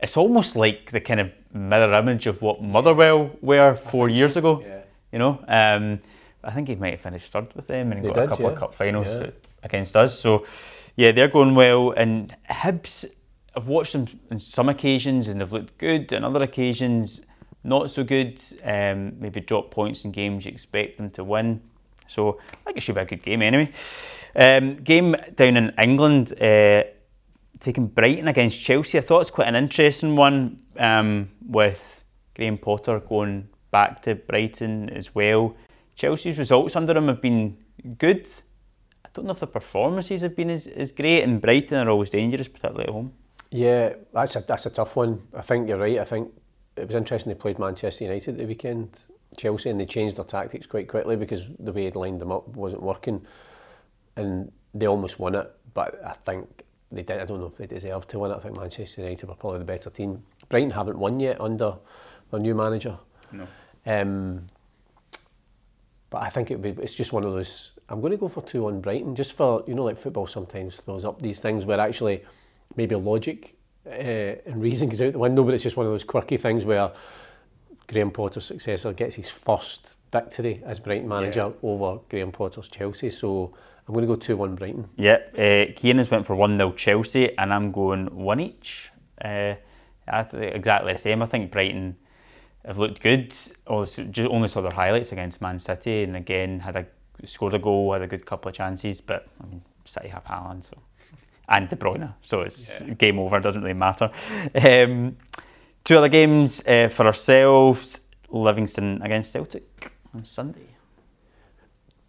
it's 0.00 0.16
almost 0.16 0.56
like 0.56 0.90
the 0.90 1.00
kind 1.00 1.20
of 1.20 1.30
mirror 1.52 1.92
image 1.94 2.26
of 2.26 2.42
what 2.42 2.62
Motherwell 2.62 3.30
were 3.40 3.74
four 3.74 4.08
years 4.08 4.36
ago. 4.36 4.62
Yeah. 4.62 4.80
You 5.12 5.18
know, 5.18 5.44
um, 5.48 6.00
I 6.42 6.50
think 6.50 6.68
he 6.68 6.74
might 6.74 6.92
have 6.92 7.00
finished 7.00 7.30
third 7.30 7.54
with 7.54 7.66
them 7.66 7.92
and 7.92 8.02
They 8.02 8.08
got 8.08 8.14
did, 8.14 8.24
a 8.24 8.28
couple 8.28 8.46
yeah. 8.46 8.52
of 8.52 8.58
cup 8.58 8.74
finals 8.74 9.06
Yeah. 9.06 9.30
against 9.62 9.96
us. 9.96 10.18
So 10.18 10.46
yeah, 10.96 11.12
they're 11.12 11.28
going 11.28 11.54
well. 11.54 11.90
And 11.92 12.34
Hibs, 12.50 13.04
I've 13.54 13.68
watched 13.68 13.92
them 13.92 14.06
on 14.30 14.40
some 14.40 14.68
occasions 14.68 15.28
and 15.28 15.40
they've 15.40 15.52
looked 15.52 15.78
good, 15.78 16.12
and 16.12 16.24
other 16.24 16.42
occasions 16.42 17.20
not 17.64 17.90
so 17.90 18.04
good. 18.04 18.42
Um, 18.64 19.20
maybe 19.20 19.40
drop 19.40 19.70
points 19.70 20.04
in 20.04 20.12
games 20.12 20.44
you 20.44 20.52
expect 20.52 20.96
them 20.96 21.10
to 21.10 21.24
win. 21.24 21.60
So 22.08 22.38
I 22.40 22.64
think 22.66 22.78
it 22.78 22.80
should 22.82 22.94
be 22.94 23.00
a 23.00 23.04
good 23.04 23.22
game 23.22 23.42
anyway. 23.42 23.70
Um, 24.34 24.76
game 24.76 25.16
down 25.34 25.56
in 25.56 25.72
England, 25.78 26.32
uh, 26.40 26.84
taking 27.60 27.86
Brighton 27.86 28.28
against 28.28 28.60
Chelsea. 28.60 28.98
I 28.98 29.00
thought 29.00 29.20
it's 29.20 29.30
quite 29.30 29.48
an 29.48 29.56
interesting 29.56 30.16
one 30.16 30.60
um, 30.78 31.30
with 31.46 32.02
Graham 32.34 32.58
Potter 32.58 33.00
going 33.00 33.48
back 33.70 34.02
to 34.02 34.14
Brighton 34.14 34.90
as 34.90 35.14
well. 35.14 35.54
Chelsea's 35.96 36.38
results 36.38 36.76
under 36.76 36.96
him 36.96 37.08
have 37.08 37.20
been 37.20 37.56
good. 37.98 38.26
I 39.04 39.08
don't 39.12 39.26
know 39.26 39.32
if 39.32 39.40
the 39.40 39.46
performances 39.46 40.22
have 40.22 40.34
been 40.34 40.50
as, 40.50 40.66
as 40.66 40.92
great, 40.92 41.22
and 41.22 41.40
Brighton 41.40 41.86
are 41.86 41.90
always 41.90 42.10
dangerous, 42.10 42.48
particularly 42.48 42.84
at 42.84 42.90
home. 42.90 43.12
Yeah, 43.50 43.94
that's 44.12 44.36
a 44.36 44.40
that's 44.40 44.64
a 44.64 44.70
tough 44.70 44.96
one. 44.96 45.22
I 45.36 45.42
think 45.42 45.68
you're 45.68 45.78
right. 45.78 45.98
I 45.98 46.04
think 46.04 46.32
it 46.76 46.86
was 46.86 46.96
interesting 46.96 47.32
they 47.32 47.38
played 47.38 47.58
Manchester 47.58 48.04
United 48.04 48.38
the 48.38 48.46
weekend, 48.46 49.00
Chelsea, 49.36 49.70
and 49.70 49.78
they 49.78 49.86
changed 49.86 50.16
their 50.16 50.24
tactics 50.24 50.66
quite 50.66 50.88
quickly 50.88 51.16
because 51.16 51.50
the 51.58 51.72
way 51.72 51.84
they'd 51.84 51.96
lined 51.96 52.20
them 52.20 52.32
up 52.32 52.48
wasn't 52.48 52.82
working, 52.82 53.24
and 54.16 54.50
they 54.74 54.86
almost 54.86 55.18
won 55.18 55.34
it. 55.34 55.50
But 55.74 56.02
I 56.04 56.12
think 56.12 56.64
they 56.90 57.02
did. 57.02 57.20
I 57.20 57.24
don't 57.24 57.40
know 57.40 57.46
if 57.46 57.56
they 57.56 57.66
deserved 57.66 58.08
to 58.10 58.18
win 58.18 58.30
it. 58.30 58.36
I 58.36 58.40
think 58.40 58.56
Manchester 58.56 59.02
United 59.02 59.28
were 59.28 59.34
probably 59.34 59.60
the 59.60 59.64
better 59.64 59.90
team. 59.90 60.22
Brighton 60.48 60.70
haven't 60.70 60.98
won 60.98 61.20
yet 61.20 61.40
under 61.40 61.76
their 62.30 62.40
new 62.40 62.54
manager. 62.54 62.98
No. 63.32 63.46
Um, 63.86 64.46
but 66.10 66.22
I 66.22 66.28
think 66.28 66.50
it 66.50 66.60
would 66.60 66.76
be, 66.76 66.82
it's 66.82 66.94
just 66.94 67.12
one 67.12 67.24
of 67.24 67.32
those. 67.32 67.72
I'm 67.88 68.00
going 68.00 68.12
to 68.12 68.18
go 68.18 68.28
for 68.28 68.42
two 68.42 68.66
on 68.66 68.80
Brighton, 68.80 69.14
just 69.14 69.32
for 69.32 69.64
you 69.66 69.74
know, 69.74 69.84
like 69.84 69.96
football 69.96 70.26
sometimes 70.26 70.76
throws 70.76 71.04
up 71.04 71.20
these 71.20 71.40
things 71.40 71.64
where 71.64 71.80
actually 71.80 72.22
maybe 72.76 72.94
logic 72.94 73.56
uh, 73.86 73.90
and 73.90 74.62
reason 74.62 74.88
goes 74.88 75.00
out 75.00 75.12
the 75.12 75.18
window, 75.18 75.42
but 75.44 75.54
it's 75.54 75.62
just 75.62 75.76
one 75.76 75.86
of 75.86 75.92
those 75.92 76.04
quirky 76.04 76.36
things 76.36 76.64
where 76.64 76.92
Graham 77.88 78.10
Potter's 78.10 78.44
successor 78.44 78.92
gets 78.92 79.16
his 79.16 79.28
first 79.28 79.94
victory 80.12 80.62
as 80.64 80.78
Brighton 80.78 81.08
manager 81.08 81.52
over 81.62 82.00
Graham 82.08 82.32
Potter's 82.32 82.68
Chelsea. 82.68 83.10
So 83.10 83.52
I'm 83.86 83.94
going 83.94 84.06
to 84.06 84.14
go 84.14 84.16
two 84.16 84.36
one 84.36 84.54
Brighton. 84.54 84.88
Yep, 84.96 85.34
uh, 85.34 85.72
Kieran's 85.74 86.10
went 86.10 86.26
for 86.26 86.36
1 86.36 86.56
0 86.56 86.72
Chelsea, 86.72 87.36
and 87.36 87.52
I'm 87.52 87.72
going 87.72 88.14
1 88.14 88.40
each. 88.40 88.90
Uh, 89.22 89.54
I 90.08 90.20
exactly 90.20 90.92
the 90.92 90.98
same. 90.98 91.22
I 91.22 91.26
think 91.26 91.50
Brighton 91.50 91.96
have 92.64 92.78
looked 92.78 93.00
good. 93.02 93.34
Also, 93.66 94.04
just 94.04 94.28
only 94.30 94.48
saw 94.48 94.60
their 94.60 94.72
highlights 94.72 95.12
against 95.12 95.40
Man 95.40 95.58
City, 95.58 96.04
and 96.04 96.16
again 96.16 96.60
had 96.60 96.76
a 96.76 96.86
scored 97.24 97.54
a 97.54 97.58
goal, 97.58 97.92
had 97.92 98.02
a 98.02 98.06
good 98.06 98.26
couple 98.26 98.48
of 98.48 98.54
chances. 98.54 99.00
But 99.00 99.26
I 99.42 99.46
mean, 99.46 99.62
City 99.84 100.08
have 100.08 100.24
Haaland, 100.24 100.64
so 100.64 100.78
and 101.52 101.68
De 101.68 101.76
Bruyne, 101.76 102.14
so 102.20 102.40
it's 102.40 102.80
game 102.98 103.18
over. 103.18 103.38
Doesn't 103.38 103.62
really 103.62 103.74
matter. 103.74 104.10
Um, 104.54 105.16
two 105.84 105.98
other 105.98 106.08
games 106.08 106.66
uh, 106.66 106.88
for 106.88 107.06
ourselves: 107.06 108.00
Livingston 108.30 109.02
against 109.02 109.32
Celtic 109.32 109.92
on 110.14 110.24
Sunday. 110.24 110.66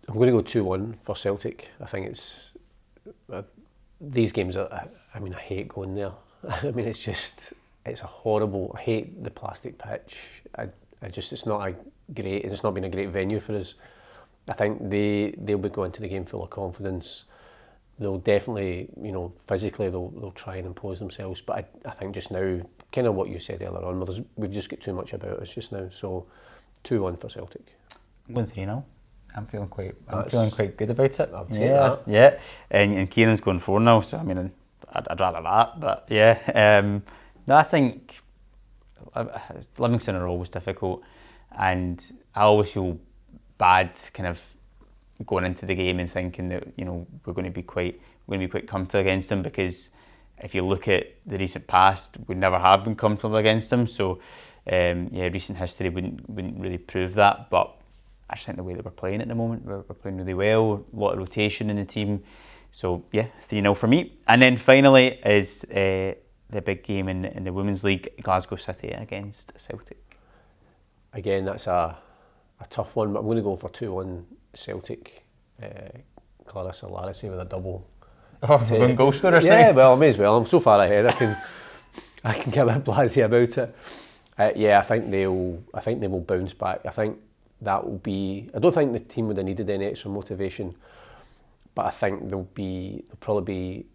I'm 0.08 0.16
going 0.16 0.28
to 0.28 0.34
go 0.34 0.42
two 0.42 0.64
one 0.64 0.94
for 1.02 1.16
Celtic. 1.16 1.70
I 1.82 1.86
think 1.86 2.08
it's 2.08 2.52
uh, 3.32 3.44
these 4.00 4.32
games. 4.32 4.56
Are, 4.56 4.72
I, 4.72 4.88
I 5.16 5.20
mean, 5.20 5.34
I 5.34 5.40
hate 5.40 5.68
going 5.68 5.94
there. 5.94 6.12
I 6.50 6.72
mean, 6.72 6.88
it's 6.88 7.00
just 7.00 7.54
it's 7.86 8.02
a 8.02 8.08
horrible. 8.08 8.74
I 8.78 8.82
hate 8.82 9.24
the 9.24 9.32
plastic 9.32 9.78
pitch. 9.78 10.18
I, 10.58 10.70
I 11.02 11.10
just 11.10 11.34
it's 11.34 11.46
not 11.46 11.68
a 11.68 11.76
great. 12.14 12.46
It's 12.46 12.64
not 12.64 12.74
been 12.74 12.86
a 12.86 12.90
great 12.90 13.10
venue 13.10 13.40
for 13.40 13.56
us. 13.56 13.76
I 14.48 14.54
think 14.54 14.90
they 14.90 15.36
they'll 15.38 15.58
be 15.58 15.70
going 15.70 15.92
to 15.92 16.02
the 16.02 16.08
game 16.08 16.26
full 16.26 16.44
of 16.44 16.50
confidence. 16.50 17.26
They'll 18.00 18.18
definitely, 18.18 18.90
you 19.02 19.12
know, 19.12 19.34
physically 19.46 19.90
they'll 19.90 20.10
they'll 20.10 20.32
try 20.32 20.58
and 20.58 20.66
impose 20.66 21.00
themselves. 21.00 21.42
But 21.42 21.58
I, 21.58 21.90
I 21.90 21.92
think 21.92 22.16
just 22.16 22.32
now, 22.32 22.60
kind 22.92 23.08
of 23.08 23.16
what 23.16 23.30
you 23.30 23.40
said 23.40 23.62
earlier 23.62 23.86
on, 23.86 24.26
we've 24.36 24.52
just 24.52 24.70
got 24.70 24.82
too 24.82 24.94
much 24.94 25.14
about 25.14 25.40
us 25.40 25.54
just 25.54 25.72
now. 25.72 25.88
So, 25.92 26.26
two 26.84 27.04
one 27.04 27.18
for 27.18 27.30
Celtic. 27.30 27.76
I'm 28.28 28.36
going 28.36 28.48
3 28.48 28.66
0. 28.66 28.86
I'm 29.36 29.46
feeling 29.48 29.68
quite. 29.68 29.96
I'm 30.08 30.18
That's- 30.18 30.32
feeling 30.32 30.52
quite 30.52 30.78
good 30.78 30.90
about 30.90 31.20
it. 31.20 31.30
I'll 31.34 31.48
yeah, 31.52 31.98
yeah. 32.08 32.40
And, 32.72 32.94
and 32.98 33.10
Kieran's 33.10 33.42
going 33.42 33.60
4 33.60 33.80
0, 33.80 34.02
so 34.02 34.18
I 34.18 34.24
mean, 34.24 34.52
I'd, 34.92 35.08
I'd 35.08 35.20
rather 35.20 35.42
that. 35.42 35.80
But 35.80 36.08
yeah, 36.10 36.80
um, 36.82 37.04
no, 37.48 37.56
I 37.56 37.64
think 37.64 38.22
Livingston 39.78 40.16
are 40.16 40.28
always 40.28 40.50
difficult, 40.50 41.04
and 41.58 42.04
I 42.36 42.42
always 42.42 42.72
feel 42.72 42.98
bad 43.58 43.92
kind 44.14 44.28
of 44.28 44.42
going 45.26 45.46
into 45.46 45.66
the 45.66 45.76
game 45.76 46.00
and 46.00 46.12
thinking 46.12 46.50
that 46.50 46.68
you 46.78 46.86
know 46.86 47.06
we're 47.26 47.34
going 47.34 47.46
to 47.46 47.52
be 47.52 47.64
quite 47.64 48.00
we're 48.26 48.38
going 48.38 48.48
to 48.48 48.48
be 48.48 48.52
quite 48.52 48.68
comfortable 48.68 49.02
against 49.02 49.30
them 49.30 49.42
because 49.42 49.90
if 50.40 50.56
you 50.56 50.64
look 50.64 50.88
at 50.88 51.16
the 51.26 51.38
recent 51.38 51.68
past, 51.68 52.18
we 52.28 52.36
never 52.36 52.60
have 52.60 52.84
been 52.84 52.96
comfortable 52.96 53.38
against 53.38 53.70
them. 53.70 53.88
So 53.88 54.20
um, 54.72 55.10
yeah, 55.12 55.28
recent 55.28 55.58
history 55.58 55.90
wouldn't 55.90 56.30
wouldn't 56.30 56.60
really 56.60 56.78
prove 56.78 57.14
that. 57.16 57.50
But 57.50 57.76
I 58.30 58.36
just 58.36 58.46
think 58.46 58.58
the 58.58 58.64
way 58.64 58.74
that 58.74 58.86
we're 58.86 58.92
playing 58.92 59.22
at 59.22 59.28
the 59.28 59.36
moment, 59.36 59.66
we're, 59.66 59.82
we're 59.82 59.96
playing 59.96 60.18
really 60.18 60.34
well. 60.34 60.86
A 60.92 61.00
lot 61.00 61.14
of 61.14 61.20
rotation 61.20 61.70
in 61.70 61.78
the 61.78 61.86
team. 61.86 62.24
So 62.72 63.04
yeah, 63.12 63.28
three 63.42 63.62
0 63.62 63.76
for 63.76 63.88
me. 63.88 64.18
And 64.28 64.42
then 64.42 64.58
finally 64.58 65.20
is 65.24 65.64
uh, 65.66 66.16
the 66.50 66.62
big 66.62 66.84
game 66.84 67.08
in, 67.08 67.26
in 67.26 67.44
the 67.44 67.54
Women's 67.54 67.84
League, 67.84 68.10
Glasgow 68.22 68.56
City 68.56 68.90
against 68.90 69.58
Celtic. 69.60 70.18
Again, 71.14 71.46
that's 71.46 71.68
a, 71.68 71.98
a 72.60 72.66
tough 72.70 72.96
one, 72.96 73.14
but 73.14 73.20
I'm 73.20 73.26
going 73.26 73.38
to 73.38 73.44
go 73.44 73.56
for 73.56 73.70
2 73.70 73.94
1 73.94 74.26
Celtic. 74.54 75.26
Uh, 75.62 75.68
Clarissa 76.46 76.86
Larisey 76.88 77.30
with 77.30 77.40
a 77.40 77.46
double. 77.46 77.88
Oh, 78.46 78.58
one 78.58 78.94
goal 78.96 79.14
scorer. 79.14 79.40
Yeah, 79.40 79.72
well, 79.72 79.94
I 79.94 79.96
may 79.96 80.10
as 80.10 80.18
well. 80.18 80.36
I'm 80.36 80.46
so 80.46 80.60
far 80.60 80.84
ahead. 80.84 81.06
I 81.06 81.12
can, 81.14 81.38
I 82.26 82.34
can 82.34 82.52
get 82.52 82.68
a 82.68 82.74
bit 82.74 82.84
blasé 82.84 83.24
about 83.24 83.58
it. 83.58 83.76
Uh, 84.38 84.52
yeah, 84.54 84.80
I 84.80 84.82
think 84.82 85.10
they'll. 85.10 85.64
I 85.74 85.80
think 85.80 86.02
they 86.02 86.10
will 86.10 86.20
bounce 86.20 86.52
back. 86.52 86.82
I 86.86 86.90
think 86.90 87.20
that 87.62 87.86
will 87.86 88.00
be. 88.00 88.50
I 88.54 88.60
don't 88.60 88.74
think 88.74 88.92
the 88.92 89.00
team 89.00 89.28
would 89.28 89.38
have 89.38 89.46
needed 89.46 89.70
any 89.70 89.86
extra 89.86 90.12
motivation, 90.12 90.76
but 91.74 91.86
I 91.86 91.92
think 91.92 92.28
they'll 92.30 92.50
be. 92.54 93.06
They'll 93.08 93.16
probably 93.22 93.44
be 93.46 93.86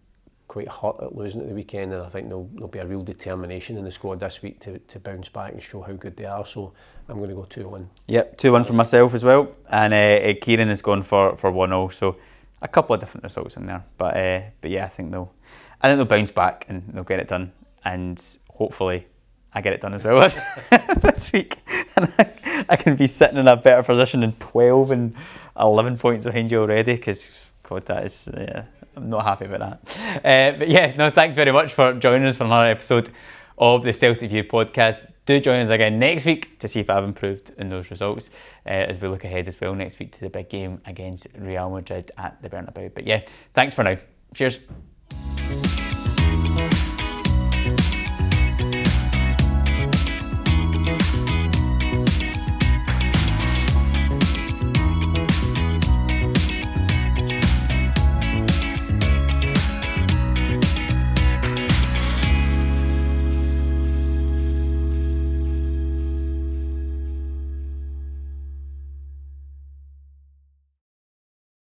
quite 0.59 0.69
hurt 0.69 0.97
at 1.03 1.15
losing 1.15 1.41
at 1.41 1.49
the 1.49 1.55
weekend, 1.55 1.93
and 1.93 2.03
I 2.03 2.09
think 2.09 2.29
there'll, 2.29 2.49
there'll 2.55 2.69
be 2.69 2.81
a 2.81 2.87
real 2.87 3.03
determination 3.03 3.77
in 3.77 3.85
the 3.85 3.91
squad 3.93 4.19
this 4.19 4.43
week 4.43 4.59
to, 4.61 4.79
to 4.79 4.99
bounce 4.99 5.29
back 5.29 5.53
and 5.53 5.63
show 5.63 5.83
how 5.83 5.93
good 5.93 6.17
they 6.17 6.25
are. 6.25 6.45
So 6.45 6.73
I'm 7.09 7.19
going 7.19 7.29
to 7.29 7.37
go 7.37 7.45
two 7.45 7.69
one. 7.69 7.89
Yep, 8.09 8.39
two 8.39 8.53
one 8.53 8.65
for 8.65 8.73
myself 8.73 9.15
as 9.15 9.23
well, 9.23 9.55
and 9.71 9.95
uh, 9.95 10.35
Kieran 10.41 10.69
has 10.69 10.83
gone 10.83 11.05
for 11.05 11.37
for 11.37 11.51
one 11.53 11.71
0 11.71 11.89
So 11.91 12.17
a 12.61 12.67
couple 12.67 12.95
of 12.95 13.01
different 13.01 13.23
results 13.23 13.57
in 13.57 13.67
there, 13.67 13.85
but 13.97 14.17
uh, 14.17 14.41
but 14.61 14.71
yeah, 14.71 14.85
I 14.85 14.89
think 14.89 15.13
they'll 15.13 15.33
I 15.81 15.89
think 15.89 15.99
they'll 15.99 16.19
bounce 16.19 16.33
back 16.33 16.67
and 16.69 16.83
they'll 16.93 17.05
get 17.05 17.21
it 17.21 17.29
done, 17.29 17.53
and 17.85 18.21
hopefully 18.51 19.07
I 19.55 19.61
get 19.61 19.75
it 19.75 19.81
done 19.81 19.95
as 19.95 20.03
well 20.03 20.29
this 21.01 21.31
week, 21.33 21.59
and 21.95 22.13
I, 22.19 22.65
I, 22.69 22.77
can 22.77 22.97
be 22.97 23.07
sitting 23.07 23.39
in 23.39 23.47
a 23.47 23.57
better 23.57 23.85
position 23.85 24.21
than 24.21 24.33
twelve 24.33 24.91
and 24.91 25.15
eleven 25.57 25.99
points 25.99 26.25
behind 26.25 26.51
you 26.51 26.61
already, 26.63 26.97
because 26.97 27.29
God, 27.63 27.87
that 27.87 28.07
is 28.07 28.29
yeah, 28.37 28.65
I'm 28.99 29.11
not 29.11 29.25
happy 29.25 29.45
about 29.45 29.81
that. 29.85 30.25
Uh, 30.25 30.59
but 30.59 30.69
yeah, 30.69 30.93
no, 30.97 31.09
thanks 31.09 31.37
very 31.37 31.53
much 31.53 31.73
for 31.73 31.93
joining 31.93 32.27
us 32.27 32.37
for 32.37 32.45
another 32.45 32.71
episode 32.71 33.11
of 33.57 33.85
the 33.85 33.93
Celtic 33.93 34.31
View 34.31 34.43
podcast. 34.43 34.99
Do 35.25 35.39
join 35.39 35.61
us 35.61 35.71
again 35.71 35.99
next 35.99 36.25
week 36.25 36.59
to 36.59 36.69
see 36.69 36.81
if 36.81 36.91
I've 36.91 37.05
improved 37.05 37.53
in 37.59 37.69
those 37.69 37.91
results 37.91 38.31
uh, 38.67 38.71
as 38.71 39.01
we 39.01 39.09
look 39.09 39.25
ahead 39.25 39.47
as 39.47 39.61
well 39.61 39.75
next 39.75 40.01
week 40.01 40.13
to 40.13 40.21
the 40.21 40.31
big 40.31 40.49
game 40.49 40.81
against 40.85 41.29
Real 41.39 41.71
Madrid 41.71 42.11
at 42.19 42.43
the 42.43 42.49
Bernabeu. 42.49 42.93
But 42.93 43.07
yeah, 43.07 43.21
thanks 43.55 43.73
for 43.73 43.85
now. 43.85 43.99
Cheers. 44.35 44.59